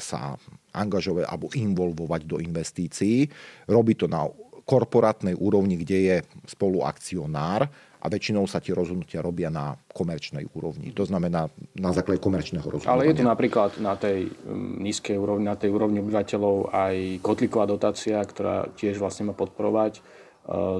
sa 0.00 0.40
angažovať 0.72 1.28
alebo 1.28 1.52
involvovať 1.52 2.20
do 2.24 2.40
investícií. 2.40 3.28
Robí 3.68 3.94
to 3.94 4.08
na 4.08 4.24
korporátnej 4.64 5.36
úrovni, 5.36 5.76
kde 5.76 5.98
je 6.00 6.16
spoluakcionár 6.48 7.68
a 8.04 8.06
väčšinou 8.12 8.44
sa 8.44 8.60
tie 8.60 8.76
rozhodnutia 8.76 9.24
robia 9.24 9.48
na 9.48 9.80
komerčnej 9.96 10.44
úrovni. 10.52 10.92
To 10.92 11.08
znamená 11.08 11.48
na 11.72 11.90
základe 11.96 12.20
komerčného 12.20 12.68
rozhodnutia. 12.68 12.92
Ale 12.92 13.08
je 13.08 13.16
tu 13.16 13.24
napríklad 13.24 13.80
na 13.80 13.96
tej 13.96 14.28
mm, 14.28 14.84
nízkej 14.84 15.16
úrovni, 15.16 15.48
na 15.48 15.56
tej 15.56 15.72
úrovni 15.72 16.04
obyvateľov 16.04 16.68
aj 16.68 16.94
kotlíková 17.24 17.64
dotácia, 17.64 18.20
ktorá 18.20 18.68
tiež 18.76 19.00
vlastne 19.00 19.32
má 19.32 19.34
podporovať 19.34 19.96
e, 19.96 20.00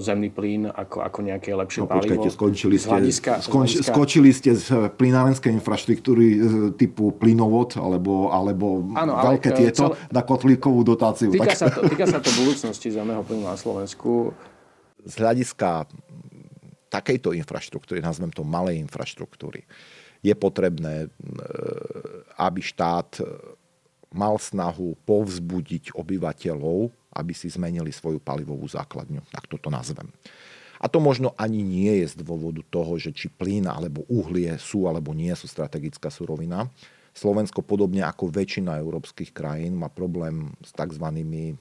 zemný 0.05 0.37
plyn 0.37 0.69
ako, 0.69 1.01
ako 1.01 1.19
nejaké 1.25 1.57
lepšie 1.57 1.81
no, 1.81 1.89
palivo. 1.89 2.13
Počkajte, 2.13 2.29
skončili 2.29 2.77
ste, 2.77 2.93
hľadiska, 2.93 3.33
skonč, 3.41 3.71
hľadiska... 3.73 3.93
skočili 3.97 4.31
ste 4.37 4.51
z 4.53 4.67
plynárenskej 4.93 5.53
infraštruktúry 5.57 6.27
e, 6.29 6.39
typu 6.77 7.09
plynovod 7.17 7.81
alebo, 7.81 8.29
alebo 8.37 8.85
ano, 8.93 9.17
veľké 9.33 9.49
ale, 9.49 9.59
tieto 9.65 9.97
celé... 9.97 10.13
na 10.13 10.21
kotlíkovú 10.21 10.85
dotáciu. 10.85 11.33
Týka, 11.33 11.57
tak... 11.57 11.57
sa 11.57 11.73
to, 11.73 11.89
týka 11.89 12.05
sa 12.05 12.21
to 12.21 12.29
budúcnosti 12.37 12.93
zemného 12.93 13.25
plynu 13.25 13.49
na 13.49 13.57
Slovensku. 13.57 14.37
Z 15.09 15.21
hľadiska 15.25 15.89
takejto 16.95 17.35
infraštruktúry, 17.35 17.99
nazvem 17.99 18.31
to 18.31 18.47
malej 18.47 18.79
infraštruktúry, 18.79 19.67
je 20.23 20.35
potrebné, 20.39 20.95
e, 21.05 21.09
aby 22.39 22.61
štát 22.63 23.19
e, 23.19 23.23
mal 24.15 24.39
snahu 24.39 24.95
povzbudiť 25.03 25.93
obyvateľov, 25.99 26.95
aby 27.19 27.33
si 27.35 27.51
zmenili 27.51 27.91
svoju 27.91 28.23
palivovú 28.23 28.65
základňu. 28.71 29.27
Tak 29.35 29.51
toto 29.51 29.69
nazvem. 29.69 30.07
A 30.79 30.87
to 30.87 31.03
možno 31.03 31.35
ani 31.35 31.65
nie 31.65 32.05
je 32.05 32.15
z 32.15 32.15
dôvodu 32.23 32.61
toho, 32.71 32.95
že 33.01 33.11
či 33.11 33.27
plyn 33.33 33.67
alebo 33.67 34.07
uhlie 34.07 34.55
sú 34.61 34.87
alebo 34.87 35.17
nie 35.17 35.33
sú 35.35 35.51
strategická 35.51 36.13
surovina. 36.13 36.71
Slovensko 37.15 37.63
podobne 37.63 38.03
ako 38.03 38.27
väčšina 38.27 38.79
európskych 38.83 39.31
krajín 39.31 39.79
má 39.79 39.87
problém 39.87 40.51
s 40.63 40.75
tzv. 40.75 41.07
E, 41.09 41.55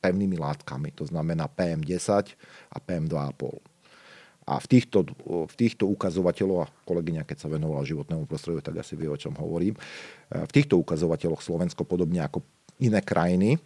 pevnými 0.00 0.36
látkami, 0.40 0.94
to 0.94 1.04
znamená 1.04 1.50
PM10 1.52 2.32
a 2.70 2.76
PM2,5. 2.80 3.77
A 4.48 4.56
v 4.56 4.66
týchto, 4.66 5.04
v 5.28 5.54
týchto 5.54 5.84
ukazovateľoch, 5.92 6.64
a 6.64 6.72
kolegyňa, 6.88 7.28
keď 7.28 7.36
sa 7.44 7.52
venovala 7.52 7.84
životnému 7.84 8.24
prostrediu, 8.24 8.64
tak 8.64 8.80
asi 8.80 8.96
vie, 8.96 9.12
o 9.12 9.20
čom 9.20 9.36
hovorím, 9.36 9.76
e, 9.76 9.80
v 10.40 10.50
týchto 10.50 10.80
ukazovateľoch 10.80 11.44
Slovensko 11.44 11.84
podobne 11.84 12.24
ako 12.24 12.40
iné 12.80 13.04
krajiny 13.04 13.60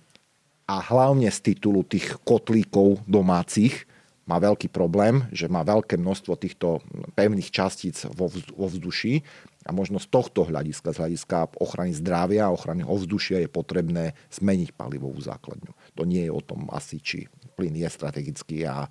a 0.67 0.83
hlavne 0.83 1.31
z 1.31 1.55
titulu 1.55 1.87
tých 1.87 2.19
kotlíkov 2.27 3.07
domácich 3.07 3.87
má 4.23 4.39
veľký 4.39 4.71
problém, 4.71 5.27
že 5.35 5.51
má 5.51 5.67
veľké 5.67 5.99
množstvo 5.99 6.39
týchto 6.39 6.79
pevných 7.19 7.51
častíc 7.51 8.07
vo, 8.15 8.31
vzduší 8.71 9.21
a 9.67 9.71
možno 9.75 9.99
z 9.99 10.07
tohto 10.11 10.47
hľadiska, 10.47 10.95
z 10.95 10.99
hľadiska 11.03 11.59
ochrany 11.59 11.91
zdravia 11.95 12.47
a 12.47 12.55
ochrany 12.55 12.87
ovzdušia 12.87 13.43
je 13.43 13.51
potrebné 13.51 14.15
zmeniť 14.31 14.79
palivovú 14.79 15.19
základňu. 15.19 15.75
To 15.99 16.03
nie 16.07 16.27
je 16.27 16.33
o 16.33 16.43
tom 16.43 16.71
asi, 16.71 17.03
či 17.03 17.27
plyn 17.53 17.77
je 17.77 17.89
strategický 17.89 18.65
a, 18.65 18.89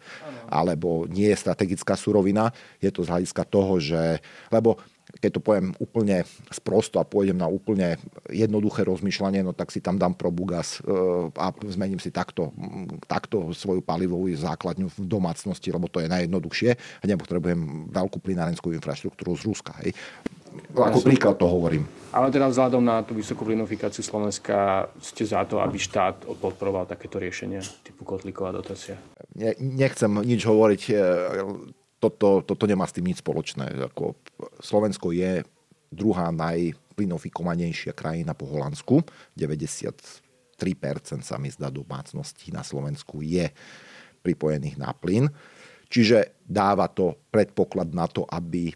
alebo 0.48 1.10
nie 1.10 1.28
je 1.34 1.42
strategická 1.42 1.98
surovina. 1.98 2.54
Je 2.78 2.94
to 2.94 3.02
z 3.02 3.12
hľadiska 3.12 3.44
toho, 3.50 3.82
že... 3.82 4.22
Lebo 4.54 4.78
keď 5.20 5.32
to 5.36 5.42
poviem 5.44 5.76
úplne 5.82 6.24
sprosto 6.48 7.02
a 7.02 7.08
pôjdem 7.08 7.36
na 7.36 7.52
úplne 7.52 8.00
jednoduché 8.32 8.88
rozmýšľanie, 8.88 9.44
no 9.44 9.52
tak 9.52 9.74
si 9.74 9.84
tam 9.84 10.00
dám 10.00 10.16
probugas 10.16 10.80
e, 10.80 10.88
a 11.36 11.52
zmením 11.68 12.00
si 12.00 12.14
takto, 12.16 12.56
takto 13.12 13.52
svoju 13.52 13.84
palivovú 13.84 14.32
základňu 14.32 14.88
v 14.88 15.00
domácnosti, 15.04 15.68
lebo 15.68 15.92
to 15.92 16.00
je 16.00 16.08
najjednoduchšie 16.08 16.70
a 16.74 17.04
nepotrebujem 17.04 17.92
veľkú 17.92 18.24
plynárenskú 18.24 18.72
infraštruktúru 18.72 19.36
z 19.36 19.44
Ruska. 19.52 19.76
Hej. 19.84 19.92
Ako 20.76 21.04
príklad 21.04 21.40
to 21.40 21.48
hovorím. 21.48 21.88
Ale 22.12 22.28
teda 22.28 22.52
vzhľadom 22.52 22.84
na 22.84 23.04
tú 23.08 23.16
vysokú 23.16 23.48
plinofikáciu 23.48 24.04
Slovenska 24.04 24.88
ste 25.00 25.24
za 25.24 25.48
to, 25.48 25.64
aby 25.64 25.80
štát 25.80 26.28
podporoval 26.28 26.84
takéto 26.84 27.20
riešenia 27.20 27.64
typu 27.84 27.91
kotlíková 28.12 28.52
dotácia? 28.52 29.00
Ne, 29.40 29.56
nechcem 29.64 30.12
nič 30.28 30.44
hovoriť. 30.44 30.82
E, 30.92 30.96
toto, 32.04 32.44
toto 32.44 32.64
nemá 32.68 32.84
s 32.84 32.96
tým 33.00 33.08
nič 33.08 33.24
spoločné. 33.24 33.88
Ako 33.88 34.20
Slovensko 34.60 35.16
je 35.16 35.48
druhá 35.88 36.28
najplinofikovanejšia 36.36 37.96
krajina 37.96 38.36
po 38.36 38.52
Holandsku. 38.52 39.00
93% 39.40 40.20
sa 41.24 41.36
mi 41.40 41.48
zdá 41.48 41.72
domácností 41.72 42.52
na 42.52 42.68
Slovensku 42.68 43.24
je 43.24 43.48
pripojených 44.20 44.76
na 44.76 44.92
plyn. 44.92 45.32
Čiže 45.92 46.44
dáva 46.44 46.88
to 46.92 47.16
predpoklad 47.32 47.92
na 47.92 48.08
to, 48.08 48.24
aby 48.28 48.72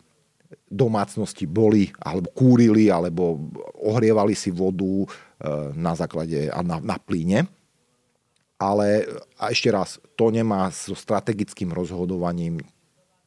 domácnosti 0.67 1.47
boli 1.47 1.89
alebo 2.03 2.31
kúrili 2.31 2.91
alebo 2.91 3.51
ohrievali 3.81 4.36
si 4.36 4.51
vodu 4.51 4.86
e, 4.86 5.07
na 5.73 5.93
základe 5.95 6.51
a 6.51 6.59
na, 6.61 6.77
na 6.83 6.97
plyne. 6.99 7.47
Ale 8.56 9.03
a 9.36 9.51
ešte 9.51 9.68
raz, 9.68 9.99
to 10.16 10.32
nemá 10.32 10.72
so 10.72 10.95
strategickým 10.95 11.76
rozhodovaním 11.76 12.64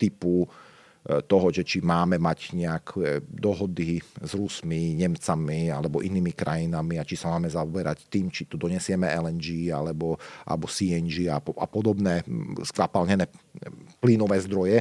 typu 0.01 0.45
e, 0.45 0.49
toho, 1.21 1.53
že 1.53 1.69
či 1.69 1.85
máme 1.85 2.17
mať 2.17 2.57
nejaké 2.57 3.21
dohody 3.29 4.01
s 4.25 4.33
Rusmi, 4.33 4.97
Nemcami 4.97 5.69
alebo 5.69 6.01
inými 6.01 6.33
krajinami 6.33 6.97
a 6.97 7.05
či 7.05 7.21
sa 7.21 7.37
máme 7.37 7.53
zaoberať 7.53 8.09
tým, 8.09 8.33
či 8.33 8.49
tu 8.49 8.57
donesieme 8.57 9.05
LNG 9.05 9.69
alebo, 9.69 10.17
alebo 10.49 10.65
CNG 10.65 11.29
a, 11.29 11.37
a 11.45 11.67
podobné 11.69 12.25
skvapalnené 12.65 13.29
plynové 14.01 14.41
zdroje 14.41 14.81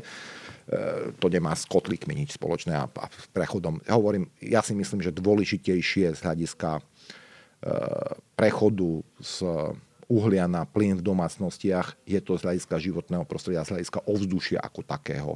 E, 0.67 1.15
to 1.15 1.31
nemá 1.31 1.55
s 1.55 1.63
kotlíkmi 1.63 2.11
nič 2.11 2.35
spoločné 2.35 2.75
a, 2.75 2.91
a 2.91 3.05
prechodom. 3.31 3.79
Ja 3.87 3.95
hovorím, 3.95 4.27
ja 4.43 4.59
si 4.59 4.75
myslím, 4.75 4.99
že 4.99 5.15
dôležitejšie 5.15 6.11
z 6.11 6.19
hľadiska 6.19 6.69
e, 6.75 6.81
prechodu 8.35 8.99
z 9.23 9.47
uhlia 10.07 10.47
na 10.47 10.63
plyn 10.63 10.99
v 10.99 11.03
domácnostiach 11.03 11.99
je 12.07 12.19
to 12.23 12.39
z 12.39 12.43
hľadiska 12.47 12.75
životného 12.79 13.27
prostredia, 13.27 13.67
z 13.67 13.77
hľadiska 13.77 13.99
ovzdušia 14.07 14.59
ako 14.63 14.81
takého. 14.83 15.35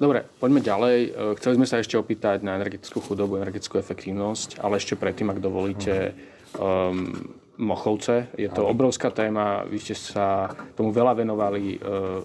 Dobre, 0.00 0.24
poďme 0.40 0.64
ďalej. 0.64 0.98
E, 1.04 1.08
chceli 1.38 1.54
sme 1.60 1.66
sa 1.68 1.78
ešte 1.78 1.94
opýtať 1.94 2.40
na 2.40 2.56
energetickú 2.56 3.04
chudobu, 3.04 3.36
energetickú 3.36 3.76
efektívnosť, 3.76 4.58
ale 4.58 4.80
ešte 4.80 4.96
predtým, 4.96 5.28
ak 5.28 5.44
dovolíte, 5.44 6.16
um, 6.56 7.36
Mochovce. 7.60 8.32
Je 8.40 8.48
to 8.48 8.64
obrovská 8.64 9.12
téma, 9.12 9.68
vy 9.68 9.76
ste 9.76 9.92
sa 9.92 10.48
tomu 10.72 10.96
veľa 10.96 11.12
venovali 11.12 11.76
uh, 11.76 12.24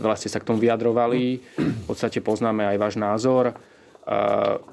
veľa 0.00 0.16
ste 0.16 0.32
sa 0.32 0.40
k 0.40 0.48
tomu 0.48 0.58
vyjadrovali, 0.58 1.22
v 1.60 1.84
podstate 1.84 2.24
poznáme 2.24 2.64
aj 2.64 2.76
váš 2.80 2.94
názor. 2.96 3.52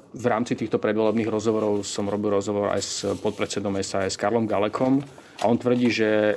V 0.08 0.24
rámci 0.24 0.56
týchto 0.56 0.80
predvolebných 0.80 1.28
rozhovorov 1.28 1.84
som 1.84 2.08
robil 2.08 2.32
rozhovor 2.32 2.72
aj 2.72 2.80
s 2.80 2.94
podpredsedom 3.20 3.76
SAS 3.84 4.16
Karlom 4.16 4.48
Galekom 4.48 5.04
a 5.38 5.46
on 5.46 5.58
tvrdí, 5.58 5.88
že 5.90 6.10
e, 6.10 6.36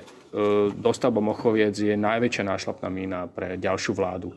dostavba 0.77 1.21
Mochoviec 1.21 1.73
je 1.73 1.97
najväčšia 1.97 2.43
nášlapná 2.45 2.89
mína 2.89 3.25
pre 3.29 3.57
ďalšiu 3.57 3.97
vládu. 3.97 4.29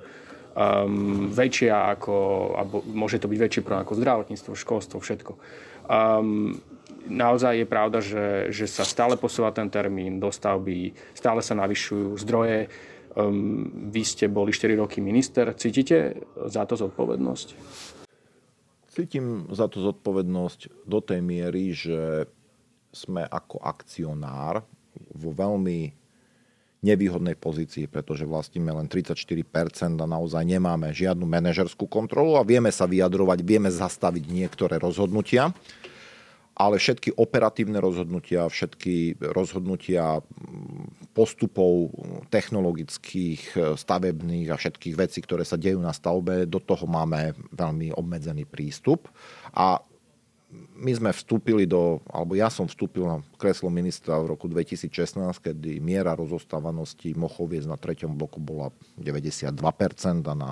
Um, 0.55 1.35
väčšia 1.35 1.99
ako, 1.99 2.15
alebo 2.55 2.87
môže 2.87 3.19
to 3.19 3.27
byť 3.27 3.39
väčší 3.43 3.61
problém 3.67 3.83
ako 3.83 3.99
zdravotníctvo, 3.99 4.53
školstvo, 4.55 5.03
všetko. 5.03 5.33
Um, 5.91 6.63
naozaj 7.11 7.59
je 7.59 7.67
pravda, 7.67 7.99
že, 7.99 8.55
že 8.55 8.71
sa 8.71 8.87
stále 8.87 9.19
posúva 9.19 9.51
ten 9.51 9.67
termín 9.67 10.23
dostavby, 10.23 10.95
stále 11.11 11.43
sa 11.43 11.59
navyšujú 11.59 12.15
zdroje. 12.23 12.71
Um, 13.19 13.91
vy 13.91 14.03
ste 14.07 14.31
boli 14.31 14.55
4 14.55 14.79
roky 14.79 15.03
minister. 15.03 15.51
Cítite 15.59 16.23
za 16.47 16.63
to 16.71 16.79
zodpovednosť? 16.79 17.49
Cítim 18.95 19.51
za 19.51 19.67
to 19.67 19.83
zodpovednosť 19.83 20.87
do 20.87 21.03
tej 21.03 21.19
miery, 21.19 21.75
že 21.75 22.31
sme 22.95 23.27
ako 23.27 23.59
akcionár 23.61 24.63
vo 25.13 25.31
veľmi 25.35 25.91
nevýhodnej 26.85 27.33
pozícii, 27.35 27.89
pretože 27.89 28.29
vlastníme 28.29 28.69
len 28.69 28.87
34% 28.87 29.99
a 29.99 30.07
naozaj 30.07 30.45
nemáme 30.45 30.93
žiadnu 30.93 31.25
manažerskú 31.25 31.89
kontrolu 31.89 32.37
a 32.37 32.45
vieme 32.45 32.69
sa 32.69 32.85
vyjadrovať, 32.85 33.41
vieme 33.41 33.73
zastaviť 33.73 34.25
niektoré 34.29 34.77
rozhodnutia, 34.77 35.49
ale 36.55 36.79
všetky 36.79 37.17
operatívne 37.19 37.81
rozhodnutia, 37.83 38.47
všetky 38.47 39.19
rozhodnutia 39.33 40.23
postupov 41.17 41.91
technologických, 42.31 43.75
stavebných 43.75 44.53
a 44.53 44.61
všetkých 44.61 44.95
vecí, 44.95 45.19
ktoré 45.25 45.43
sa 45.43 45.59
dejú 45.59 45.81
na 45.83 45.91
stavbe, 45.91 46.47
do 46.47 46.61
toho 46.63 46.85
máme 46.87 47.35
veľmi 47.49 47.97
obmedzený 47.97 48.45
prístup. 48.47 49.09
A 49.57 49.83
my 50.75 50.93
sme 50.95 51.11
vstúpili 51.11 51.67
do, 51.67 51.99
alebo 52.11 52.39
ja 52.39 52.47
som 52.51 52.71
vstúpil 52.71 53.07
na 53.07 53.19
kreslo 53.39 53.71
ministra 53.71 54.19
v 54.23 54.35
roku 54.35 54.47
2016, 54.47 55.19
kedy 55.43 55.83
miera 55.83 56.15
rozostávanosti 56.15 57.15
Mochoviec 57.19 57.67
na 57.67 57.75
treťom 57.75 58.15
bloku 58.15 58.39
bola 58.39 58.71
92% 58.99 59.55
a 60.27 60.35
na 60.35 60.51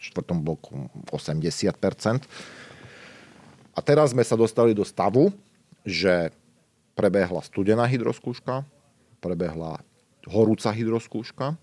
štvrtom 0.00 0.38
bloku 0.40 0.88
80%. 1.12 2.24
A 3.72 3.80
teraz 3.80 4.12
sme 4.12 4.24
sa 4.24 4.36
dostali 4.36 4.76
do 4.76 4.84
stavu, 4.84 5.32
že 5.84 6.32
prebehla 6.92 7.40
studená 7.40 7.88
hydroskúška, 7.88 8.64
prebehla 9.20 9.80
horúca 10.28 10.70
hydroskúška, 10.70 11.56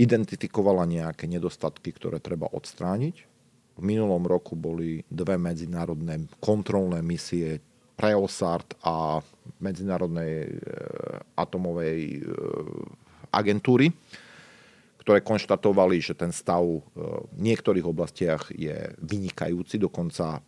identifikovala 0.00 0.88
nejaké 0.88 1.28
nedostatky, 1.28 1.92
ktoré 1.92 2.18
treba 2.18 2.48
odstrániť 2.48 3.29
v 3.80 3.88
minulom 3.88 4.20
roku 4.28 4.52
boli 4.52 5.00
dve 5.08 5.40
medzinárodné 5.40 6.28
kontrolné 6.36 7.00
misie 7.00 7.64
Preosart 7.96 8.76
a 8.84 9.20
Medzinárodnej 9.60 10.48
e, 10.48 10.52
atomovej 11.36 12.00
e, 12.00 12.20
agentúry, 13.28 13.92
ktoré 15.00 15.20
konštatovali, 15.20 16.00
že 16.00 16.16
ten 16.16 16.32
stav 16.32 16.64
e, 16.64 16.80
v 17.28 17.40
niektorých 17.40 17.84
oblastiach 17.84 18.52
je 18.56 18.72
vynikajúci, 19.04 19.76
dokonca 19.76 20.40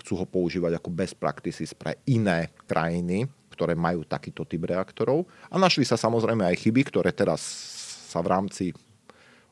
chcú 0.00 0.12
ho 0.20 0.26
používať 0.28 0.76
ako 0.76 0.88
best 0.92 1.16
practices 1.16 1.72
pre 1.72 2.00
iné 2.08 2.52
krajiny, 2.68 3.24
ktoré 3.56 3.72
majú 3.72 4.04
takýto 4.04 4.44
typ 4.44 4.68
reaktorov. 4.68 5.24
A 5.48 5.56
našli 5.56 5.88
sa 5.88 5.96
samozrejme 5.96 6.48
aj 6.48 6.68
chyby, 6.68 6.84
ktoré 6.88 7.12
teraz 7.16 7.40
sa 8.12 8.20
v 8.20 8.28
rámci 8.28 8.64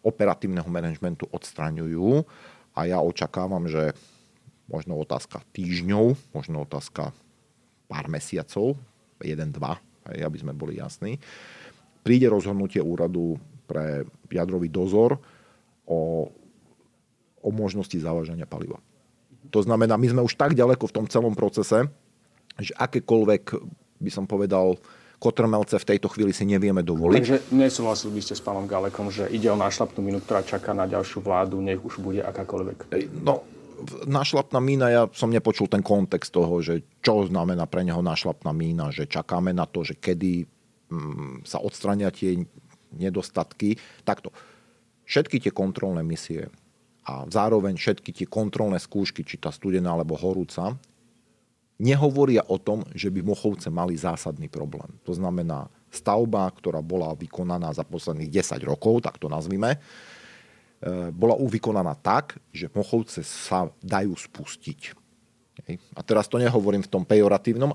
operatívneho 0.05 0.69
manažmentu 0.69 1.25
odstraňujú 1.33 2.25
a 2.79 2.87
ja 2.87 3.03
očakávam, 3.03 3.67
že 3.67 3.91
možno 4.71 4.95
otázka 5.03 5.43
týždňov, 5.51 6.15
možno 6.31 6.63
otázka 6.63 7.11
pár 7.91 8.07
mesiacov, 8.07 8.79
jeden, 9.19 9.51
dva, 9.51 9.83
aby 10.07 10.39
sme 10.39 10.55
boli 10.55 10.79
jasní, 10.79 11.19
príde 12.07 12.31
rozhodnutie 12.31 12.79
úradu 12.79 13.35
pre 13.67 14.07
jadrový 14.31 14.71
dozor 14.71 15.19
o, 15.83 16.31
o 17.43 17.49
možnosti 17.51 17.99
závažania 17.99 18.47
paliva. 18.47 18.79
To 19.51 19.59
znamená, 19.65 19.99
my 19.99 20.07
sme 20.15 20.23
už 20.23 20.39
tak 20.39 20.55
ďaleko 20.55 20.87
v 20.87 20.95
tom 20.95 21.07
celom 21.11 21.35
procese, 21.35 21.89
že 22.61 22.73
akékoľvek, 22.79 23.43
by 23.99 24.11
som 24.13 24.29
povedal, 24.29 24.79
kotrmelce 25.19 25.77
v 25.83 25.89
tejto 25.95 26.07
chvíli 26.09 26.31
si 26.31 26.47
nevieme 26.47 26.81
dovoliť. 26.87 27.17
Takže 27.19 27.37
nesúhlasil 27.51 28.15
by 28.15 28.21
ste 28.23 28.35
s 28.39 28.43
pánom 28.43 28.65
Galekom, 28.65 29.11
že 29.11 29.27
ide 29.29 29.51
o 29.51 29.59
nášlapnú 29.59 30.01
minu, 30.01 30.23
ktorá 30.23 30.47
čaká 30.47 30.71
na 30.73 30.87
ďalšiu 30.87 31.21
vládu, 31.23 31.59
nech 31.59 31.83
už 31.83 31.99
bude 31.99 32.23
akákoľvek. 32.23 32.95
No, 33.27 33.43
nášlapná 34.07 34.59
mína, 34.63 34.87
ja 34.91 35.03
som 35.11 35.31
nepočul 35.31 35.67
ten 35.67 35.83
kontext 35.83 36.31
toho, 36.31 36.63
že 36.63 36.87
čo 37.03 37.27
znamená 37.27 37.67
pre 37.67 37.83
neho 37.83 38.03
nášlapná 38.03 38.55
mína, 38.55 38.95
že 38.95 39.11
čakáme 39.11 39.51
na 39.51 39.67
to, 39.67 39.83
že 39.83 39.99
kedy 39.99 40.47
mm, 40.91 41.47
sa 41.47 41.63
odstrania 41.63 42.15
tie 42.15 42.47
nedostatky. 42.95 43.77
Takto. 44.03 44.35
Všetky 45.09 45.41
tie 45.41 45.53
kontrolné 45.53 46.05
misie 46.05 46.53
a 47.09 47.25
zároveň 47.25 47.81
všetky 47.81 48.13
tie 48.13 48.27
kontrolné 48.29 48.77
skúšky, 48.77 49.25
či 49.25 49.41
tá 49.41 49.49
studená 49.49 49.97
alebo 49.97 50.21
horúca, 50.21 50.77
nehovoria 51.79 52.43
o 52.51 52.59
tom, 52.59 52.83
že 52.93 53.09
by 53.09 53.23
Mochovce 53.23 53.71
mali 53.71 53.95
zásadný 53.95 54.51
problém. 54.51 54.91
To 55.07 55.15
znamená, 55.15 55.71
stavba, 55.89 56.51
ktorá 56.51 56.83
bola 56.83 57.15
vykonaná 57.15 57.71
za 57.73 57.87
posledných 57.87 58.29
10 58.29 58.61
rokov, 58.67 59.07
tak 59.07 59.17
to 59.17 59.31
nazvime, 59.31 59.79
e, 59.79 59.79
bola 61.15 61.39
vykonaná 61.39 61.95
tak, 62.03 62.37
že 62.51 62.69
Mochovce 62.75 63.23
sa 63.23 63.71
dajú 63.81 64.13
spustiť. 64.13 64.99
A 65.95 66.01
teraz 66.07 66.31
to 66.31 66.39
nehovorím 66.39 66.87
v 66.87 66.93
tom 66.93 67.03
pejoratívnom, 67.03 67.75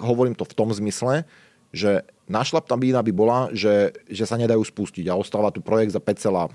hovorím 0.00 0.36
to 0.36 0.44
v 0.44 0.56
tom 0.56 0.68
zmysle, 0.72 1.24
že 1.72 2.04
našlapná 2.28 2.76
bína 2.76 3.00
by 3.00 3.12
bola, 3.12 3.48
že, 3.56 3.96
že 4.08 4.28
sa 4.28 4.36
nedajú 4.36 4.60
spustiť 4.60 5.08
a 5.08 5.16
ostáva 5.16 5.48
tu 5.48 5.64
projekt 5.64 5.96
za 5.96 6.00
5,4 6.00 6.52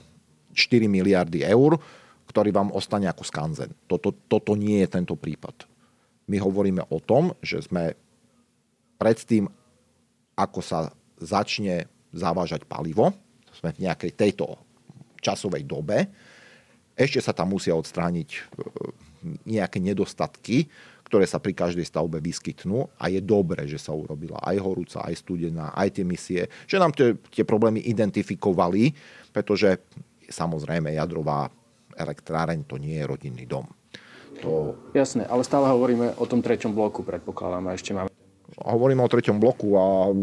miliardy 0.85 1.41
eur, 1.41 1.81
ktorý 2.29 2.53
vám 2.53 2.69
ostane 2.73 3.09
ako 3.09 3.25
skanzen. 3.25 3.73
Toto, 3.89 4.13
toto 4.13 4.53
nie 4.53 4.85
je 4.85 4.89
tento 4.93 5.17
prípad. 5.17 5.76
My 6.27 6.37
hovoríme 6.43 6.83
o 6.91 6.99
tom, 6.99 7.31
že 7.39 7.63
sme 7.63 7.95
predtým, 8.99 9.47
ako 10.35 10.59
sa 10.59 10.91
začne 11.17 11.87
zavážať 12.13 12.67
palivo, 12.67 13.15
sme 13.55 13.73
v 13.73 13.89
nejakej 13.89 14.11
tejto 14.13 14.59
časovej 15.23 15.65
dobe, 15.65 16.07
ešte 16.97 17.21
sa 17.21 17.29
tam 17.29 17.53
musia 17.53 17.77
odstrániť 17.77 18.29
e, 18.33 18.39
nejaké 19.45 19.77
nedostatky, 19.77 20.65
ktoré 21.05 21.29
sa 21.29 21.37
pri 21.37 21.53
každej 21.53 21.85
stavbe 21.85 22.17
vyskytnú 22.19 22.89
a 22.97 23.07
je 23.07 23.21
dobré, 23.21 23.69
že 23.69 23.77
sa 23.77 23.93
urobila 23.93 24.41
aj 24.41 24.57
horúca, 24.59 25.05
aj 25.05 25.15
studená, 25.23 25.71
aj 25.77 25.93
tie 25.93 26.03
misie, 26.03 26.41
že 26.65 26.81
nám 26.81 26.91
tie, 26.97 27.15
tie 27.29 27.45
problémy 27.45 27.85
identifikovali, 27.85 28.91
pretože 29.29 29.77
samozrejme 30.27 30.97
jadrová 30.97 31.47
elektráreň 31.95 32.65
to 32.65 32.81
nie 32.81 32.97
je 32.97 33.05
rodinný 33.07 33.45
dom. 33.45 33.76
To... 34.43 34.77
Jasné, 34.93 35.25
ale 35.25 35.41
stále 35.41 35.69
hovoríme 35.71 36.17
o 36.17 36.25
tom 36.29 36.43
treťom 36.43 36.73
bloku, 36.73 37.01
predpokladám, 37.01 37.63
a 37.69 37.75
ešte 37.77 37.93
máme... 37.95 38.09
Hovoríme 38.57 39.01
o 39.01 39.09
treťom 39.09 39.37
bloku 39.37 39.77
a 39.77 40.13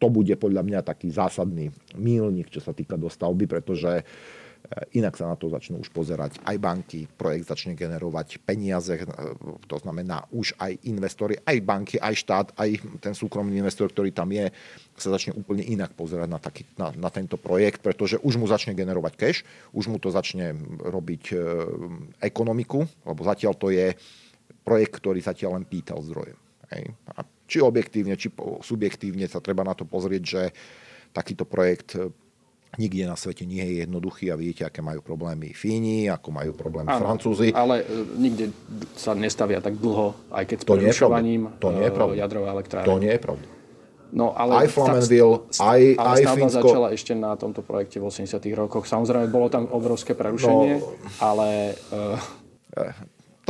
to 0.00 0.06
bude 0.08 0.32
podľa 0.40 0.62
mňa 0.64 0.80
taký 0.80 1.12
zásadný 1.12 1.72
mílnik, 1.96 2.48
čo 2.48 2.64
sa 2.64 2.72
týka 2.72 2.96
dostavby, 2.96 3.44
pretože 3.44 4.00
Eh, 4.00 4.39
inak 4.94 5.18
sa 5.18 5.26
na 5.26 5.34
to 5.34 5.50
začnú 5.50 5.82
už 5.82 5.90
pozerať 5.90 6.38
aj 6.46 6.56
banky, 6.62 7.10
projekt 7.10 7.50
začne 7.50 7.74
generovať 7.74 8.38
peniaze, 8.42 8.94
eh, 8.94 9.06
to 9.66 9.76
znamená 9.82 10.26
už 10.30 10.54
aj 10.62 10.78
investori, 10.86 11.34
aj 11.42 11.58
banky, 11.62 11.96
aj 11.98 12.14
štát, 12.14 12.46
aj 12.54 12.70
ten 13.02 13.14
súkromný 13.14 13.58
investor, 13.58 13.90
ktorý 13.90 14.14
tam 14.14 14.30
je, 14.30 14.50
sa 14.94 15.10
začne 15.10 15.34
úplne 15.34 15.66
inak 15.66 15.96
pozerať 15.98 16.28
na, 16.30 16.38
taký, 16.38 16.62
na, 16.78 16.94
na 16.94 17.10
tento 17.10 17.34
projekt, 17.34 17.82
pretože 17.82 18.20
už 18.22 18.38
mu 18.38 18.46
začne 18.46 18.76
generovať 18.76 19.12
cash, 19.18 19.40
už 19.74 19.90
mu 19.90 19.98
to 19.98 20.12
začne 20.12 20.54
robiť 20.84 21.24
e, 21.32 21.36
ekonomiku, 22.20 22.84
lebo 23.08 23.20
zatiaľ 23.24 23.56
to 23.56 23.72
je 23.72 23.96
projekt, 24.62 25.00
ktorý 25.00 25.18
zatiaľ 25.24 25.56
len 25.56 25.64
pýtal 25.64 26.04
zdroje. 26.04 26.36
Hej. 26.70 26.94
A 27.16 27.24
či 27.48 27.58
objektívne, 27.64 28.14
či 28.14 28.30
subjektívne 28.62 29.26
sa 29.26 29.42
treba 29.42 29.66
na 29.66 29.74
to 29.74 29.88
pozrieť, 29.88 30.22
že 30.22 30.42
takýto 31.10 31.42
projekt 31.42 31.98
nikde 32.78 33.02
na 33.10 33.16
svete 33.18 33.42
nie 33.48 33.62
je 33.64 33.74
jednoduchý 33.82 34.30
a 34.30 34.38
vidíte, 34.38 34.62
aké 34.68 34.78
majú 34.78 35.02
problémy 35.02 35.50
Fíni, 35.50 36.06
ako 36.06 36.28
majú 36.30 36.52
problémy 36.54 36.86
Áno, 36.86 37.02
Francúzi. 37.02 37.50
Ale 37.50 37.82
e, 37.82 38.06
nikde 38.14 38.54
sa 38.94 39.16
nestavia 39.16 39.58
tak 39.58 39.74
dlho, 39.74 40.14
aj 40.30 40.44
keď 40.46 40.58
s 40.62 40.64
to 40.66 40.72
prerušovaním 40.78 41.42
to 41.58 41.74
nie 41.74 41.86
je 41.88 41.90
e, 41.90 42.18
jadrovej 42.22 42.48
elektrárne. 42.54 42.86
To 42.86 42.96
nie 43.02 43.10
je 43.10 43.20
pravda. 43.20 43.46
No, 44.10 44.34
ale 44.34 44.66
aj 44.66 44.74
Flamanville, 44.74 45.38
tá, 45.54 45.70
aj, 45.70 45.80
ale 45.94 46.14
aj 46.18 46.24
Fínsko. 46.34 46.58
začala 46.66 46.88
ešte 46.90 47.14
na 47.14 47.38
tomto 47.38 47.62
projekte 47.62 48.02
v 48.02 48.10
80 48.10 48.42
rokoch. 48.58 48.82
Samozrejme, 48.90 49.30
bolo 49.30 49.46
tam 49.46 49.70
obrovské 49.70 50.18
prerušenie, 50.18 50.82
no, 50.82 50.98
ale... 51.22 51.78
Uh, 51.94 52.18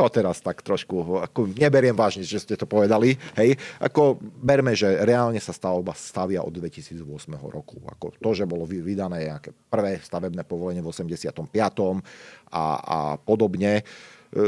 to 0.00 0.08
teraz 0.08 0.40
tak 0.40 0.64
trošku, 0.64 1.20
ako 1.20 1.52
neberiem 1.52 1.92
vážne, 1.92 2.24
že 2.24 2.40
ste 2.40 2.56
to 2.56 2.64
povedali, 2.64 3.20
hej, 3.36 3.60
ako 3.76 4.16
berme, 4.40 4.72
že 4.72 4.88
reálne 5.04 5.36
sa 5.36 5.52
stavba 5.52 5.92
stavia 5.92 6.40
od 6.40 6.56
2008 6.56 7.04
roku. 7.52 7.76
Ako 7.84 8.16
to, 8.16 8.30
že 8.32 8.48
bolo 8.48 8.64
vydané 8.64 9.28
nejaké 9.28 9.52
prvé 9.68 10.00
stavebné 10.00 10.40
povolenie 10.48 10.80
v 10.80 10.88
85. 10.88 11.52
a, 11.52 12.64
a 12.80 12.98
podobne, 13.20 13.84
e, 14.32 14.42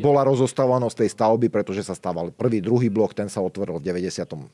bola 0.00 0.24
rozostávanosť 0.24 1.04
tej 1.04 1.10
stavby, 1.12 1.52
pretože 1.52 1.84
sa 1.84 1.92
stával 1.92 2.32
prvý, 2.32 2.64
druhý 2.64 2.88
blok, 2.88 3.12
ten 3.12 3.28
sa 3.28 3.44
otvoril 3.44 3.76
v 3.76 3.92
97 3.92 4.48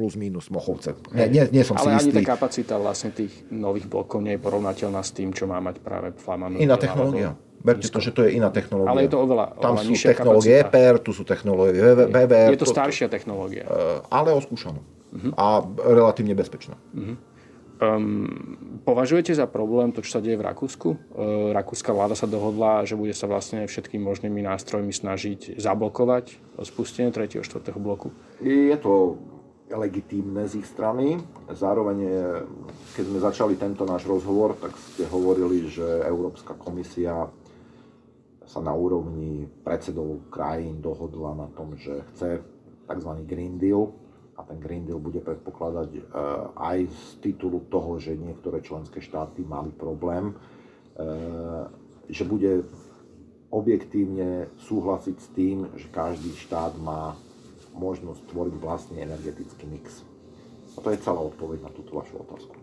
plus 0.00 0.16
minus 0.16 0.48
Mochovce. 0.48 0.96
Nie, 1.12 1.28
nie, 1.28 1.44
nie 1.52 1.60
som 1.60 1.76
Ale 1.76 2.00
si 2.00 2.08
ani 2.08 2.08
istý. 2.08 2.24
tá 2.24 2.32
kapacita 2.32 2.74
vlastne 2.80 3.12
tých 3.12 3.44
nových 3.52 3.84
blokov 3.84 4.24
nie 4.24 4.40
je 4.40 4.40
porovnateľná 4.40 5.04
s 5.04 5.12
tým, 5.12 5.36
čo 5.36 5.44
má 5.44 5.60
mať 5.60 5.84
práve 5.84 6.16
Flamanville. 6.16 6.64
Iná 6.64 6.80
technológia. 6.80 7.36
Berte 7.60 7.92
to, 7.92 8.00
že 8.00 8.16
to 8.16 8.24
je 8.24 8.40
iná 8.40 8.48
technológia. 8.48 8.88
Ale 8.88 9.04
je 9.04 9.12
to 9.12 9.20
oveľa, 9.20 9.60
Tam 9.60 9.76
oveľa 9.76 9.84
sú 9.84 9.92
technológie 10.00 10.56
kapacita. 10.64 10.80
EPR, 10.80 10.96
tu 11.04 11.10
sú 11.12 11.22
technológie 11.28 11.76
VVR. 12.08 12.48
Je 12.56 12.60
to 12.64 12.64
staršia 12.72 13.12
technológia. 13.12 13.68
Uh, 13.68 14.00
ale 14.08 14.32
oskúšaná. 14.32 14.80
Uh-huh. 14.80 15.36
A 15.36 15.60
relatívne 15.84 16.32
bezpečná. 16.32 16.80
Uh-huh. 16.96 17.20
Um, 17.80 18.80
považujete 18.88 19.36
za 19.36 19.44
problém 19.44 19.92
to, 19.92 20.00
čo 20.00 20.16
sa 20.16 20.20
deje 20.24 20.40
v 20.40 20.44
Rakúsku? 20.48 20.88
Uh, 20.88 21.52
rakúska 21.52 21.92
vláda 21.92 22.16
sa 22.16 22.24
dohodla, 22.24 22.88
že 22.88 22.96
bude 22.96 23.12
sa 23.12 23.28
vlastne 23.28 23.68
všetkými 23.68 24.04
možnými 24.08 24.40
nástrojmi 24.40 24.92
snažiť 24.92 25.60
zablokovať 25.60 26.40
spustenie 26.64 27.12
3. 27.12 27.40
a 27.40 27.44
4. 27.44 27.60
bloku? 27.76 28.08
Je 28.40 28.72
to 28.80 29.20
legitímne 29.70 30.46
z 30.50 30.60
ich 30.60 30.66
strany. 30.66 31.18
Zároveň, 31.50 31.98
keď 32.94 33.04
sme 33.06 33.18
začali 33.22 33.54
tento 33.54 33.86
náš 33.86 34.06
rozhovor, 34.06 34.58
tak 34.58 34.74
ste 34.74 35.06
hovorili, 35.06 35.70
že 35.70 36.04
Európska 36.06 36.58
komisia 36.58 37.30
sa 38.50 38.58
na 38.58 38.74
úrovni 38.74 39.46
predsedov 39.62 40.26
krajín 40.26 40.82
dohodla 40.82 41.38
na 41.38 41.48
tom, 41.54 41.78
že 41.78 42.02
chce 42.10 42.42
tzv. 42.90 43.10
Green 43.22 43.62
Deal, 43.62 43.94
a 44.34 44.42
ten 44.42 44.58
Green 44.58 44.88
Deal 44.88 44.98
bude 44.98 45.22
predpokladať 45.22 45.90
e, 45.94 46.00
aj 46.56 46.78
z 46.88 47.02
titulu 47.22 47.62
toho, 47.70 48.02
že 48.02 48.18
niektoré 48.18 48.64
členské 48.64 48.98
štáty 48.98 49.46
mali 49.46 49.70
problém, 49.70 50.32
e, 50.32 50.34
že 52.10 52.26
bude 52.26 52.66
objektívne 53.52 54.50
súhlasiť 54.66 55.16
s 55.20 55.28
tým, 55.30 55.56
že 55.76 55.86
každý 55.92 56.32
štát 56.34 56.74
má 56.82 57.14
možnosť 57.74 58.20
tvoriť 58.30 58.54
vlastný 58.58 58.98
energetický 59.02 59.64
mix. 59.66 60.02
A 60.74 60.82
to 60.82 60.90
je 60.94 61.02
celá 61.02 61.20
odpoveď 61.20 61.66
na 61.66 61.70
túto 61.70 61.96
vašu 61.98 62.22
otázku. 62.22 62.54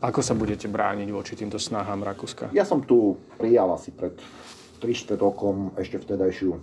Ako 0.00 0.24
sa 0.24 0.32
budete 0.32 0.66
brániť 0.66 1.08
voči 1.12 1.36
týmto 1.36 1.60
snahám 1.60 2.00
Rakúska? 2.02 2.50
Ja 2.56 2.64
som 2.64 2.80
tu 2.80 3.20
prijal 3.36 3.68
asi 3.70 3.92
pred 3.92 4.16
3 4.80 5.20
rokom 5.20 5.76
ešte 5.76 6.00
vtedajšiu 6.00 6.56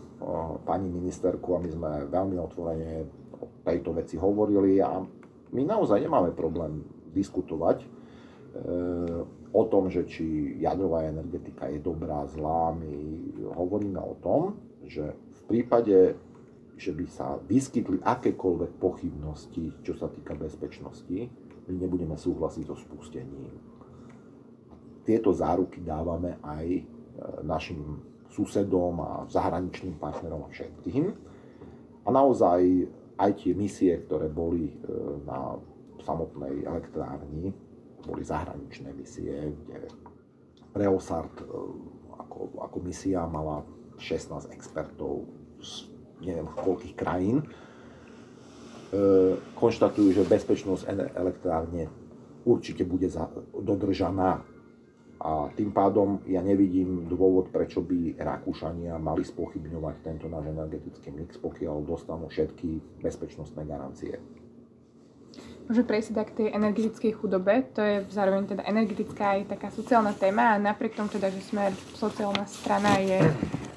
pani 0.66 0.90
ministerku 0.90 1.54
a 1.54 1.62
my 1.62 1.70
sme 1.70 1.92
veľmi 2.10 2.38
otvorene 2.42 3.06
o 3.38 3.46
tejto 3.62 3.94
veci 3.94 4.18
hovorili 4.18 4.82
a 4.82 4.98
my 5.54 5.62
naozaj 5.64 6.02
nemáme 6.02 6.34
problém 6.34 6.82
diskutovať 7.14 7.78
e, 7.86 7.88
o 9.54 9.64
tom, 9.70 9.94
že 9.94 10.10
či 10.10 10.58
jadrová 10.58 11.06
energetika 11.06 11.70
je 11.70 11.78
dobrá, 11.78 12.26
zlá. 12.26 12.74
My 12.74 12.92
hovoríme 13.54 14.02
o 14.02 14.18
tom, 14.18 14.58
že 14.82 15.14
prípade, 15.48 16.20
že 16.78 16.92
by 16.94 17.06
sa 17.10 17.42
vyskytli 17.42 18.04
akékoľvek 18.04 18.72
pochybnosti, 18.78 19.82
čo 19.82 19.98
sa 19.98 20.12
týka 20.12 20.38
bezpečnosti, 20.38 21.32
my 21.68 21.74
nebudeme 21.74 22.14
súhlasiť 22.14 22.64
so 22.70 22.76
spustením. 22.78 23.52
Tieto 25.08 25.32
záruky 25.32 25.82
dávame 25.82 26.38
aj 26.44 26.68
našim 27.44 28.04
susedom 28.30 28.96
a 29.02 29.12
zahraničným 29.32 29.98
partnerom 29.98 30.46
a 30.46 30.52
všetkým. 30.52 31.10
A 32.06 32.10
naozaj 32.12 32.88
aj 33.18 33.32
tie 33.42 33.54
misie, 33.58 33.98
ktoré 34.06 34.30
boli 34.30 34.70
e, 34.70 34.74
na 35.26 35.58
samotnej 36.06 36.64
elektrárni, 36.64 37.52
boli 38.06 38.22
zahraničné 38.24 38.94
misie, 38.94 39.58
kde 39.66 39.90
Preosart 40.72 41.34
e, 41.42 41.46
ako, 42.22 42.62
ako 42.62 42.78
misia 42.86 43.26
mala 43.26 43.66
16 43.98 44.54
expertov 44.54 45.26
z 45.62 45.90
neviem 46.22 46.48
koľkých 46.50 46.96
krajín. 46.98 47.44
E, 47.44 47.46
konštatujú, 49.58 50.10
že 50.16 50.30
bezpečnosť 50.30 50.84
elektrárne 51.14 51.92
určite 52.48 52.88
bude 52.88 53.12
dodržaná 53.52 54.42
a 55.18 55.50
tým 55.58 55.74
pádom 55.74 56.22
ja 56.30 56.46
nevidím 56.46 57.10
dôvod, 57.10 57.50
prečo 57.50 57.82
by 57.82 58.22
Rakúšania 58.22 59.02
mali 59.02 59.26
spochybňovať 59.26 59.96
tento 60.06 60.30
náš 60.30 60.54
energetický 60.54 61.10
mix, 61.10 61.42
pokiaľ 61.42 61.82
dostanú 61.90 62.30
všetky 62.30 63.02
bezpečnostné 63.02 63.66
garancie. 63.66 64.22
Môžeme 65.68 65.90
prejsť 65.90 66.08
teda 66.16 66.24
k 66.24 66.36
tej 66.38 66.48
energetickej 66.56 67.12
chudobe. 67.18 67.54
To 67.76 67.82
je 67.84 67.96
zároveň 68.08 68.56
teda 68.56 68.64
energetická 68.64 69.36
aj 69.36 69.52
taká 69.52 69.68
sociálna 69.74 70.16
téma 70.16 70.56
a 70.56 70.62
napriek 70.62 70.96
tomu 70.96 71.12
teda, 71.12 71.28
že 71.28 71.44
sme 71.44 71.76
sociálna 71.98 72.48
strana 72.48 73.02
je 73.04 73.20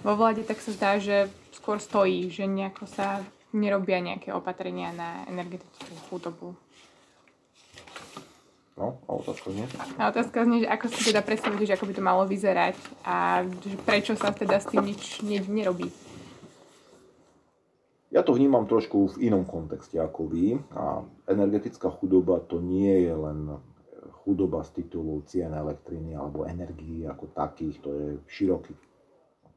vo 0.01 0.13
vláde, 0.17 0.45
tak 0.45 0.61
sa 0.61 0.73
zdá, 0.73 0.97
že 0.97 1.29
skôr 1.53 1.77
stojí, 1.77 2.33
že 2.33 2.49
nejako 2.49 2.89
sa 2.89 3.21
nerobia 3.53 3.99
nejaké 4.01 4.33
opatrenia 4.33 4.95
na 4.95 5.27
energetickú 5.27 5.95
chudobu. 6.09 6.55
No, 8.81 8.97
a 9.05 9.11
otázka 9.13 9.53
znie? 9.53 9.69
A 10.01 10.09
otázka 10.09 10.41
znie, 10.49 10.65
že 10.65 10.69
ako 10.73 10.87
si 10.89 11.13
teda 11.13 11.21
predstavíte, 11.21 11.69
že 11.69 11.77
ako 11.77 11.85
by 11.85 11.95
to 12.01 12.03
malo 12.03 12.25
vyzerať 12.25 12.81
a 13.05 13.45
prečo 13.85 14.17
sa 14.17 14.33
teda 14.33 14.57
s 14.57 14.73
tým 14.73 14.89
nič 14.89 15.21
ne, 15.21 15.37
nerobí? 15.45 15.93
Ja 18.11 18.25
to 18.25 18.33
vnímam 18.33 18.65
trošku 18.65 19.15
v 19.15 19.31
inom 19.31 19.45
kontexte 19.45 20.01
ako 20.01 20.33
vy. 20.33 20.59
A 20.75 21.05
energetická 21.31 21.93
chudoba 21.93 22.43
to 22.43 22.59
nie 22.59 23.07
je 23.07 23.15
len 23.15 23.61
chudoba 24.25 24.65
z 24.67 24.83
titulu 24.83 25.23
cien 25.29 25.53
elektriny 25.53 26.17
alebo 26.17 26.49
energií 26.49 27.07
ako 27.07 27.31
takých. 27.37 27.77
To 27.85 27.89
je 27.93 28.07
široký 28.27 28.75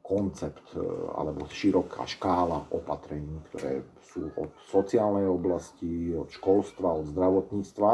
koncept 0.04 0.76
e, 0.76 0.84
alebo 1.16 1.48
široká 1.48 2.04
škála 2.04 2.68
opatrení, 2.68 3.40
ktoré 3.48 3.80
sú 4.04 4.28
od 4.36 4.52
sociálnej 4.68 5.24
oblasti, 5.24 6.12
od 6.12 6.28
školstva, 6.28 6.92
od 6.92 7.08
zdravotníctva 7.08 7.92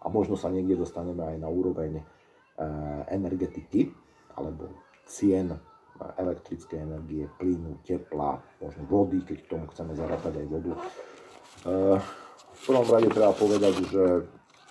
a 0.00 0.06
možno 0.08 0.40
sa 0.40 0.48
niekde 0.48 0.80
dostaneme 0.80 1.20
aj 1.20 1.36
na 1.36 1.52
úroveň 1.52 2.00
e, 2.00 2.04
energetiky 3.12 3.92
alebo 4.32 4.72
cien 5.04 5.52
elektrickej 6.02 6.82
energie, 6.82 7.28
plynu, 7.36 7.78
tepla, 7.84 8.40
možno 8.58 8.82
vody, 8.88 9.22
keď 9.22 9.38
k 9.44 9.50
tomu 9.52 9.68
chceme 9.70 9.92
zarátať 9.92 10.40
aj 10.40 10.46
vodu. 10.48 10.72
E, 10.72 10.80
v 12.52 12.60
prvom 12.64 12.88
rade 12.88 13.08
treba 13.12 13.36
povedať, 13.36 13.74
že 13.92 14.02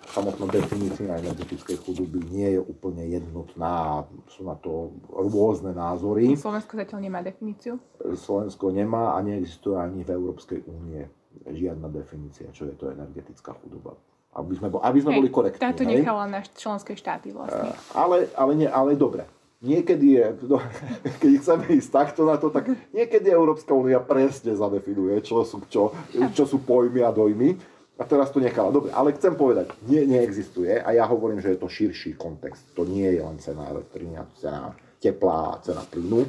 samotná 0.09 0.49
definícia 0.49 1.21
energetickej 1.21 1.77
chudoby 1.85 2.19
nie 2.33 2.57
je 2.57 2.61
úplne 2.61 3.05
jednotná, 3.05 4.05
sú 4.33 4.41
na 4.43 4.57
to 4.57 4.97
rôzne 5.09 5.77
názory. 5.77 6.33
Slovensko 6.33 6.81
zatiaľ 6.81 6.99
nemá 7.05 7.19
definíciu? 7.21 7.77
Slovensko 8.01 8.73
nemá 8.73 9.13
a 9.13 9.21
neexistuje 9.21 9.77
ani 9.77 10.01
v 10.01 10.09
Európskej 10.17 10.65
únie 10.65 11.05
žiadna 11.47 11.87
definícia, 11.87 12.49
čo 12.51 12.67
je 12.67 12.75
to 12.75 12.91
energetická 12.91 13.55
chudoba 13.61 13.95
aby 14.31 14.53
sme, 14.55 14.67
aby 14.71 14.99
sme 15.03 15.11
Hej, 15.11 15.19
boli 15.19 15.29
korektní. 15.29 15.59
Táto 15.59 15.83
nechala 15.83 16.23
na 16.23 16.39
členské 16.39 16.95
štáty 16.95 17.35
vlastne. 17.35 17.75
Uh, 17.75 17.75
ale, 17.91 18.31
ale, 18.31 18.51
nie, 18.55 18.69
ale 18.69 18.95
dobre. 18.95 19.27
Niekedy 19.61 20.07
je, 20.17 20.25
no, 20.47 20.57
keď 21.21 21.31
chceme 21.43 21.65
ísť 21.75 21.89
takto 21.91 22.23
na 22.23 22.39
to, 22.39 22.47
tak 22.47 22.71
niekedy 22.95 23.27
Európska 23.27 23.75
únia 23.75 23.99
presne 23.99 24.55
zadefinuje, 24.55 25.19
čo 25.21 25.43
sú, 25.43 25.61
čo, 25.67 25.91
čo 26.31 26.43
sú 26.47 26.63
pojmy 26.63 27.03
a 27.03 27.11
dojmy. 27.11 27.59
A 28.01 28.03
teraz 28.09 28.33
to 28.33 28.41
nechala. 28.41 28.73
Dobre, 28.73 28.89
ale 28.89 29.13
chcem 29.13 29.37
povedať, 29.37 29.77
nie, 29.85 30.01
neexistuje 30.09 30.81
a 30.81 30.89
ja 30.89 31.05
hovorím, 31.05 31.37
že 31.37 31.53
je 31.53 31.61
to 31.61 31.69
širší 31.69 32.17
kontext. 32.17 32.73
To 32.73 32.81
nie 32.81 33.05
je 33.05 33.21
len 33.21 33.37
cena 33.37 33.69
elektriny, 33.69 34.17
cena 34.41 34.73
tepla, 34.97 35.61
cena 35.61 35.85
plynu, 35.85 36.25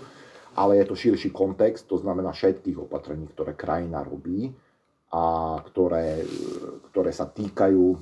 ale 0.52 0.76
je 0.76 0.84
to 0.84 1.00
širší 1.00 1.32
kontext, 1.32 1.88
to 1.88 1.96
znamená 1.96 2.36
všetkých 2.36 2.76
opatrení, 2.76 3.24
ktoré 3.32 3.56
krajina 3.56 4.04
robí 4.04 4.52
a 5.16 5.56
ktoré, 5.64 6.28
ktoré 6.92 7.08
sa 7.08 7.24
týkajú 7.32 7.84
e, 7.88 7.96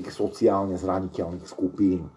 tých 0.00 0.08
sociálne 0.08 0.80
zraniteľných 0.80 1.44
skupín. 1.44 2.08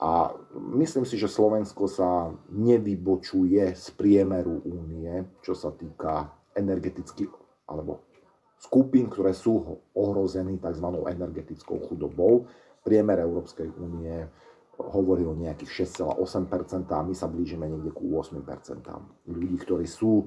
A 0.00 0.32
myslím 0.80 1.04
si, 1.04 1.20
že 1.20 1.28
Slovensko 1.28 1.88
sa 1.92 2.32
nevybočuje 2.52 3.76
z 3.76 3.86
priemeru 3.96 4.64
únie, 4.64 5.28
čo 5.44 5.52
sa 5.52 5.72
týka 5.76 6.32
energeticky, 6.56 7.28
alebo 7.68 8.13
skupín, 8.64 9.12
ktoré 9.12 9.36
sú 9.36 9.84
ohrození 9.92 10.56
tzv. 10.56 10.86
energetickou 11.04 11.84
chudobou. 11.84 12.48
Priemer 12.80 13.20
Európskej 13.20 13.68
únie 13.76 14.24
hovorí 14.80 15.22
o 15.28 15.36
nejakých 15.36 15.86
6,8% 16.00 16.88
a 16.90 17.04
my 17.04 17.14
sa 17.14 17.28
blížime 17.28 17.68
niekde 17.68 17.92
ku 17.92 18.08
8% 18.16 18.40
ľudí, 19.28 19.56
ktorí 19.60 19.86
sú 19.86 20.26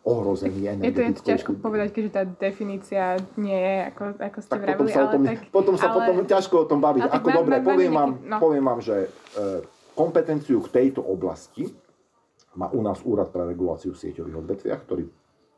ohrozený 0.00 0.80
energetickou 0.80 1.12
Je 1.12 1.12
to 1.12 1.28
ťažko 1.28 1.50
povedať, 1.60 1.88
keďže 1.92 2.12
tá 2.12 2.22
definícia 2.24 3.20
nie 3.36 3.56
je, 3.56 3.76
ako, 3.92 4.02
ako 4.16 4.38
ste 4.40 4.50
tak 4.52 4.60
vravili, 4.64 4.76
potom 4.80 4.88
sa, 4.88 5.00
ale 5.00 5.12
tom, 5.12 5.22
tak, 5.24 5.38
potom 5.52 5.74
sa 5.76 5.86
ale, 5.90 5.96
potom 6.08 6.24
ťažko 6.24 6.54
o 6.56 6.66
tom 6.68 6.80
baviť. 6.80 7.02
Ako 7.04 7.28
dobre, 7.28 7.54
poviem, 7.60 7.92
vám, 7.92 8.10
no. 8.24 8.36
poviem 8.40 8.64
vám, 8.64 8.80
že 8.80 8.96
e, 9.04 9.08
kompetenciu 9.92 10.64
k 10.64 10.68
tejto 10.72 11.04
oblasti 11.04 11.68
má 12.56 12.72
u 12.72 12.80
nás 12.80 13.04
Úrad 13.04 13.28
pre 13.28 13.44
reguláciu 13.44 13.92
sieťových 13.92 14.36
odvetviach, 14.40 14.80
ktorý 14.88 15.04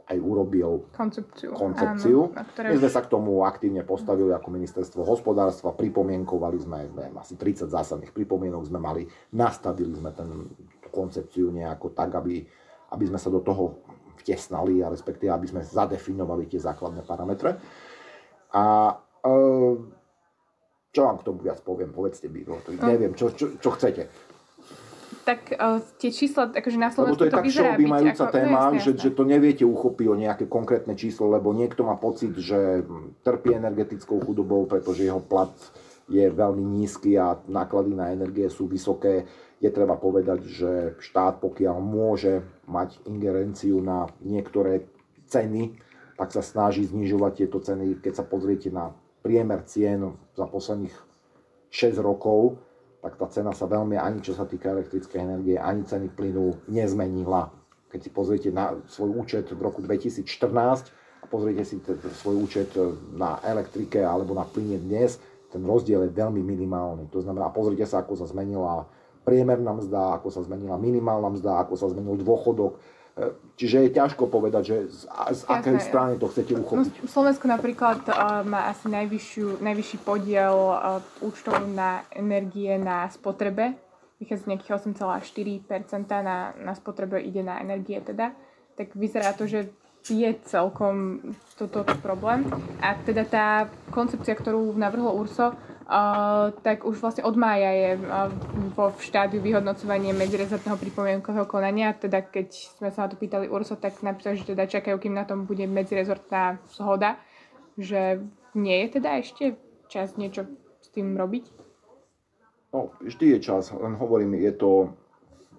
aj 0.08 0.18
urobil 0.18 0.90
koncepciu. 0.92 1.54
koncepciu. 1.54 2.30
Áno, 2.34 2.44
ktoré... 2.52 2.74
My 2.74 2.76
sme 2.82 2.90
sa 2.90 3.00
k 3.04 3.08
tomu 3.08 3.46
aktívne 3.46 3.86
postavili 3.86 4.34
ako 4.34 4.48
ministerstvo 4.50 5.02
hospodárstva, 5.06 5.76
pripomienkovali 5.76 6.58
sme, 6.58 6.90
neviem, 6.90 7.16
asi 7.18 7.38
30 7.38 7.70
zásadných 7.70 8.10
pripomienok 8.10 8.66
sme 8.66 8.78
mali, 8.82 9.02
nastavili 9.32 9.94
sme 9.94 10.10
ten 10.12 10.28
koncepciu 10.92 11.48
nejako 11.54 11.94
tak, 11.94 12.12
aby, 12.18 12.44
aby 12.92 13.04
sme 13.08 13.18
sa 13.18 13.32
do 13.32 13.40
toho 13.40 13.80
vtesnali 14.20 14.84
a 14.84 14.92
respektíve 14.92 15.32
aby 15.32 15.48
sme 15.48 15.62
zadefinovali 15.64 16.46
tie 16.46 16.60
základné 16.60 17.02
parametre. 17.02 17.58
A 18.52 18.94
e, 19.24 19.32
čo 20.92 21.00
vám 21.08 21.16
k 21.18 21.26
tomu 21.26 21.40
viac 21.40 21.64
poviem? 21.64 21.90
Povedzte 21.90 22.28
mi, 22.28 22.44
no, 22.44 22.60
neviem, 22.84 23.16
čo, 23.16 23.32
čo, 23.32 23.56
čo 23.56 23.70
chcete. 23.72 24.31
Tak 25.22 25.54
uh, 25.54 25.78
tie 26.02 26.10
čísla, 26.10 26.50
akože 26.50 26.78
na 26.78 26.90
Slovensku 26.90 27.22
lebo 27.22 27.22
to 27.22 27.26
je 27.26 27.32
to 27.32 27.38
tak 27.38 27.46
všeobjímajúca 27.46 28.24
téma, 28.34 28.60
no, 28.70 28.82
že, 28.82 28.90
že 28.98 29.10
to 29.14 29.22
neviete 29.22 29.62
uchopiť 29.62 30.06
o 30.10 30.16
nejaké 30.18 30.44
konkrétne 30.50 30.98
číslo, 30.98 31.30
lebo 31.30 31.54
niekto 31.54 31.86
má 31.86 31.94
pocit, 31.94 32.34
že 32.34 32.82
trpí 33.22 33.54
energetickou 33.54 34.18
chudobou, 34.20 34.66
pretože 34.66 35.06
jeho 35.06 35.22
plat 35.22 35.54
je 36.10 36.26
veľmi 36.28 36.60
nízky 36.60 37.14
a 37.16 37.38
náklady 37.46 37.94
na 37.94 38.10
energie 38.10 38.50
sú 38.50 38.66
vysoké. 38.66 39.24
Je 39.62 39.70
treba 39.70 39.94
povedať, 39.94 40.42
že 40.44 40.70
štát, 40.98 41.38
pokiaľ 41.38 41.76
môže 41.78 42.42
mať 42.66 42.98
ingerenciu 43.06 43.78
na 43.78 44.10
niektoré 44.20 44.90
ceny, 45.30 45.78
tak 46.18 46.34
sa 46.34 46.42
snaží 46.42 46.84
znižovať 46.84 47.32
tieto 47.46 47.62
ceny. 47.62 48.02
Keď 48.02 48.12
sa 48.18 48.24
pozriete 48.26 48.68
na 48.74 48.90
priemer 49.22 49.62
cien 49.64 50.18
za 50.34 50.50
posledných 50.50 50.94
6 51.70 52.02
rokov, 52.02 52.58
tak 53.02 53.18
tá 53.18 53.26
cena 53.26 53.50
sa 53.50 53.66
veľmi, 53.66 53.98
ani 53.98 54.22
čo 54.22 54.30
sa 54.38 54.46
týka 54.46 54.70
elektrickej 54.70 55.18
energie, 55.18 55.58
ani 55.58 55.82
ceny 55.82 56.14
plynu 56.14 56.70
nezmenila. 56.70 57.50
Keď 57.90 58.00
si 58.00 58.10
pozriete 58.14 58.48
na 58.54 58.78
svoj 58.86 59.26
účet 59.26 59.50
v 59.50 59.58
roku 59.58 59.82
2014 59.82 60.22
a 61.20 61.24
pozriete 61.26 61.66
si 61.66 61.82
svoj 62.22 62.36
účet 62.38 62.70
na 63.12 63.42
elektrike 63.42 63.98
alebo 63.98 64.38
na 64.38 64.46
plyne 64.46 64.78
dnes, 64.78 65.18
ten 65.50 65.60
rozdiel 65.66 66.08
je 66.08 66.14
veľmi 66.14 66.40
minimálny. 66.40 67.10
To 67.12 67.20
znamená, 67.20 67.50
pozrite 67.50 67.84
sa, 67.84 68.00
ako 68.00 68.16
sa 68.16 68.30
zmenila 68.30 68.86
priemerná 69.26 69.74
mzda, 69.74 70.16
ako 70.16 70.30
sa 70.30 70.40
zmenila 70.46 70.78
minimálna 70.78 71.28
mzda, 71.36 71.62
ako 71.66 71.74
sa 71.74 71.90
zmenil 71.90 72.16
dôchodok. 72.22 72.78
E, 73.12 73.28
čiže 73.60 73.84
je 73.84 73.90
ťažko 73.92 74.24
povedať, 74.24 74.62
že 74.64 74.76
z, 74.88 75.00
z 75.36 75.40
akej 75.44 75.78
strany 75.84 76.16
to 76.16 76.32
chcete 76.32 76.56
uchopiť. 76.56 77.04
No, 77.04 77.08
Slovensko 77.12 77.44
napríklad 77.44 78.08
uh, 78.08 78.40
má 78.40 78.72
asi 78.72 78.88
najvyššiu, 78.88 79.60
najvyšší 79.60 79.98
podiel 80.00 80.56
uh, 80.56 81.04
účtov 81.20 81.60
na 81.68 82.08
energie 82.16 82.80
na 82.80 83.12
spotrebe. 83.12 83.76
Vychádza 84.16 84.48
z 84.48 84.48
nejakých 84.48 84.72
8,4% 84.96 86.08
na, 86.24 86.56
na 86.56 86.72
spotrebe 86.72 87.20
ide 87.20 87.44
na 87.44 87.60
energie 87.60 88.00
teda. 88.00 88.32
Tak 88.80 88.96
vyzerá 88.96 89.36
to, 89.36 89.44
že 89.44 89.68
je 90.08 90.32
celkom 90.48 91.20
toto 91.54 91.84
problém. 92.00 92.48
A 92.80 92.96
teda 92.96 93.22
tá 93.28 93.46
koncepcia, 93.94 94.34
ktorú 94.34 94.74
navrhlo 94.74 95.14
URSO, 95.14 95.54
tak 96.62 96.86
už 96.86 97.02
vlastne 97.02 97.26
od 97.26 97.34
mája 97.34 97.70
je 97.74 97.90
vo 98.74 98.94
štádiu 98.96 99.42
vyhodnocovania 99.42 100.14
medzirezortného 100.14 100.78
pripomienkového 100.78 101.46
konania. 101.46 101.96
Teda 101.96 102.22
keď 102.22 102.54
sme 102.78 102.88
sa 102.94 103.06
na 103.06 103.08
to 103.10 103.18
pýtali 103.18 103.50
URSO, 103.50 103.76
tak 103.76 103.98
napísali, 104.00 104.38
že 104.38 104.54
teda 104.54 104.70
čakajú, 104.70 104.96
kým 105.02 105.14
na 105.14 105.26
tom 105.26 105.44
bude 105.44 105.66
medzirezortná 105.66 106.62
zhoda. 106.70 107.18
Že 107.74 108.22
nie 108.54 108.76
je 108.84 108.88
teda 109.00 109.10
ešte 109.18 109.44
čas 109.88 110.14
niečo 110.16 110.48
s 110.80 110.88
tým 110.92 111.16
robiť? 111.16 111.44
No, 112.72 112.88
vždy 113.04 113.36
je 113.36 113.38
čas, 113.44 113.68
len 113.76 114.00
hovorím, 114.00 114.40
je 114.40 114.52
to, 114.56 114.72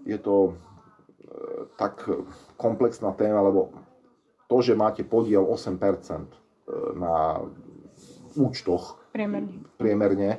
je 0.01 0.17
to 0.17 0.49
e, 0.49 0.51
tak 1.77 2.09
komplexná 2.57 3.13
téma, 3.13 3.45
lebo 3.45 3.69
to, 4.49 4.65
že 4.65 4.73
máte 4.73 5.05
podiel 5.05 5.45
8% 5.45 5.77
e, 5.77 6.37
na 6.97 7.37
účtoch 8.35 8.99
priemerne. 9.13 9.65
priemerne, 9.77 10.29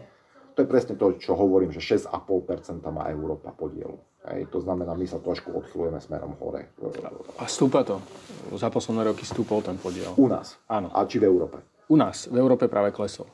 to 0.55 0.63
je 0.63 0.69
presne 0.71 0.95
to, 0.95 1.19
čo 1.19 1.35
hovorím, 1.35 1.75
že 1.75 1.83
6,5% 1.83 2.83
má 2.95 3.11
Európa 3.11 3.51
podielu. 3.51 3.99
Hej, 4.25 4.49
to 4.49 4.65
znamená, 4.65 4.97
my 4.97 5.05
sa 5.05 5.21
trošku 5.21 5.53
odchylujeme 5.53 6.01
smerom 6.01 6.33
hore. 6.41 6.73
A 7.37 7.45
stúpa 7.45 7.85
to? 7.85 8.01
Za 8.57 8.73
posledné 8.73 9.13
roky 9.13 9.29
stúpol 9.29 9.61
ten 9.61 9.77
podiel? 9.77 10.17
U 10.17 10.33
nás? 10.33 10.57
Áno. 10.65 10.89
A 10.97 11.05
či 11.05 11.21
v 11.21 11.29
Európe? 11.29 11.61
U 11.93 12.01
nás. 12.01 12.25
V 12.33 12.37
Európe 12.41 12.65
práve 12.65 12.89
klesol. 12.89 13.29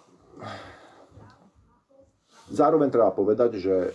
Zároveň 2.51 2.91
treba 2.91 3.15
povedať, 3.15 3.63
že 3.63 3.95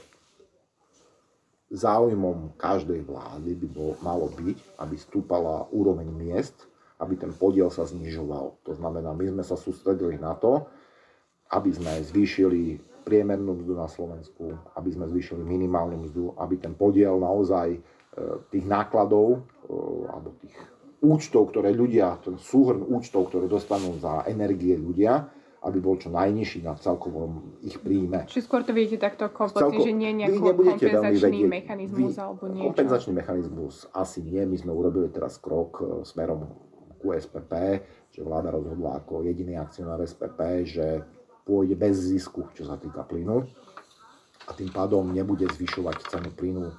záujmom 1.76 2.56
každej 2.56 3.04
vlády 3.04 3.52
by 3.60 3.68
bol, 3.68 3.92
malo 4.00 4.32
byť, 4.32 4.80
aby 4.80 4.96
stúpala 4.96 5.68
úroveň 5.76 6.08
miest 6.08 6.56
aby 7.00 7.14
ten 7.20 7.32
podiel 7.36 7.68
sa 7.68 7.84
znižoval. 7.84 8.64
To 8.64 8.74
znamená, 8.76 9.12
my 9.12 9.26
sme 9.28 9.44
sa 9.44 9.60
sústredili 9.60 10.16
na 10.16 10.36
to, 10.36 10.64
aby 11.52 11.70
sme 11.72 11.92
zvýšili 12.02 12.80
priemernú 13.06 13.62
mzdu 13.62 13.74
na 13.78 13.86
Slovensku, 13.86 14.58
aby 14.74 14.90
sme 14.90 15.06
zvýšili 15.06 15.46
minimálnu 15.46 16.10
mzdu, 16.10 16.34
aby 16.42 16.58
ten 16.58 16.74
podiel 16.74 17.22
naozaj 17.22 17.78
e, 17.78 17.80
tých 18.50 18.66
nákladov 18.66 19.38
e, 19.38 19.76
alebo 20.10 20.34
tých 20.42 20.56
účtov, 21.06 21.54
ktoré 21.54 21.70
ľudia, 21.70 22.18
ten 22.26 22.42
súhrn 22.42 22.82
účtov, 22.82 23.30
ktoré 23.30 23.46
dostanú 23.46 23.94
za 24.02 24.26
energie 24.26 24.74
ľudia, 24.74 25.30
aby 25.66 25.78
bol 25.82 25.98
čo 25.98 26.14
najnižší 26.14 26.66
na 26.66 26.78
celkovom 26.78 27.62
ich 27.66 27.78
príjme. 27.82 28.26
Čiže 28.30 28.46
skôr 28.46 28.62
to 28.62 28.74
vidíte 28.74 29.02
takto 29.02 29.30
kompletne, 29.34 29.82
že 29.82 29.94
nie 29.94 30.14
je 30.14 30.38
kompenzačný 30.38 31.40
mechanizmus 31.46 32.14
vy, 32.14 32.22
alebo 32.22 32.44
niečo? 32.50 32.66
Kompenzačný 32.74 33.12
mechanizmus 33.18 33.76
asi 33.94 34.22
nie. 34.26 34.42
My 34.46 34.58
sme 34.58 34.72
urobili 34.74 35.10
teraz 35.14 35.38
krok 35.38 35.82
e, 35.82 35.86
smerom 36.06 36.50
ku 37.06 37.14
SPP, 37.14 37.54
že 38.10 38.26
vláda 38.26 38.50
rozhodla 38.50 38.98
ako 38.98 39.22
jediný 39.22 39.62
akcionár 39.62 40.02
SPP, 40.02 40.66
že 40.66 41.06
pôjde 41.46 41.78
bez 41.78 42.10
zisku, 42.10 42.50
čo 42.58 42.66
sa 42.66 42.82
týka 42.82 43.06
plynu 43.06 43.46
a 44.46 44.52
tým 44.54 44.74
pádom 44.74 45.06
nebude 45.14 45.46
zvyšovať 45.46 46.10
cenu 46.10 46.30
plynu 46.34 46.66
e, 46.66 46.76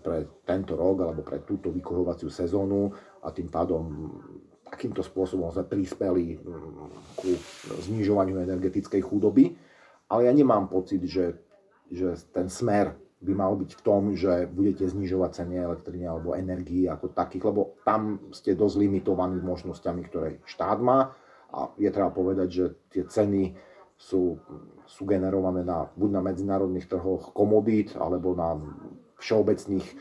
pre 0.00 0.44
tento 0.44 0.76
rok 0.76 1.08
alebo 1.08 1.24
pre 1.24 1.44
túto 1.44 1.72
vykurovaciu 1.72 2.28
sezónu 2.28 2.92
a 3.24 3.32
tým 3.32 3.48
pádom 3.48 3.84
takýmto 4.68 5.04
spôsobom 5.04 5.50
sme 5.52 5.64
prispeli 5.64 6.40
mm, 6.40 7.16
ku 7.16 7.32
znižovaniu 7.88 8.40
energetickej 8.40 9.02
chudoby. 9.02 9.56
Ale 10.10 10.26
ja 10.26 10.32
nemám 10.32 10.70
pocit, 10.70 11.02
že, 11.06 11.38
že 11.90 12.16
ten 12.32 12.48
smer 12.50 12.96
by 13.20 13.32
mal 13.36 13.52
byť 13.52 13.70
v 13.76 13.84
tom, 13.84 14.02
že 14.16 14.48
budete 14.48 14.88
znižovať 14.88 15.44
ceny 15.44 15.60
elektriny 15.60 16.08
alebo 16.08 16.32
energii 16.32 16.88
ako 16.88 17.12
takých, 17.12 17.52
lebo 17.52 17.76
tam 17.84 18.32
ste 18.32 18.56
dosť 18.56 18.80
limitovaní 18.80 19.36
možnosťami, 19.44 20.00
ktoré 20.08 20.28
štát 20.48 20.80
má 20.80 21.12
a 21.52 21.68
je 21.76 21.90
treba 21.92 22.08
povedať, 22.08 22.48
že 22.48 22.64
tie 22.88 23.04
ceny 23.04 23.52
sú, 24.00 24.40
sú 24.88 25.02
generované 25.04 25.60
na, 25.60 25.84
buď 25.92 26.10
na 26.16 26.22
medzinárodných 26.24 26.88
trhoch 26.88 27.36
komodít 27.36 27.92
alebo 28.00 28.32
na 28.32 28.56
všeobecných 29.20 29.84
e, 29.84 29.94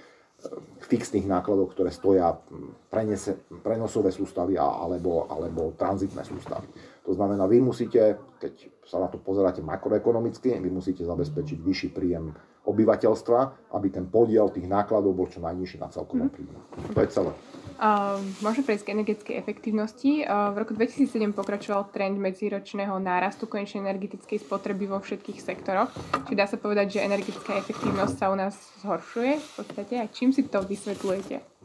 fixných 0.88 1.28
nákladov, 1.28 1.76
ktoré 1.76 1.92
stoja 1.92 2.40
prenese, 2.88 3.44
prenosové 3.60 4.16
sústavy 4.16 4.56
alebo, 4.56 5.28
alebo 5.28 5.76
tranzitné 5.76 6.24
sústavy. 6.24 6.72
To 7.04 7.12
znamená, 7.12 7.44
vy 7.52 7.60
musíte, 7.60 8.16
keď 8.40 8.54
sa 8.88 9.04
na 9.04 9.12
to 9.12 9.20
pozeráte 9.20 9.60
makroekonomicky, 9.60 10.56
vy 10.56 10.72
musíte 10.72 11.04
zabezpečiť 11.04 11.60
vyšší 11.60 11.90
príjem 11.92 12.32
obyvateľstva, 12.68 13.72
aby 13.76 13.88
ten 13.90 14.06
podiel 14.06 14.52
tých 14.52 14.68
nákladov 14.68 15.16
bol 15.16 15.28
čo 15.32 15.40
najnižší 15.40 15.78
na 15.80 15.90
celkovom 15.90 16.28
mm. 16.28 16.34
príjmu. 16.34 16.60
To 16.94 17.00
je 17.00 17.10
celé. 17.10 17.32
Uh, 17.80 18.20
môžeme 18.44 18.68
prejsť 18.68 18.84
k 18.84 18.92
energetickej 18.92 19.36
efektivnosti. 19.40 20.12
Uh, 20.28 20.52
v 20.52 20.68
roku 20.68 20.76
2007 20.76 21.32
pokračoval 21.32 21.88
trend 21.96 22.20
medziročného 22.20 23.00
nárastu 23.00 23.48
konečnej 23.48 23.88
energetickej 23.88 24.44
spotreby 24.44 24.92
vo 24.92 25.00
všetkých 25.00 25.40
sektoroch. 25.40 25.88
Či 26.28 26.36
dá 26.36 26.44
sa 26.44 26.60
povedať, 26.60 27.00
že 27.00 27.08
energetická 27.08 27.56
efektívnosť 27.56 28.16
sa 28.20 28.28
u 28.28 28.36
nás 28.36 28.60
zhoršuje 28.84 29.32
v 29.40 29.50
podstate? 29.56 29.96
A 29.96 30.12
čím 30.12 30.36
si 30.36 30.44
to 30.44 30.60
vysvetľujete? 30.60 31.59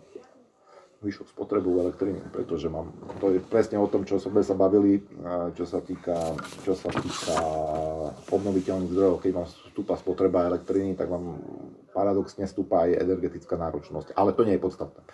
Vyššiu 1.05 1.37
spotrebu 1.37 1.85
elektriny, 1.85 2.25
pretože 2.33 2.73
mám, 2.73 2.89
to 3.21 3.37
je 3.37 3.41
presne 3.45 3.77
o 3.77 3.85
tom, 3.85 4.09
čo 4.09 4.17
sme 4.17 4.41
sa 4.41 4.57
bavili, 4.57 5.05
čo 5.53 5.69
sa 5.69 5.85
týka, 5.85 6.17
čo 6.65 6.73
sa 6.73 6.89
týka 6.89 7.37
obnoviteľných 8.33 8.91
zdrojov. 8.91 9.21
Keď 9.21 9.33
vám 9.37 9.47
stúpa 9.47 9.95
spotreba 10.01 10.49
elektriny, 10.49 10.97
tak 10.97 11.13
vám 11.13 11.37
paradoxne 11.93 12.49
stúpa 12.49 12.89
aj 12.89 13.05
energetická 13.05 13.55
náročnosť. 13.55 14.17
Ale 14.17 14.33
to 14.33 14.43
nie 14.43 14.57
je 14.57 14.65
podstatné. 14.65 15.01
E, 15.01 15.09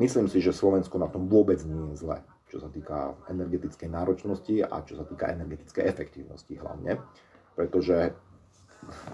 myslím 0.00 0.30
si, 0.32 0.40
že 0.40 0.56
Slovensko 0.56 0.96
na 0.96 1.10
tom 1.12 1.28
vôbec 1.28 1.60
nie 1.66 1.92
je 1.92 2.06
zle, 2.06 2.24
čo 2.48 2.62
sa 2.62 2.72
týka 2.72 3.18
energetickej 3.28 3.90
náročnosti 3.92 4.64
a 4.64 4.80
čo 4.86 4.96
sa 4.96 5.04
týka 5.04 5.28
energetickej 5.28 5.84
efektívnosti 5.84 6.56
hlavne. 6.56 6.96
Pretože, 7.52 8.16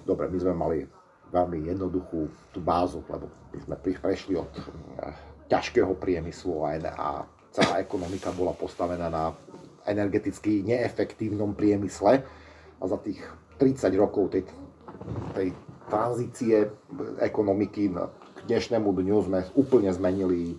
dobre, 0.06 0.30
my 0.30 0.38
sme 0.38 0.54
mali 0.54 0.78
veľmi 1.30 1.68
jednoduchú 1.68 2.30
tú 2.54 2.58
bázu, 2.62 3.02
lebo 3.10 3.30
sme 3.56 3.76
prešli 3.78 4.38
od 4.38 4.50
eh, 4.50 4.62
ťažkého 5.50 5.94
priemyslu 5.98 6.66
a, 6.66 6.70
a 6.94 7.08
celá 7.54 7.80
ekonomika 7.80 8.34
bola 8.34 8.52
postavená 8.52 9.08
na 9.08 9.32
energeticky 9.86 10.66
neefektívnom 10.66 11.54
priemysle 11.54 12.26
a 12.76 12.84
za 12.84 12.98
tých 13.00 13.22
30 13.56 13.94
rokov 13.96 14.34
tej, 14.34 14.44
tej 15.32 15.54
tranzície 15.86 16.66
ekonomiky 17.22 17.94
k 18.36 18.38
dnešnému 18.50 18.90
dňu 18.90 19.16
sme 19.30 19.40
úplne 19.54 19.88
zmenili 19.94 20.58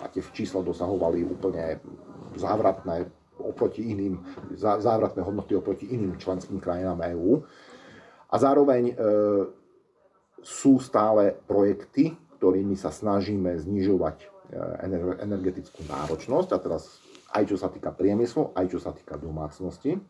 a 0.00 0.08
tie 0.08 0.24
čísla 0.32 0.64
dosahovali 0.64 1.22
úplne 1.28 1.78
závratné 2.40 3.06
oproti 3.36 3.92
iným, 3.92 4.20
závratné 4.56 5.20
hodnoty 5.20 5.52
oproti 5.56 5.92
iným 5.92 6.16
členským 6.16 6.60
krajinám 6.60 7.04
EÚ. 7.12 7.44
A 8.32 8.34
zároveň 8.40 8.92
e, 8.92 8.94
sú 10.42 10.82
stále 10.82 11.32
projekty, 11.46 12.18
ktorými 12.38 12.74
sa 12.74 12.90
snažíme 12.90 13.54
znižovať 13.54 14.16
e, 14.18 14.26
energetickú 15.22 15.86
náročnosť, 15.86 16.48
a 16.50 16.58
teraz 16.58 16.98
aj 17.32 17.48
čo 17.48 17.56
sa 17.56 17.70
týka 17.70 17.94
priemyslu, 17.94 18.50
aj 18.52 18.66
čo 18.66 18.78
sa 18.82 18.90
týka 18.90 19.14
domácnosti. 19.14 19.94
E, 19.94 20.00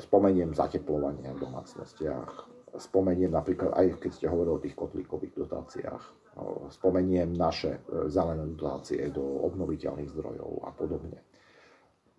spomeniem 0.00 0.56
zateplovanie 0.56 1.28
v 1.36 1.42
domácnostiach, 1.44 2.32
spomeniem 2.80 3.32
napríklad, 3.32 3.76
aj 3.76 4.00
keď 4.00 4.10
ste 4.16 4.26
hovorili 4.32 4.54
o 4.56 4.64
tých 4.64 4.76
kotlíkových 4.76 5.34
dotáciách, 5.44 6.04
spomeniem 6.70 7.34
naše 7.34 7.82
zelené 8.06 8.46
dotácie 8.54 9.10
do 9.10 9.42
obnoviteľných 9.50 10.12
zdrojov 10.14 10.62
a 10.62 10.70
podobne. 10.70 11.18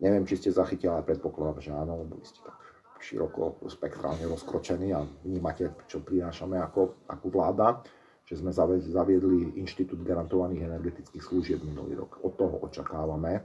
Neviem, 0.04 0.28
či 0.28 0.36
ste 0.40 0.50
zachytili, 0.52 0.92
ale 0.92 1.08
predpokladám, 1.08 1.64
že 1.64 1.72
áno, 1.72 2.04
lebo 2.04 2.20
ste 2.24 2.44
tak 2.44 2.69
široko 3.00 3.64
spektrálne 3.72 4.28
rozkročení 4.28 4.92
a 4.92 5.04
vnímate, 5.24 5.72
čo 5.88 6.04
prinášame 6.04 6.60
ako, 6.60 7.08
ako 7.08 7.26
vláda, 7.32 7.80
že 8.28 8.38
sme 8.38 8.54
zaviedli 8.54 9.58
Inštitút 9.58 10.06
garantovaných 10.06 10.70
energetických 10.70 11.24
služieb 11.24 11.60
minulý 11.66 11.98
rok. 12.06 12.22
Od 12.22 12.38
toho 12.38 12.62
očakávame 12.62 13.34
eh, 13.40 13.44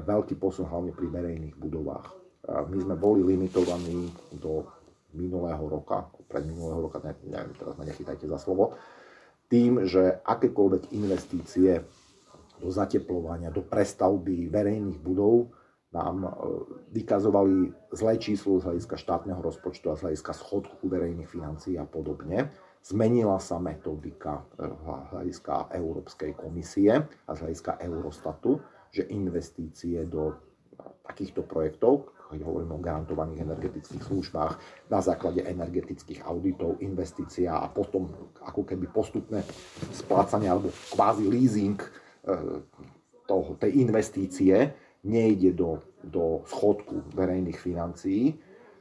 veľký 0.00 0.40
posun 0.40 0.70
hlavne 0.70 0.96
pri 0.96 1.10
verejných 1.12 1.58
budovách. 1.60 2.06
Eh, 2.48 2.64
my 2.70 2.78
sme 2.80 2.96
boli 2.96 3.20
limitovaní 3.20 4.08
do 4.32 4.64
minulého 5.14 5.62
roka, 5.68 6.10
pred 6.26 6.42
minulého 6.42 6.90
roka, 6.90 6.98
neviem, 7.04 7.54
teraz 7.54 7.78
ma 7.78 7.84
nechytajte 7.86 8.26
za 8.26 8.38
slovo, 8.40 8.74
tým, 9.46 9.86
že 9.86 10.24
akékoľvek 10.24 10.90
investície 10.96 11.78
do 12.58 12.68
zateplovania, 12.72 13.54
do 13.54 13.62
prestavby 13.62 14.50
verejných 14.50 14.98
budov 14.98 15.52
nám 15.94 16.26
e, 16.26 16.30
vykazovali 16.90 17.70
zlé 17.94 18.18
číslo 18.18 18.58
z 18.58 18.66
hľadiska 18.66 18.98
štátneho 18.98 19.38
rozpočtu 19.38 19.94
a 19.94 19.96
z 19.96 20.10
hľadiska 20.10 20.32
schodku 20.34 20.82
verejných 20.90 21.30
financií 21.30 21.78
a 21.78 21.86
podobne. 21.86 22.50
Zmenila 22.82 23.38
sa 23.38 23.62
metodika 23.62 24.42
e, 24.58 24.66
hľadiska 25.14 25.70
Európskej 25.72 26.34
komisie 26.34 27.06
a 27.06 27.30
z 27.32 27.38
hľadiska 27.46 27.78
Eurostatu, 27.80 28.58
že 28.90 29.06
investície 29.08 30.02
do 30.04 30.34
takýchto 31.06 31.46
projektov, 31.46 32.10
keď 32.34 32.42
hovoríme 32.42 32.74
o 32.74 32.82
garantovaných 32.82 33.46
energetických 33.46 34.02
službách, 34.02 34.52
na 34.90 34.98
základe 34.98 35.46
energetických 35.46 36.26
auditov, 36.26 36.82
investícia 36.82 37.54
a 37.54 37.70
potom 37.70 38.10
ako 38.42 38.66
keby 38.66 38.90
postupné 38.90 39.46
splácanie 39.94 40.50
alebo 40.50 40.74
kvázi 40.90 41.24
leasing 41.30 41.78
e, 41.78 41.88
toho, 43.24 43.56
tej 43.56 43.80
investície, 43.80 44.74
nejde 45.04 45.52
do, 45.52 45.84
do 46.00 46.42
schodku 46.48 47.12
verejných 47.12 47.60
financií. 47.60 48.34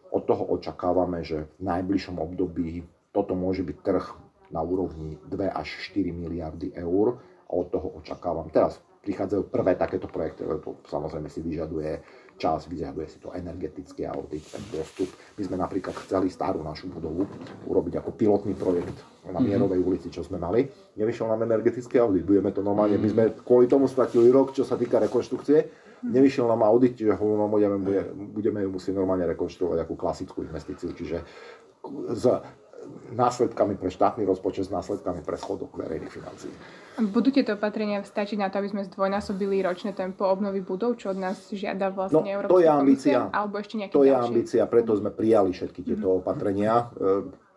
Od 0.10 0.24
toho 0.24 0.56
očakávame, 0.56 1.22
že 1.22 1.52
v 1.60 1.68
najbližšom 1.68 2.18
období 2.18 2.86
toto 3.12 3.36
môže 3.36 3.62
byť 3.62 3.78
trh 3.84 4.06
na 4.54 4.62
úrovni 4.62 5.18
2 5.28 5.50
až 5.50 5.68
4 5.92 6.14
miliardy 6.14 6.72
eur 6.78 7.20
a 7.50 7.52
od 7.52 7.68
toho 7.70 8.00
očakávam. 8.00 8.48
Teraz 8.54 8.80
prichádzajú 9.04 9.52
prvé 9.52 9.76
takéto 9.76 10.08
projekty, 10.08 10.48
to 10.64 10.80
samozrejme 10.88 11.28
si 11.28 11.44
vyžaduje 11.44 12.00
čas, 12.40 12.66
vyžaduje 12.72 13.08
si 13.12 13.20
to 13.20 13.36
energetický 13.36 14.08
audit, 14.08 14.48
ten 14.48 14.64
postup. 14.72 15.12
My 15.36 15.44
sme 15.44 15.58
napríklad 15.60 15.94
chceli 16.08 16.32
starú 16.32 16.64
našu 16.64 16.88
budovu 16.88 17.28
urobiť 17.68 18.00
ako 18.00 18.16
pilotný 18.16 18.56
projekt 18.56 18.96
na 19.28 19.44
mhm. 19.44 19.46
Mierovej 19.46 19.80
ulici, 19.84 20.08
čo 20.08 20.24
sme 20.24 20.40
mali. 20.40 20.66
Nevyšiel 20.96 21.28
nám 21.28 21.44
energetický 21.44 22.00
audit, 22.00 22.24
budeme 22.24 22.56
to 22.56 22.64
normálne, 22.64 22.96
my 22.96 23.10
sme 23.12 23.24
kvôli 23.44 23.68
tomu 23.68 23.92
stratili 23.92 24.32
rok, 24.32 24.56
čo 24.56 24.64
sa 24.64 24.80
týka 24.80 25.04
rekonštrukcie, 25.04 25.68
Nevyšiel 26.04 26.46
nám 26.52 26.68
audit, 26.68 27.00
čiže 27.00 27.16
no, 27.16 27.48
budeme, 27.48 27.80
budeme 28.12 28.60
ju 28.68 28.70
musieť 28.76 28.94
normálne 29.00 29.24
rekonštruovať 29.24 29.88
ako 29.88 29.94
klasickú 29.96 30.44
investíciu, 30.44 30.92
čiže 30.92 31.24
s 32.12 32.24
následkami 33.14 33.80
pre 33.80 33.88
štátny 33.88 34.28
rozpočet, 34.28 34.68
s 34.68 34.72
následkami 34.74 35.24
pre 35.24 35.40
schodok 35.40 35.72
verejných 35.78 36.12
financií. 36.12 36.52
Budú 37.00 37.34
tieto 37.34 37.58
opatrenia 37.58 38.04
stačiť 38.06 38.38
na 38.38 38.52
to, 38.54 38.62
aby 38.62 38.70
sme 38.70 38.84
zdvojnásobili 38.86 39.66
ročné 39.66 39.98
tempo 39.98 40.30
obnovy 40.30 40.62
budov, 40.62 41.00
čo 41.00 41.16
od 41.16 41.18
nás 41.18 41.50
žiada 41.50 41.90
vlastne 41.90 42.30
no, 42.30 42.36
Európska 42.38 42.54
to 42.54 42.62
je 42.62 42.70
ambícia. 42.70 43.18
Komisia, 43.24 43.34
alebo 43.34 43.56
ešte 43.58 43.76
nejaké 43.80 43.94
To 43.94 44.04
ďalšie? 44.04 44.12
je 44.12 44.28
ambícia, 44.30 44.62
preto 44.70 44.92
sme 44.94 45.10
prijali 45.10 45.50
všetky 45.56 45.82
tieto 45.82 46.08
mm-hmm. 46.12 46.22
opatrenia. 46.22 46.74
E, 46.76 46.86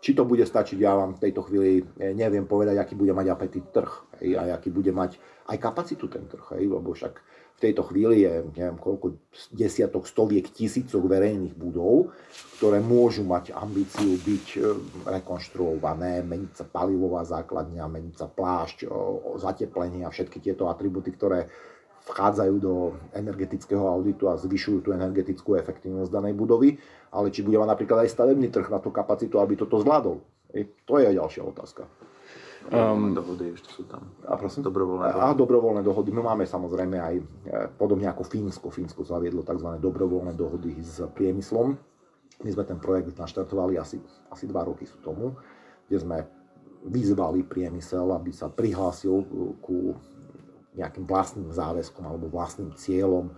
či 0.00 0.10
to 0.14 0.22
bude 0.24 0.44
stačiť, 0.44 0.78
ja 0.80 0.92
vám 0.94 1.18
v 1.18 1.22
tejto 1.28 1.40
chvíli 1.44 1.82
e, 1.82 2.14
neviem 2.16 2.46
povedať, 2.48 2.80
aký 2.80 2.94
bude 2.96 3.12
mať 3.12 3.26
apetit 3.28 3.64
trh 3.74 3.92
hej, 4.22 4.40
a 4.40 4.56
aký 4.56 4.72
bude 4.72 4.92
mať 4.92 5.20
aj 5.52 5.56
kapacitu 5.60 6.08
ten 6.08 6.24
trh, 6.24 6.56
hej, 6.56 6.64
lebo 6.72 6.96
však 6.96 7.20
v 7.56 7.72
tejto 7.72 7.88
chvíli 7.88 8.28
je 8.28 8.44
neviem 8.52 8.76
koľko 8.76 9.16
desiatok, 9.56 10.04
stoviek, 10.04 10.44
tisícok 10.44 11.00
verejných 11.08 11.56
budov, 11.56 12.12
ktoré 12.60 12.84
môžu 12.84 13.24
mať 13.24 13.56
ambíciu 13.56 14.20
byť 14.20 14.46
e, 14.54 14.60
rekonštruované, 15.08 16.20
meniť 16.20 16.52
sa 16.52 16.64
palivová 16.68 17.24
základňa, 17.24 17.88
meniť 17.88 18.14
sa 18.20 18.28
plášť, 18.28 18.92
zateplenie 19.40 20.04
a 20.04 20.12
všetky 20.12 20.44
tieto 20.44 20.68
atributy, 20.68 21.16
ktoré 21.16 21.48
vchádzajú 22.06 22.54
do 22.62 22.94
energetického 23.16 23.82
auditu 23.82 24.30
a 24.30 24.38
zvyšujú 24.38 24.78
tú 24.86 24.90
energetickú 24.94 25.58
efektívnosť 25.58 26.12
danej 26.12 26.38
budovy, 26.38 26.78
ale 27.10 27.34
či 27.34 27.42
bude 27.42 27.58
mať 27.58 27.72
napríklad 27.72 28.06
aj 28.06 28.14
stavebný 28.14 28.52
trh 28.52 28.70
na 28.70 28.78
tú 28.78 28.94
kapacitu, 28.94 29.42
aby 29.42 29.58
toto 29.58 29.82
zvládol. 29.82 30.22
To 30.86 30.94
je 31.02 31.08
ďalšia 31.18 31.42
otázka. 31.42 31.90
Um, 32.72 33.14
dohody 33.14 33.54
ešte 33.54 33.70
sú 33.70 33.86
tam. 33.86 34.10
A 34.26 34.34
prosím? 34.34 34.66
Dobrovoľné 34.66 35.14
dohody. 35.14 35.22
A 35.22 35.38
dobrovoľné 35.38 35.82
dohody. 35.86 36.10
My 36.10 36.22
máme 36.34 36.44
samozrejme 36.48 36.96
aj, 36.98 37.14
e, 37.18 37.24
podobne 37.78 38.10
ako 38.10 38.26
Fínsko. 38.26 38.74
Fínsko 38.74 39.06
zaviedlo 39.06 39.46
tzv. 39.46 39.78
dobrovoľné 39.78 40.34
dohody 40.34 40.74
s 40.82 40.98
priemyslom. 41.14 41.78
My 42.42 42.50
sme 42.50 42.64
ten 42.66 42.78
projekt 42.82 43.14
naštartovali 43.14 43.78
asi, 43.78 44.02
asi 44.28 44.44
dva 44.50 44.66
roky 44.66 44.84
sú 44.84 44.98
tomu, 44.98 45.38
kde 45.86 45.98
sme 46.02 46.18
vyzvali 46.86 47.46
priemysel, 47.46 48.12
aby 48.12 48.34
sa 48.34 48.50
prihlásil 48.50 49.14
ku 49.62 49.96
nejakým 50.76 51.08
vlastným 51.08 51.48
záväzkom 51.48 52.04
alebo 52.04 52.28
vlastným 52.28 52.76
cieľom 52.76 53.32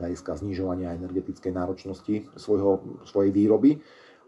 hľadiska 0.00 0.38
znižovania 0.40 0.96
energetickej 0.96 1.52
náročnosti 1.52 2.16
svojho, 2.38 3.02
svojej 3.04 3.34
výroby. 3.34 3.82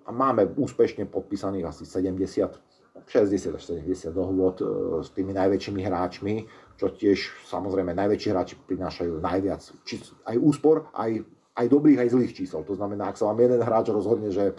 A 0.05 0.11
máme 0.11 0.45
úspešne 0.59 1.07
podpísaných 1.07 1.71
asi 1.71 1.85
70 1.87 2.70
60 3.07 3.57
až 3.57 3.63
70 3.81 4.13
dohôd 4.13 4.57
e, 4.61 4.65
s 5.05 5.09
tými 5.15 5.33
najväčšími 5.33 5.81
hráčmi, 5.81 6.35
čo 6.77 6.93
tiež 6.93 7.49
samozrejme 7.49 7.93
najväčší 7.97 8.29
hráči 8.33 8.55
prinášajú 8.57 9.21
najviac 9.21 9.63
či 9.85 10.01
aj 10.25 10.37
úspor, 10.41 10.89
aj, 10.97 11.25
aj 11.57 11.67
dobrých, 11.69 12.01
aj 12.05 12.13
zlých 12.13 12.33
čísel. 12.37 12.65
To 12.65 12.75
znamená, 12.77 13.13
ak 13.13 13.21
sa 13.21 13.29
vám 13.31 13.41
jeden 13.41 13.61
hráč 13.61 13.93
rozhodne, 13.93 14.33
že 14.33 14.57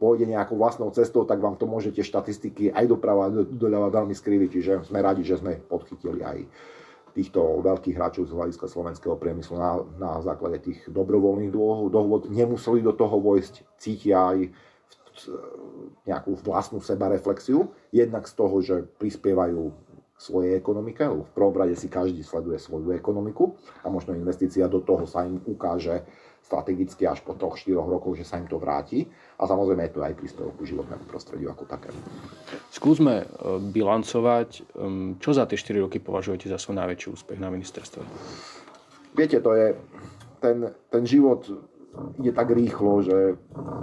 pôjde 0.00 0.24
nejakou 0.24 0.56
vlastnou 0.56 0.88
cestou, 0.96 1.28
tak 1.28 1.44
vám 1.44 1.60
to 1.60 1.68
môžete 1.68 2.00
štatistiky 2.00 2.72
aj 2.72 2.88
doprava, 2.88 3.28
do, 3.28 3.44
doľava 3.44 3.92
veľmi 4.00 4.16
skriviť. 4.16 4.48
Čiže 4.48 4.72
sme 4.88 5.04
radi, 5.04 5.20
že 5.20 5.36
sme 5.36 5.60
podchytili 5.60 6.24
aj 6.24 6.38
týchto 7.12 7.60
veľkých 7.60 7.98
hráčov 7.98 8.30
z 8.30 8.32
hľadiska 8.32 8.66
slovenského 8.70 9.18
priemyslu 9.18 9.60
na, 9.60 9.70
na 9.98 10.12
základe 10.24 10.62
tých 10.62 10.80
dobrovoľných 10.88 11.52
dohôd. 11.52 12.32
Nemuseli 12.32 12.80
do 12.80 12.96
toho 12.96 13.20
vojsť, 13.20 13.76
cítia 13.76 14.32
aj 14.32 14.38
nejakú 16.06 16.38
vlastnú 16.40 16.78
sebareflexiu, 16.80 17.72
jednak 17.90 18.24
z 18.28 18.34
toho, 18.36 18.56
že 18.62 18.76
prispievajú 18.96 19.72
svojej 20.20 20.52
ekonomike, 20.60 21.00
lebo 21.00 21.24
v 21.24 21.32
prvom 21.32 21.56
rade 21.56 21.72
si 21.80 21.88
každý 21.88 22.20
sleduje 22.20 22.60
svoju 22.60 22.92
ekonomiku 22.92 23.56
a 23.80 23.88
možno 23.88 24.12
investícia 24.12 24.68
do 24.68 24.84
toho 24.84 25.08
sa 25.08 25.24
im 25.24 25.40
ukáže 25.48 26.04
strategicky 26.44 27.08
až 27.08 27.24
po 27.24 27.32
3-4 27.32 27.72
rokoch, 27.78 28.20
že 28.20 28.28
sa 28.28 28.36
im 28.36 28.44
to 28.44 28.60
vráti. 28.60 29.08
A 29.40 29.48
samozrejme 29.48 29.86
je 29.86 29.92
to 29.96 30.04
aj 30.04 30.18
príspevok 30.18 30.58
ku 30.60 30.64
životnému 30.68 31.04
prostrediu 31.08 31.48
ako 31.48 31.64
takému. 31.64 32.00
Skúsme 32.68 33.22
e, 33.22 33.26
bilancovať, 33.70 34.48
čo 35.22 35.30
za 35.30 35.44
tie 35.46 35.56
4 35.56 35.84
roky 35.88 36.02
považujete 36.02 36.50
za 36.50 36.60
svoj 36.60 36.80
najväčší 36.84 37.08
úspech 37.14 37.38
na 37.40 37.48
ministerstve? 37.48 38.02
Viete, 39.14 39.40
to 39.40 39.56
je 39.56 39.66
ten, 40.42 40.74
ten 40.90 41.02
život 41.06 41.48
ide 42.18 42.32
tak 42.32 42.50
rýchlo, 42.50 43.02
že 43.02 43.16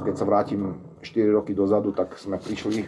keď 0.03 0.13
sa 0.15 0.25
vrátim 0.25 0.61
4 1.07 1.31
roky 1.31 1.55
dozadu, 1.55 1.95
tak 1.95 2.19
sme 2.19 2.35
prišli 2.35 2.83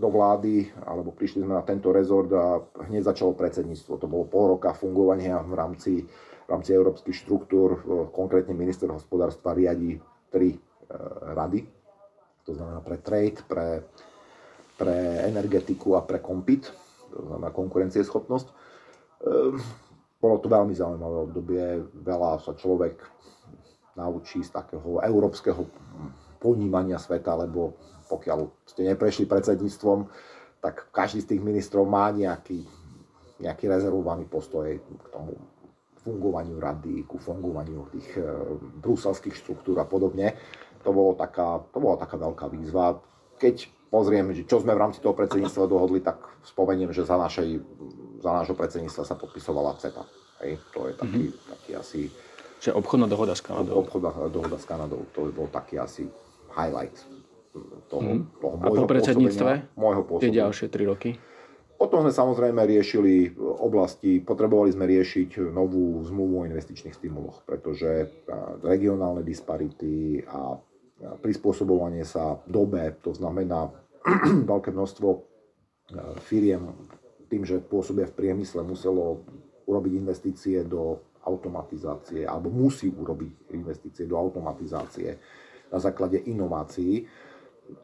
do 0.00 0.08
vlády, 0.08 0.72
alebo 0.88 1.12
prišli 1.12 1.44
sme 1.44 1.52
na 1.56 1.64
tento 1.64 1.92
rezort 1.92 2.32
a 2.32 2.64
hneď 2.88 3.12
začalo 3.12 3.36
predsedníctvo. 3.36 4.00
To 4.00 4.06
bolo 4.08 4.24
pol 4.24 4.56
roka 4.56 4.72
fungovania 4.72 5.36
v 5.44 5.52
rámci, 5.52 5.92
v 6.44 6.48
rámci 6.48 6.72
európskych 6.72 7.12
štruktúr. 7.12 7.84
Konkrétne 8.14 8.56
minister 8.56 8.88
hospodárstva 8.88 9.52
riadi 9.52 10.00
tri 10.32 10.56
e, 10.56 10.58
rady, 11.36 11.64
to 12.48 12.56
znamená 12.56 12.80
pre 12.80 12.96
trade, 13.04 13.44
pre, 13.44 13.84
pre 14.80 15.28
energetiku 15.28 15.96
a 15.96 16.04
pre 16.04 16.24
kompit, 16.24 16.72
to 17.12 17.20
znamená 17.28 17.52
konkurencieschopnosť. 17.52 18.46
E, 18.48 18.54
bolo 20.18 20.36
to 20.40 20.48
veľmi 20.48 20.72
zaujímavé 20.72 21.16
obdobie, 21.28 21.64
veľa 22.00 22.40
sa 22.40 22.56
človek 22.56 22.98
naučí 23.98 24.40
z 24.46 24.50
takého 24.54 25.02
európskeho 25.02 25.66
ponímania 26.38 26.96
sveta, 26.96 27.34
lebo 27.34 27.76
pokiaľ 28.08 28.48
ste 28.64 28.88
neprešli 28.88 29.28
predsedníctvom, 29.28 30.08
tak 30.58 30.90
každý 30.90 31.22
z 31.22 31.28
tých 31.34 31.42
ministrov 31.44 31.86
má 31.86 32.10
nejaký, 32.10 32.66
nejaký 33.38 33.64
rezervovaný 33.70 34.26
postoj 34.26 34.66
k 34.74 35.06
tomu 35.12 35.38
fungovaniu 36.02 36.56
rady, 36.58 37.04
ku 37.04 37.20
fungovaniu 37.20 37.90
tých 37.92 38.08
e, 38.16 38.22
bruselských 38.80 39.34
štruktúr 39.34 39.76
a 39.78 39.86
podobne. 39.86 40.34
To, 40.82 40.90
bolo 40.94 41.12
taká, 41.14 41.62
to 41.68 41.78
bola 41.78 42.00
taká 42.00 42.16
veľká 42.16 42.48
výzva. 42.48 42.96
Keď 43.36 43.68
pozriem, 43.92 44.32
že 44.32 44.48
čo 44.48 44.62
sme 44.62 44.72
v 44.72 44.82
rámci 44.82 45.04
toho 45.04 45.12
predsedníctva 45.12 45.68
dohodli, 45.68 46.00
tak 46.00 46.22
spomeniem, 46.48 46.94
že 46.96 47.04
za, 47.04 47.18
našej, 47.18 47.60
za 48.24 48.30
nášho 48.30 48.56
predsedníctva 48.56 49.04
sa 49.04 49.18
podpisovala 49.18 49.76
CETA. 49.78 50.06
Hej, 50.42 50.62
to 50.70 50.86
je 50.86 50.92
taký, 50.96 51.24
mm-hmm. 51.28 51.50
taký 51.50 51.70
asi 51.76 52.00
Čiže 52.58 52.74
obchodná 52.74 53.06
dohoda 53.06 53.38
s 53.38 53.42
Kanadou. 53.42 53.86
Obchodná 53.86 54.10
dohoda 54.34 54.58
s 54.58 54.66
Kanadou, 54.66 55.06
to 55.14 55.30
by 55.30 55.32
bol 55.34 55.46
taký 55.46 55.78
asi 55.78 56.10
highlight 56.58 56.98
toho, 57.86 58.02
hmm. 58.02 58.22
toho 58.42 58.54
A 58.58 58.68
po 58.74 58.86
predsedníctve? 58.90 59.50
Môjho 59.78 60.02
Tie 60.18 60.34
ďalšie 60.34 60.66
tri 60.68 60.84
roky? 60.84 61.10
Potom 61.78 62.02
sme 62.02 62.10
samozrejme 62.10 62.58
riešili 62.66 63.38
oblasti, 63.38 64.18
potrebovali 64.18 64.74
sme 64.74 64.90
riešiť 64.90 65.54
novú 65.54 66.02
zmluvu 66.02 66.42
o 66.42 66.46
investičných 66.50 66.90
stimuloch, 66.90 67.46
pretože 67.46 68.10
regionálne 68.66 69.22
disparity 69.22 70.26
a 70.26 70.58
prispôsobovanie 71.22 72.02
sa 72.02 72.42
dobe, 72.50 72.98
to 72.98 73.14
znamená 73.14 73.70
veľké 74.50 74.74
množstvo 74.74 75.08
firiem 76.26 76.66
tým, 77.30 77.46
že 77.46 77.62
pôsobia 77.62 78.10
v 78.10 78.16
priemysle, 78.26 78.66
muselo 78.66 79.22
urobiť 79.70 79.92
investície 79.94 80.66
do 80.66 80.98
automatizácie, 81.22 82.26
alebo 82.26 82.50
musí 82.50 82.90
urobiť 82.90 83.54
investície 83.54 84.08
do 84.08 84.18
automatizácie 84.18 85.14
na 85.68 85.78
základe 85.78 86.18
inovácií 86.18 87.08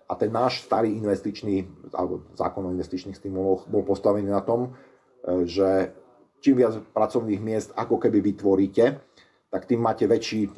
a 0.08 0.12
ten 0.16 0.32
náš 0.32 0.64
starý 0.64 0.96
investičný, 0.96 1.68
alebo 1.92 2.24
zákon 2.32 2.64
o 2.64 2.72
investičných 2.72 3.16
stimuloch 3.16 3.68
bol 3.68 3.84
postavený 3.84 4.32
na 4.32 4.40
tom, 4.40 4.72
e, 4.72 5.44
že 5.44 5.92
čím 6.40 6.60
viac 6.60 6.80
pracovných 6.92 7.40
miest 7.40 7.70
ako 7.76 8.00
keby 8.00 8.20
vytvoríte, 8.20 9.00
tak 9.48 9.68
tým 9.68 9.80
máte 9.80 10.08
väčší 10.08 10.50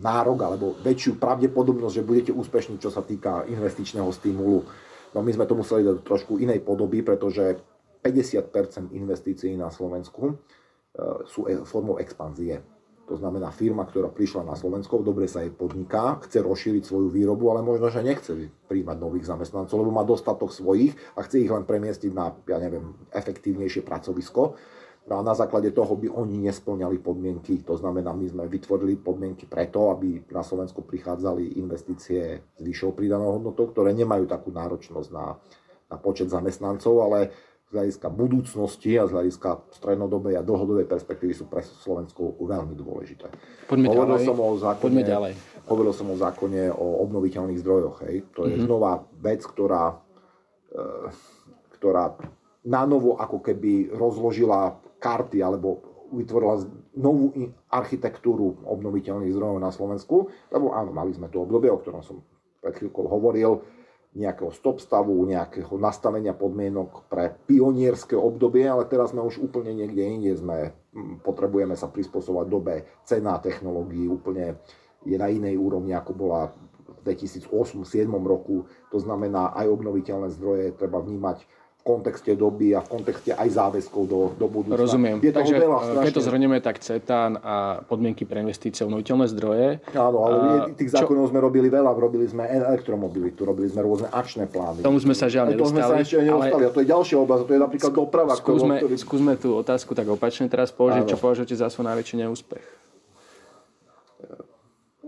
nárok 0.00 0.38
alebo 0.44 0.66
väčšiu 0.80 1.20
pravdepodobnosť, 1.20 1.94
že 1.94 2.06
budete 2.06 2.32
úspešní, 2.32 2.76
čo 2.80 2.92
sa 2.92 3.04
týka 3.04 3.48
investičného 3.48 4.08
stimulu. 4.12 4.64
No 5.10 5.18
my 5.24 5.30
sme 5.34 5.48
to 5.48 5.58
museli 5.58 5.82
dať 5.82 5.94
do 6.00 6.06
trošku 6.06 6.38
inej 6.38 6.62
podoby, 6.62 7.02
pretože 7.02 7.58
50% 8.00 8.96
investícií 8.96 9.52
na 9.58 9.68
Slovensku 9.68 10.32
e, 10.32 10.34
sú 11.28 11.44
e, 11.44 11.60
formou 11.68 12.00
expanzie 12.00 12.79
to 13.10 13.18
znamená 13.18 13.50
firma, 13.50 13.82
ktorá 13.82 14.06
prišla 14.06 14.46
na 14.46 14.54
Slovensko, 14.54 15.02
dobre 15.02 15.26
sa 15.26 15.42
jej 15.42 15.50
podniká, 15.50 16.22
chce 16.22 16.46
rozšíriť 16.46 16.86
svoju 16.86 17.10
výrobu, 17.10 17.50
ale 17.50 17.66
možno, 17.66 17.90
že 17.90 18.06
nechce 18.06 18.30
príjmať 18.70 18.96
nových 19.02 19.26
zamestnancov, 19.26 19.82
lebo 19.82 19.90
má 19.90 20.06
dostatok 20.06 20.54
svojich 20.54 20.94
a 21.18 21.26
chce 21.26 21.42
ich 21.42 21.50
len 21.50 21.66
premiestiť 21.66 22.14
na, 22.14 22.30
ja 22.46 22.62
neviem, 22.62 22.94
efektívnejšie 23.10 23.82
pracovisko. 23.82 24.54
No 25.10 25.18
a 25.18 25.26
na 25.26 25.34
základe 25.34 25.74
toho 25.74 25.98
by 25.98 26.06
oni 26.06 26.38
nesplňali 26.38 27.02
podmienky. 27.02 27.66
To 27.66 27.74
znamená, 27.74 28.14
my 28.14 28.30
sme 28.30 28.44
vytvorili 28.46 28.94
podmienky 28.94 29.50
preto, 29.50 29.90
aby 29.90 30.22
na 30.30 30.46
Slovensku 30.46 30.86
prichádzali 30.86 31.58
investície 31.58 32.46
s 32.54 32.62
vyššou 32.62 32.94
pridanou 32.94 33.42
hodnotou, 33.42 33.74
ktoré 33.74 33.90
nemajú 33.90 34.30
takú 34.30 34.54
náročnosť 34.54 35.08
na, 35.10 35.34
na 35.90 35.96
počet 35.98 36.30
zamestnancov, 36.30 36.94
ale 37.02 37.34
z 37.70 37.78
hľadiska 37.78 38.10
budúcnosti 38.10 38.98
a 38.98 39.06
z 39.06 39.14
hľadiska 39.14 39.70
strednodobej 39.78 40.34
a 40.34 40.42
dlhodobej 40.42 40.90
perspektívy 40.90 41.30
sú 41.38 41.46
pre 41.46 41.62
Slovensko 41.62 42.34
veľmi 42.42 42.74
dôležité. 42.74 43.30
Poďme 43.70 43.94
hovoril 43.94 44.18
ďalej. 44.18 44.26
Som 44.26 44.38
o 44.42 44.50
zákone, 44.58 44.82
Poďme 44.82 45.04
ďalej. 45.06 45.32
Hovoril 45.70 45.92
som 45.94 46.06
o 46.10 46.16
zákone 46.18 46.62
o 46.74 46.86
obnoviteľných 47.06 47.62
zdrojoch. 47.62 48.02
Hej. 48.10 48.26
To 48.34 48.50
je 48.50 48.58
mm-hmm. 48.58 48.66
znova 48.66 49.06
vec, 49.22 49.46
ktorá, 49.46 50.02
e, 50.74 51.14
ktorá 51.78 52.18
na 52.66 52.82
novo 52.90 53.14
ako 53.22 53.38
keby 53.38 53.94
rozložila 53.94 54.74
karty 54.98 55.38
alebo 55.38 55.86
vytvorila 56.10 56.66
novú 56.98 57.54
architektúru 57.70 58.66
obnoviteľných 58.66 59.30
zdrojov 59.30 59.62
na 59.62 59.70
Slovensku, 59.70 60.26
lebo 60.50 60.74
áno, 60.74 60.90
mali 60.90 61.14
sme 61.14 61.30
to 61.30 61.46
obdobie, 61.46 61.70
o 61.70 61.78
ktorom 61.78 62.02
som 62.02 62.18
pred 62.58 62.74
chvíľkou 62.74 63.06
hovoril, 63.06 63.62
nejakého 64.10 64.50
stop 64.50 64.82
stavu, 64.82 65.14
nejakého 65.22 65.70
nastavenia 65.78 66.34
podmienok 66.34 67.06
pre 67.06 67.30
pionierské 67.46 68.18
obdobie, 68.18 68.66
ale 68.66 68.82
teraz 68.90 69.14
sme 69.14 69.22
už 69.22 69.38
úplne 69.38 69.70
niekde 69.70 70.02
inde 70.02 70.34
sme, 70.34 70.74
potrebujeme 71.22 71.78
sa 71.78 71.86
prispôsobovať 71.86 72.46
dobe, 72.50 72.74
cena 73.06 73.38
technológií 73.38 74.10
úplne 74.10 74.58
je 75.06 75.16
na 75.16 75.30
inej 75.30 75.56
úrovni, 75.56 75.94
ako 75.94 76.12
bola 76.12 76.50
v 77.00 77.16
2008-2007 77.16 78.10
roku. 78.20 78.68
To 78.92 78.98
znamená, 78.98 79.54
aj 79.56 79.70
obnoviteľné 79.72 80.28
zdroje 80.34 80.76
treba 80.76 81.00
vnímať 81.00 81.46
v 81.80 81.96
kontexte 81.96 82.36
doby 82.36 82.76
a 82.76 82.84
v 82.84 82.88
kontexte 82.92 83.32
aj 83.32 83.48
záväzkov 83.56 84.02
do, 84.04 84.20
do 84.36 84.46
budúcna. 84.52 84.76
Rozumiem. 84.76 85.16
Je 85.24 85.32
Takže 85.32 85.56
veľa, 85.56 85.78
e, 85.96 86.04
keď 86.04 86.12
to 86.12 86.22
zhrnieme, 86.28 86.60
tak 86.60 86.76
CETAN 86.76 87.40
a 87.40 87.80
podmienky 87.88 88.28
pre 88.28 88.44
investície 88.44 88.84
obnoviteľné 88.84 89.26
zdroje. 89.32 89.80
Áno, 89.96 90.18
ale 90.28 90.36
a, 90.36 90.76
tých 90.76 90.92
zákonov 90.92 91.24
čo? 91.24 91.30
sme 91.32 91.40
robili 91.40 91.72
veľa. 91.72 91.88
Robili 91.96 92.28
sme 92.28 92.44
elektromobilitu, 92.44 93.48
robili 93.48 93.72
sme 93.72 93.80
rôzne 93.80 94.12
akčné 94.12 94.52
plány. 94.52 94.84
Tomu 94.84 95.00
sme 95.00 95.16
sa 95.16 95.32
žiaľ 95.32 95.56
nedostali. 95.56 95.64
To 95.64 95.72
sme 95.72 95.80
sa 95.80 95.94
ešte 96.04 96.16
nedostali. 96.20 96.62
Ale... 96.68 96.68
A 96.68 96.74
to 96.76 96.80
je 96.84 96.88
ďalšia 96.92 97.16
oblasť, 97.16 97.42
to 97.48 97.52
je 97.56 97.60
napríklad 97.64 97.92
doprava. 97.96 98.32
Skúsme, 98.36 98.74
ktorý... 98.76 98.94
skúsme 99.00 99.32
tú 99.40 99.48
otázku 99.56 99.96
tak 99.96 100.04
opačne 100.12 100.52
teraz 100.52 100.68
položiť. 100.76 101.08
Áno. 101.08 101.10
Čo 101.10 101.16
považujete 101.16 101.56
za 101.56 101.72
svoj 101.72 101.88
najväčší 101.88 102.28
neúspech? 102.28 102.64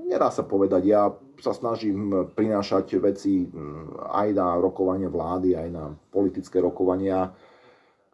Nedá 0.08 0.32
sa 0.32 0.40
povedať. 0.40 0.88
Ja 0.88 1.12
sa 1.42 1.50
snažím 1.50 2.30
prinášať 2.38 3.02
veci 3.02 3.42
mm, 3.42 4.06
aj 4.14 4.28
na 4.30 4.54
rokovanie 4.62 5.10
vlády, 5.10 5.58
aj 5.58 5.68
na 5.74 5.90
politické 6.14 6.62
rokovania, 6.62 7.34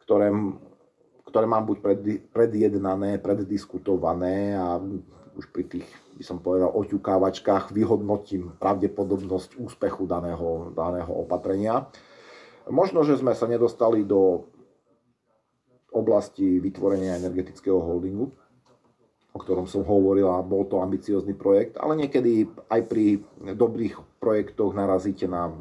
ktoré, 0.09 0.33
ktoré 1.29 1.45
mám 1.45 1.69
buď 1.69 1.77
pred, 1.85 2.01
predjednané, 2.33 3.21
preddiskutované 3.21 4.57
a 4.57 4.81
už 5.39 5.45
pri 5.53 5.65
tých, 5.69 5.87
by 6.17 6.25
som 6.25 6.41
povedal, 6.41 6.73
oťukávačkách 6.73 7.71
vyhodnotím 7.71 8.57
pravdepodobnosť 8.57 9.61
úspechu 9.61 10.09
daného, 10.09 10.73
daného 10.73 11.13
opatrenia. 11.13 11.87
Možno, 12.67 13.05
že 13.05 13.21
sme 13.21 13.37
sa 13.37 13.45
nedostali 13.47 14.03
do 14.03 14.49
oblasti 15.93 16.59
vytvorenia 16.59 17.21
energetického 17.21 17.79
holdingu, 17.79 18.33
o 19.39 19.43
ktorom 19.47 19.71
som 19.71 19.87
hovoril 19.87 20.27
a 20.27 20.43
bol 20.43 20.67
to 20.67 20.83
ambiciózny 20.83 21.39
projekt, 21.39 21.79
ale 21.79 21.95
niekedy 21.95 22.51
aj 22.67 22.91
pri 22.91 23.23
dobrých 23.55 24.19
projektoch 24.19 24.75
narazíte 24.75 25.31
na 25.31 25.47
e, 25.47 25.53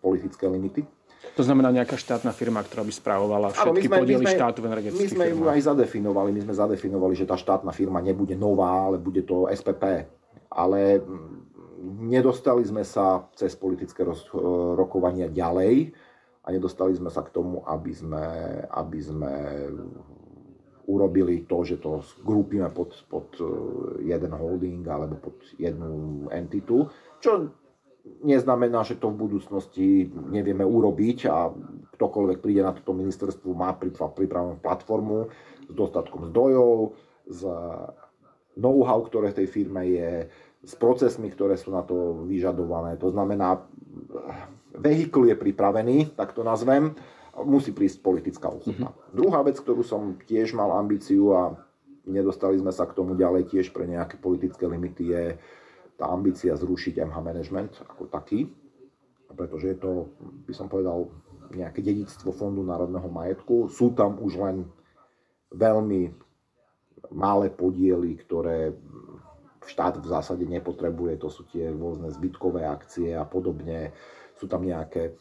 politické 0.00 0.48
limity. 0.48 0.88
To 1.36 1.44
znamená 1.44 1.68
nejaká 1.68 2.00
štátna 2.00 2.32
firma, 2.32 2.64
ktorá 2.64 2.80
by 2.80 2.92
správovala 2.92 3.52
všetky 3.52 3.88
sme, 3.88 4.00
podiely 4.00 4.24
sme, 4.24 4.36
štátu 4.36 4.58
v 4.64 4.66
energetických 4.72 5.04
My 5.04 5.08
sme 5.12 5.26
ju 5.28 5.38
aj 5.52 5.60
zadefinovali. 5.68 6.28
My 6.32 6.40
sme 6.48 6.54
zadefinovali, 6.56 7.14
že 7.14 7.28
tá 7.28 7.36
štátna 7.36 7.70
firma 7.76 8.00
nebude 8.00 8.34
nová, 8.34 8.88
ale 8.88 8.96
bude 8.96 9.20
to 9.22 9.46
SPP. 9.52 10.08
Ale 10.52 11.00
mm, 11.00 11.32
nedostali 12.08 12.64
sme 12.64 12.84
sa 12.84 13.28
cez 13.36 13.52
politické 13.52 14.00
roz, 14.00 14.24
e, 14.32 14.40
rokovania 14.74 15.28
ďalej 15.28 15.92
a 16.42 16.48
nedostali 16.50 16.96
sme 16.96 17.12
sa 17.12 17.22
k 17.22 17.30
tomu, 17.30 17.62
aby 17.68 17.92
sme, 17.94 18.26
aby 18.66 18.98
sme 18.98 19.32
urobili 20.86 21.46
to, 21.46 21.62
že 21.62 21.78
to 21.78 22.02
zgrupíme 22.18 22.70
pod, 22.74 22.94
pod 23.06 23.28
e, 23.38 23.46
jeden 24.06 24.32
holding 24.34 24.82
alebo 24.86 25.18
pod 25.18 25.36
jednu 25.56 26.26
entitu, 26.34 26.90
čo 27.22 27.52
neznamená, 28.26 28.82
že 28.82 28.98
to 28.98 29.14
v 29.14 29.20
budúcnosti 29.26 30.10
nevieme 30.10 30.66
urobiť 30.66 31.18
a 31.30 31.50
ktokoľvek 31.94 32.38
príde 32.42 32.62
na 32.66 32.74
toto 32.74 32.90
ministerstvo 32.94 33.54
má 33.54 33.78
pripravenú 33.78 34.58
platformu 34.58 35.30
s 35.70 35.72
dostatkom 35.72 36.34
zdrojov, 36.34 36.98
s 37.30 37.46
know-how, 38.58 39.06
ktoré 39.06 39.30
v 39.30 39.38
tej 39.44 39.48
firme 39.48 39.86
je, 39.86 40.26
s 40.62 40.74
procesmi, 40.78 41.30
ktoré 41.30 41.54
sú 41.58 41.74
na 41.74 41.86
to 41.86 42.26
vyžadované. 42.26 42.98
To 42.98 43.10
znamená, 43.10 43.62
vehikl 44.78 45.30
je 45.30 45.36
pripravený, 45.38 46.18
tak 46.18 46.34
to 46.34 46.42
nazvem, 46.46 46.94
musí 47.40 47.72
prísť 47.72 48.04
politická 48.04 48.52
ochota. 48.52 48.92
Mm-hmm. 48.92 49.16
Druhá 49.16 49.40
vec, 49.40 49.56
ktorú 49.56 49.80
som 49.80 50.20
tiež 50.28 50.52
mal 50.52 50.68
ambíciu 50.76 51.32
a 51.32 51.56
nedostali 52.04 52.60
sme 52.60 52.74
sa 52.74 52.84
k 52.84 52.96
tomu 52.96 53.16
ďalej 53.16 53.48
tiež 53.48 53.72
pre 53.72 53.88
nejaké 53.88 54.20
politické 54.20 54.68
limity, 54.68 55.04
je 55.12 55.24
tá 55.96 56.10
ambícia 56.10 56.52
zrušiť 56.52 56.98
MH 56.98 57.16
management 57.22 57.72
ako 57.88 58.10
taký, 58.10 58.50
pretože 59.32 59.72
je 59.72 59.78
to, 59.80 60.12
by 60.44 60.52
som 60.52 60.68
povedal, 60.68 61.08
nejaké 61.52 61.84
dedictvo 61.84 62.32
Fondu 62.32 62.64
národného 62.64 63.08
majetku. 63.08 63.68
Sú 63.68 63.92
tam 63.92 64.20
už 64.20 64.40
len 64.40 64.56
veľmi 65.52 66.12
malé 67.12 67.52
podiely, 67.52 68.16
ktoré 68.24 68.72
štát 69.62 70.00
v 70.00 70.06
zásade 70.10 70.44
nepotrebuje, 70.48 71.22
to 71.22 71.28
sú 71.30 71.46
tie 71.46 71.70
rôzne 71.70 72.10
zbytkové 72.10 72.66
akcie 72.66 73.14
a 73.14 73.22
podobne. 73.22 73.94
Sú 74.34 74.50
tam 74.50 74.66
nejaké 74.66 75.14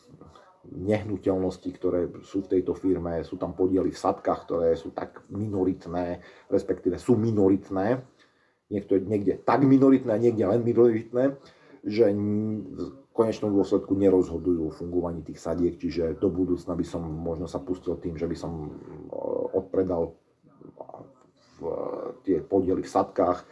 nehnuteľnosti, 0.70 1.70
ktoré 1.74 2.06
sú 2.22 2.46
v 2.46 2.58
tejto 2.58 2.78
firme, 2.78 3.26
sú 3.26 3.38
tam 3.42 3.58
podiely 3.58 3.90
v 3.90 3.98
sadkách, 3.98 4.40
ktoré 4.46 4.78
sú 4.78 4.94
tak 4.94 5.26
minoritné, 5.34 6.22
respektíve 6.54 7.02
sú 7.02 7.18
minoritné, 7.18 8.06
niekto 8.70 9.02
niekde 9.02 9.42
tak 9.42 9.66
minoritné 9.66 10.22
niekde 10.22 10.46
len 10.46 10.62
minoritné, 10.62 11.34
že 11.82 12.14
v 12.14 12.94
konečnom 13.12 13.52
dôsledku 13.52 13.98
nerozhodujú 13.98 14.70
o 14.70 14.76
fungovaní 14.76 15.26
tých 15.26 15.42
sadiek, 15.42 15.76
čiže 15.82 16.22
do 16.22 16.30
budúcna 16.30 16.78
by 16.78 16.86
som 16.86 17.02
možno 17.02 17.50
sa 17.50 17.58
pustil 17.60 17.98
tým, 17.98 18.16
že 18.16 18.30
by 18.30 18.38
som 18.38 18.70
e, 18.70 18.70
odpredal 19.58 20.16
tie 22.26 22.42
podiely 22.42 22.82
v 22.82 22.90
sadkách, 22.90 23.46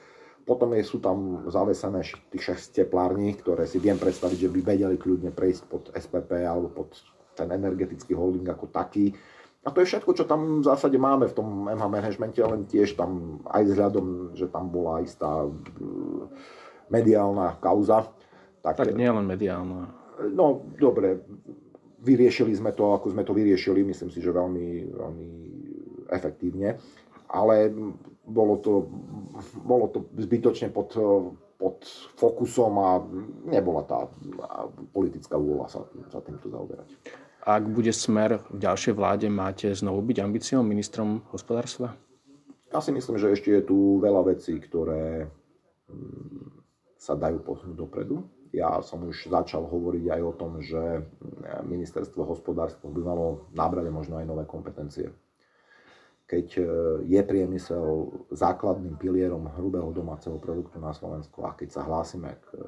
potom 0.49 0.73
sú 0.81 0.97
tam 0.97 1.45
zavesené 1.45 2.01
tých 2.33 2.57
6 2.57 2.81
teplární, 2.81 3.37
ktoré 3.37 3.69
si 3.69 3.77
viem 3.77 4.01
predstaviť, 4.01 4.49
že 4.49 4.49
by 4.49 4.59
vedeli 4.65 4.97
kľudne 4.97 5.29
prejsť 5.29 5.61
pod 5.69 5.93
SPP 5.93 6.41
alebo 6.41 6.73
pod 6.73 6.97
ten 7.37 7.53
energetický 7.53 8.17
holding 8.17 8.49
ako 8.49 8.65
taký. 8.73 9.13
A 9.61 9.69
to 9.69 9.85
je 9.85 9.93
všetko, 9.93 10.17
čo 10.17 10.25
tam 10.25 10.65
v 10.65 10.65
zásade 10.65 10.97
máme 10.97 11.29
v 11.29 11.37
tom 11.37 11.69
MH 11.69 11.85
managemente, 11.85 12.41
len 12.41 12.65
tiež 12.65 12.97
tam 12.97 13.43
aj 13.45 13.61
vzhľadom, 13.69 14.33
že 14.33 14.49
tam 14.49 14.73
bola 14.73 15.05
istá 15.05 15.45
mediálna 16.89 17.61
kauza, 17.61 18.09
Tak, 18.65 18.73
tak 18.73 18.97
nie 18.97 19.07
len 19.07 19.29
mediálna. 19.29 19.93
No, 20.33 20.65
dobre, 20.75 21.21
vyriešili 22.01 22.57
sme 22.57 22.73
to, 22.73 22.89
ako 22.97 23.13
sme 23.13 23.21
to 23.21 23.37
vyriešili, 23.37 23.85
myslím 23.85 24.09
si, 24.09 24.19
že 24.19 24.33
veľmi, 24.33 24.97
veľmi 24.97 25.29
efektívne, 26.09 26.75
ale 27.29 27.69
bolo 28.29 28.61
to, 28.61 28.87
bolo 29.65 29.89
to 29.89 30.05
zbytočne 30.21 30.69
pod, 30.69 30.93
pod 31.57 31.83
fokusom 32.15 32.73
a 32.79 32.89
nebola 33.49 33.83
tá 33.83 34.07
politická 34.93 35.35
úloha 35.35 35.67
sa, 35.67 35.83
sa 36.07 36.21
týmto 36.21 36.47
zaoberať. 36.47 36.87
Ak 37.43 37.65
bude 37.65 37.89
smer 37.95 38.45
v 38.51 38.57
ďalšej 38.61 38.93
vláde, 38.93 39.27
máte 39.31 39.73
znovu 39.73 40.05
byť 40.05 40.17
ambíciou 40.21 40.61
ministrom 40.61 41.25
hospodárstva? 41.33 41.97
Ja 42.69 42.79
si 42.85 42.93
myslím, 42.93 43.17
že 43.17 43.33
ešte 43.33 43.49
je 43.49 43.63
tu 43.65 43.97
veľa 43.97 44.29
vecí, 44.29 44.53
ktoré 44.61 45.25
mm, 45.89 46.61
sa 46.99 47.17
dajú 47.17 47.41
posunúť 47.41 47.75
dopredu. 47.75 48.21
Ja 48.53 48.81
som 48.85 49.05
už 49.05 49.29
začal 49.29 49.65
hovoriť 49.65 50.05
aj 50.09 50.21
o 50.25 50.33
tom, 50.33 50.51
že 50.61 51.05
ministerstvo 51.65 52.25
hospodárstva 52.25 52.89
by 52.89 53.01
malo 53.01 53.49
nabrať 53.53 53.89
možno 53.93 54.17
aj 54.21 54.25
nové 54.25 54.43
kompetencie. 54.45 55.09
Keď 56.29 56.47
e, 56.61 56.63
je 57.09 57.21
priemysel 57.25 57.85
základným 58.29 59.01
pilierom 59.01 59.49
hrubého 59.57 59.89
domáceho 59.89 60.37
produktu 60.37 60.77
na 60.77 60.93
Slovensku 60.93 61.41
a 61.41 61.57
keď 61.57 61.69
sa 61.73 61.81
hlásime 61.89 62.37
k 62.37 62.45
e, 62.53 62.61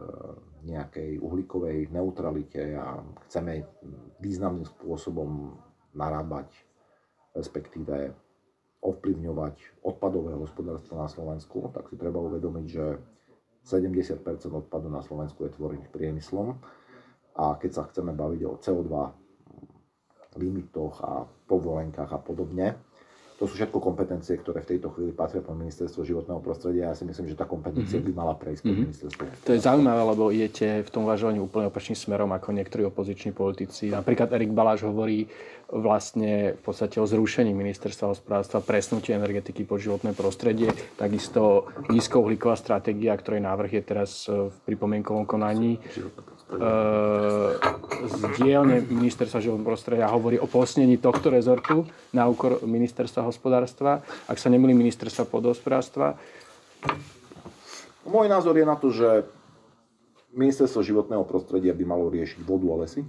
nejakej 0.65 1.21
uhlíkovej 1.21 1.93
neutralite 1.93 2.73
a 2.73 3.05
chceme 3.29 3.61
významným 4.17 4.65
spôsobom 4.65 5.53
narábať, 5.93 6.49
respektíve 7.37 8.17
ovplyvňovať 8.81 9.85
odpadové 9.85 10.33
hospodárstvo 10.33 10.97
na 10.97 11.05
Slovensku, 11.05 11.69
tak 11.69 11.85
si 11.93 11.95
treba 12.01 12.17
uvedomiť, 12.17 12.65
že 12.65 12.97
70% 13.61 14.25
odpadu 14.49 14.89
na 14.89 15.05
Slovensku 15.05 15.45
je 15.45 15.53
tvorených 15.53 15.93
priemyslom. 15.93 16.57
A 17.37 17.61
keď 17.61 17.71
sa 17.71 17.83
chceme 17.85 18.11
baviť 18.17 18.41
o 18.49 18.57
CO2 18.57 18.93
limitoch 20.41 20.97
a 21.05 21.29
povolenkách 21.45 22.09
a 22.09 22.19
podobne, 22.19 22.73
to 23.41 23.49
sú 23.49 23.57
všetko 23.57 23.81
kompetencie, 23.81 24.37
ktoré 24.37 24.61
v 24.61 24.77
tejto 24.77 24.93
chvíli 24.93 25.17
patria 25.17 25.41
pod 25.41 25.57
ministerstvo 25.57 26.05
životného 26.05 26.37
prostredia. 26.45 26.93
Ja 26.93 26.95
si 26.95 27.09
myslím, 27.09 27.25
že 27.25 27.33
tá 27.33 27.49
kompetencia 27.49 27.97
mm-hmm. 27.97 28.13
by 28.13 28.21
mala 28.21 28.37
prejsť 28.37 28.61
pod 28.61 28.69
mm-hmm. 28.69 28.85
ministerstvo. 28.85 29.21
To 29.49 29.51
je 29.57 29.65
zaujímavé, 29.65 30.01
lebo 30.05 30.23
idete 30.29 30.85
v 30.85 30.89
tom 30.93 31.09
uvažovaní 31.09 31.41
úplne 31.41 31.73
opačným 31.73 31.97
smerom 31.97 32.29
ako 32.37 32.53
niektorí 32.53 32.85
opoziční 32.85 33.33
politici. 33.33 33.89
Napríklad 33.89 34.29
Erik 34.37 34.53
Baláš 34.53 34.85
hovorí 34.85 35.25
vlastne 35.73 36.53
v 36.53 36.61
podstate 36.61 37.01
o 37.01 37.09
zrušení 37.09 37.49
ministerstva 37.49 38.13
hospodárstva, 38.13 38.61
presnutie 38.61 39.17
energetiky 39.17 39.65
pod 39.65 39.81
životné 39.81 40.13
prostredie, 40.13 40.69
takisto 40.93 41.65
nízkouhlíková 41.89 42.53
stratégia, 42.53 43.17
ktorej 43.17 43.41
návrh 43.41 43.71
je 43.73 43.81
teraz 43.81 44.29
v 44.29 44.53
pripomienkovom 44.69 45.25
konaní 45.25 45.81
z 46.51 48.21
dielne 48.43 48.83
ministerstva 48.83 49.39
životného 49.39 49.69
prostredia 49.71 50.11
hovorí 50.11 50.35
o 50.35 50.51
posnení 50.51 50.99
tohto 50.99 51.31
rezortu 51.31 51.87
na 52.11 52.27
úkor 52.27 52.59
ministerstva 52.67 53.23
hospodárstva, 53.23 54.03
ak 54.27 54.35
sa 54.35 54.51
nemili 54.51 54.75
ministerstva 54.75 55.31
podhospodárstva. 55.31 56.19
Môj 58.03 58.27
názor 58.27 58.57
je 58.59 58.65
na 58.67 58.75
to, 58.75 58.91
že 58.91 59.23
ministerstvo 60.35 60.83
životného 60.83 61.23
prostredia 61.23 61.71
by 61.71 61.83
malo 61.87 62.11
riešiť 62.11 62.43
vodu 62.43 62.67
a 62.67 62.75
lesy. 62.83 63.01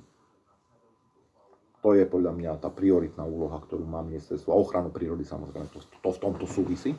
To 1.82 1.98
je 1.98 2.06
podľa 2.06 2.38
mňa 2.38 2.62
tá 2.62 2.70
prioritná 2.70 3.26
úloha, 3.26 3.58
ktorú 3.58 3.82
má 3.82 4.06
ministerstvo. 4.06 4.54
A 4.54 4.60
ochranu 4.62 4.94
prírody 4.94 5.26
samozrejme, 5.26 5.66
to, 5.74 5.82
to 5.82 6.10
v 6.14 6.22
tomto 6.22 6.46
súvisí. 6.46 6.94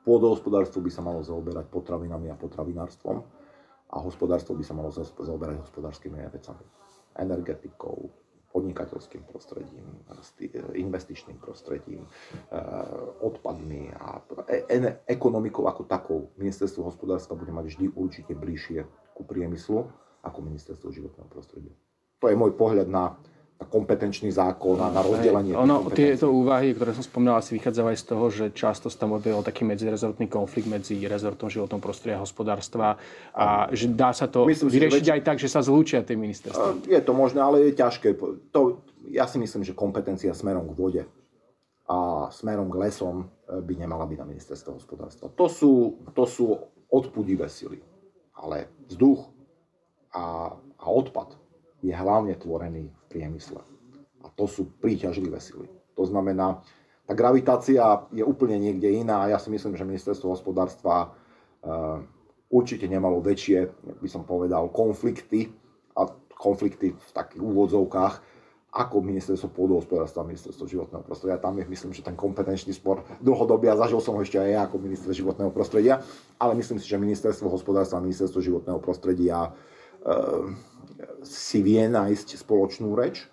Pôdohospodárstvo 0.00 0.80
by 0.80 0.88
sa 0.88 1.04
malo 1.04 1.20
zaoberať 1.20 1.68
potravinami 1.68 2.32
a 2.32 2.40
potravinárstvom 2.40 3.20
a 3.90 3.96
hospodárstvo 4.02 4.58
by 4.58 4.64
sa 4.66 4.74
malo 4.74 4.90
zaoberať 4.94 5.62
hospodárskymi 5.62 6.18
vecami. 6.26 6.64
Energetikou, 7.16 8.10
podnikateľským 8.50 9.28
prostredím, 9.28 9.84
investičným 10.72 11.36
prostredím, 11.36 12.04
eh, 12.04 12.60
odpadmi 13.20 13.92
a 13.92 14.20
e, 14.48 14.96
ekonomikou 15.06 15.68
ako 15.68 15.84
takou. 15.84 16.32
Ministerstvo 16.40 16.88
hospodárstva 16.88 17.36
bude 17.36 17.52
mať 17.52 17.64
vždy 17.68 17.86
určite 17.92 18.32
bližšie 18.32 18.80
ku 19.12 19.22
priemyslu 19.28 19.84
ako 20.24 20.38
ministerstvo 20.42 20.88
životného 20.88 21.28
prostredia. 21.28 21.76
To 22.24 22.32
je 22.32 22.36
môj 22.36 22.56
pohľad 22.56 22.88
na 22.88 23.12
kompetenčný 23.56 24.28
zákon 24.28 24.76
a 24.84 24.92
na 24.92 25.00
rozdelenie. 25.00 25.56
Ono, 25.56 25.88
tieto 25.88 26.28
úvahy, 26.28 26.76
ktoré 26.76 26.92
som 26.92 27.00
spomínal, 27.00 27.40
asi 27.40 27.56
vychádzajú 27.56 27.86
aj 27.88 27.98
z 27.98 28.04
toho, 28.04 28.24
že 28.28 28.44
často 28.52 28.92
sa 28.92 29.00
tam 29.00 29.16
objavil 29.16 29.40
taký 29.40 29.64
medzirezortný 29.64 30.28
konflikt 30.28 30.68
medzi 30.68 31.00
rezortom 31.08 31.48
životnom 31.48 31.80
prostredia 31.80 32.20
a 32.20 32.24
hospodárstva 32.24 33.00
a 33.32 33.72
že 33.72 33.88
dá 33.88 34.12
sa 34.12 34.28
to 34.28 34.44
myslím 34.44 34.68
vyriešiť 34.68 35.04
si, 35.08 35.12
aj 35.12 35.22
tak, 35.24 35.36
že 35.40 35.48
sa 35.48 35.64
zlúčia 35.64 36.04
tie 36.04 36.20
ministerstva. 36.20 36.84
Je 36.84 37.00
to 37.00 37.12
možné, 37.16 37.40
ale 37.40 37.72
je 37.72 37.72
ťažké. 37.80 38.20
To, 38.52 38.84
ja 39.08 39.24
si 39.24 39.40
myslím, 39.40 39.64
že 39.64 39.72
kompetencia 39.72 40.36
smerom 40.36 40.68
k 40.68 40.76
vode 40.76 41.02
a 41.88 42.28
smerom 42.36 42.68
k 42.68 42.76
lesom 42.76 43.24
eh, 43.24 43.60
by 43.64 43.72
nemala 43.72 44.04
byť 44.04 44.18
na 44.20 44.26
ministerstvo 44.28 44.76
hospodárstva. 44.76 45.32
To 45.32 45.48
sú, 45.48 46.04
to 46.12 46.28
sú 46.28 46.60
odpudivé 46.92 47.48
sily. 47.48 47.80
Ale 48.36 48.68
vzduch 48.92 49.32
a, 50.12 50.52
a 50.76 50.86
odpad 50.92 51.45
je 51.82 51.92
hlavne 51.92 52.34
tvorený 52.36 52.88
v 52.88 53.02
priemysle. 53.08 53.60
A 54.24 54.32
to 54.32 54.48
sú 54.48 54.68
príťažlivé 54.80 55.38
sily. 55.38 55.68
To 55.96 56.04
znamená, 56.04 56.60
tá 57.06 57.14
gravitácia 57.14 57.82
je 58.10 58.26
úplne 58.26 58.58
niekde 58.58 58.90
iná 58.90 59.30
ja 59.30 59.38
si 59.38 59.48
myslím, 59.48 59.78
že 59.78 59.86
ministerstvo 59.86 60.34
hospodárstva 60.34 61.14
uh, 61.62 62.02
určite 62.50 62.90
nemalo 62.90 63.22
väčšie, 63.22 63.70
by 64.02 64.08
som 64.10 64.26
povedal, 64.26 64.66
konflikty 64.74 65.54
a 65.94 66.10
konflikty 66.34 66.92
v 66.92 67.10
takých 67.14 67.42
úvodzovkách, 67.42 68.14
ako 68.76 69.00
ministerstvo 69.00 69.48
pôdohospodárstva 69.56 70.20
a 70.20 70.28
ministerstvo 70.28 70.68
životného 70.68 71.00
prostredia. 71.00 71.40
Tam 71.40 71.56
je, 71.56 71.64
myslím, 71.64 71.96
že 71.96 72.04
ten 72.04 72.12
kompetenčný 72.12 72.76
spor 72.76 73.08
dlhodobý 73.24 73.72
a 73.72 73.78
zažil 73.80 74.04
som 74.04 74.18
ho 74.18 74.20
ešte 74.20 74.36
aj 74.36 74.50
ja 74.52 74.60
ako 74.68 74.76
minister 74.84 75.16
životného 75.16 75.48
prostredia, 75.48 76.04
ale 76.36 76.52
myslím 76.60 76.76
si, 76.76 76.84
že 76.84 77.00
ministerstvo 77.00 77.48
hospodárstva 77.48 78.02
a 78.02 78.04
ministerstvo 78.04 78.36
životného 78.44 78.76
prostredia 78.84 79.48
uh, 79.48 80.52
si 81.22 81.60
vie 81.62 81.84
nájsť 81.88 82.40
spoločnú 82.40 82.94
reč. 82.96 83.26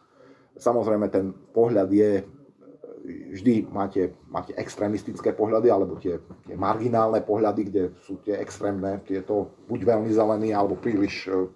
Samozrejme, 0.57 1.10
ten 1.10 1.34
pohľad 1.34 1.90
je, 1.90 2.22
vždy 3.34 3.68
máte, 3.73 4.14
máte 4.30 4.53
extrémistické 4.56 5.34
pohľady, 5.34 5.68
alebo 5.73 5.98
tie, 5.98 6.22
tie 6.45 6.56
marginálne 6.56 7.19
pohľady, 7.26 7.61
kde 7.68 7.84
sú 8.06 8.22
tie 8.22 8.38
extrémne, 8.38 9.02
tieto 9.03 9.49
buď 9.68 9.80
veľmi 9.98 10.11
zelený, 10.14 10.53
alebo 10.53 10.77
príliš, 10.77 11.27
e, 11.27 11.49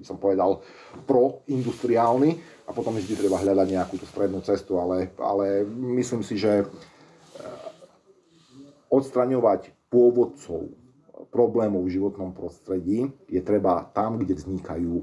by 0.00 0.04
som 0.06 0.16
povedal, 0.16 0.62
proindustriálny 1.04 2.30
a 2.64 2.70
potom 2.70 2.94
vždy 2.96 3.14
treba 3.18 3.42
hľadať 3.42 3.68
nejakú 3.68 3.94
tú 3.98 4.06
strednú 4.06 4.40
cestu, 4.40 4.78
ale, 4.78 5.12
ale 5.18 5.66
myslím 5.98 6.22
si, 6.22 6.38
že 6.38 6.62
e, 6.62 6.66
odstraňovať 8.88 9.74
pôvodcov 9.90 10.79
problémov 11.30 11.86
v 11.86 11.94
životnom 11.96 12.34
prostredí 12.34 13.08
je 13.30 13.40
treba 13.40 13.86
tam, 13.94 14.18
kde 14.18 14.34
vznikajú. 14.34 14.94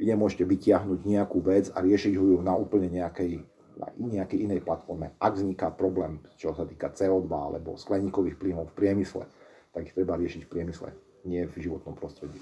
Vy 0.00 0.04
nemôžete 0.08 0.48
vytiahnuť 0.48 1.00
nejakú 1.04 1.38
vec 1.44 1.70
a 1.76 1.84
riešiť 1.84 2.12
ju 2.16 2.40
na 2.40 2.56
úplne 2.56 2.88
nejakej, 2.88 3.44
na 3.76 3.88
nejakej 3.96 4.48
inej 4.48 4.60
platforme. 4.64 5.14
Ak 5.20 5.36
vzniká 5.36 5.70
problém, 5.70 6.24
čo 6.40 6.56
sa 6.56 6.64
týka 6.64 6.90
CO2 6.90 7.28
alebo 7.28 7.76
skleníkových 7.76 8.40
plynov 8.40 8.72
v 8.72 8.76
priemysle, 8.78 9.28
tak 9.70 9.86
ich 9.86 9.94
treba 9.94 10.16
riešiť 10.16 10.48
v 10.48 10.50
priemysle, 10.50 10.88
nie 11.28 11.44
v 11.44 11.54
životnom 11.60 11.94
prostredí. 11.94 12.40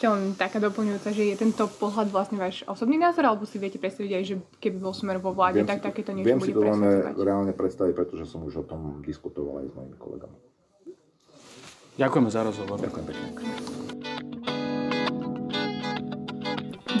Len 0.00 0.32
taká 0.32 0.56
doplňujúca, 0.64 1.12
že 1.12 1.28
je 1.28 1.36
tento 1.36 1.68
pohľad 1.76 2.08
vlastne 2.08 2.40
váš 2.40 2.64
osobný 2.64 2.96
názor, 2.96 3.28
alebo 3.28 3.44
si 3.44 3.60
viete 3.60 3.76
predstaviť 3.76 4.12
aj, 4.16 4.24
že 4.24 4.34
keby 4.56 4.80
bol 4.80 4.96
smer 4.96 5.20
vo 5.20 5.36
vláde, 5.36 5.60
viem 5.60 5.68
tak 5.68 5.84
si, 5.84 5.92
takéto 5.92 6.16
niečo 6.16 6.24
viem 6.24 6.40
bude 6.40 6.48
si 6.48 6.56
to 6.56 7.20
reálne 7.20 7.52
predstaviť, 7.52 7.92
pretože 7.92 8.24
som 8.24 8.40
už 8.40 8.64
o 8.64 8.64
tom 8.64 9.04
diskutoval 9.04 9.60
aj 9.60 9.66
s 9.68 9.72
mojimi 9.76 9.96
kolegami. 10.00 10.38
Ďakujeme 12.00 12.30
za 12.32 12.48
rozhovor. 12.48 12.80
Ďakujem 12.80 13.06
pekne. 13.12 13.28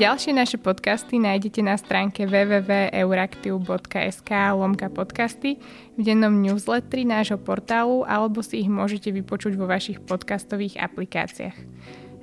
Ďalšie 0.00 0.32
naše 0.32 0.56
podcasty 0.56 1.20
nájdete 1.20 1.60
na 1.60 1.76
stránke 1.76 2.24
www.euraktiv.sk 2.24 4.30
lomka 4.56 4.88
podcasty 4.88 5.60
v 5.96 6.00
dennom 6.00 6.40
newsletteri 6.40 7.04
nášho 7.04 7.36
portálu 7.36 8.08
alebo 8.08 8.40
si 8.40 8.64
ich 8.64 8.70
môžete 8.72 9.12
vypočuť 9.12 9.60
vo 9.60 9.68
vašich 9.68 10.00
podcastových 10.04 10.76
aplikáciách. 10.80 11.56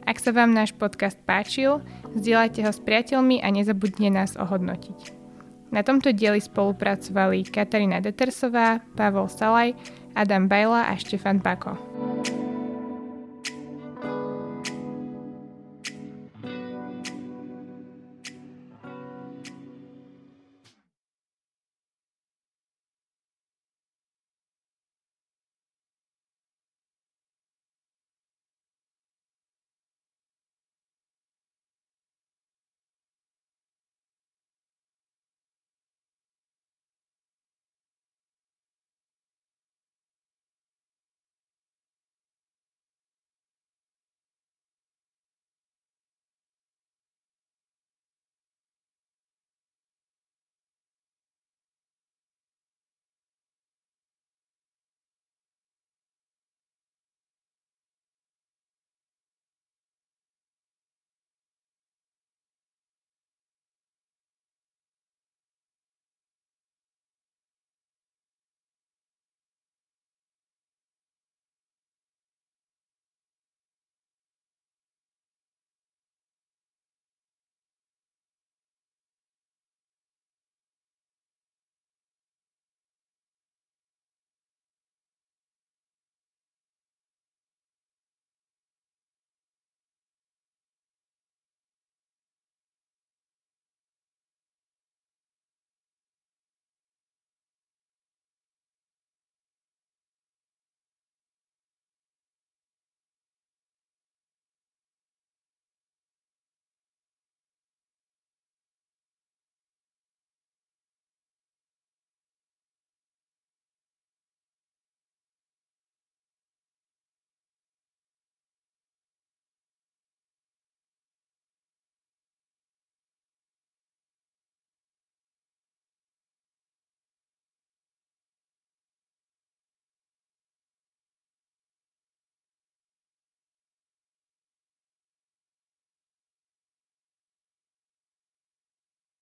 Ak 0.09 0.17
sa 0.17 0.33
vám 0.33 0.57
náš 0.57 0.73
podcast 0.73 1.21
páčil, 1.21 1.85
zdieľajte 2.17 2.65
ho 2.65 2.73
s 2.73 2.81
priateľmi 2.81 3.45
a 3.45 3.53
nezabudnite 3.53 4.09
nás 4.09 4.33
ohodnotiť. 4.37 5.13
Na 5.69 5.85
tomto 5.85 6.09
dieli 6.17 6.41
spolupracovali 6.41 7.45
Katarína 7.45 8.01
Detersová, 8.01 8.81
Pavol 8.97 9.29
Salaj, 9.29 9.77
Adam 10.17 10.49
Bajla 10.49 10.89
a 10.89 10.97
Štefan 10.97 11.45
Pako. 11.45 11.77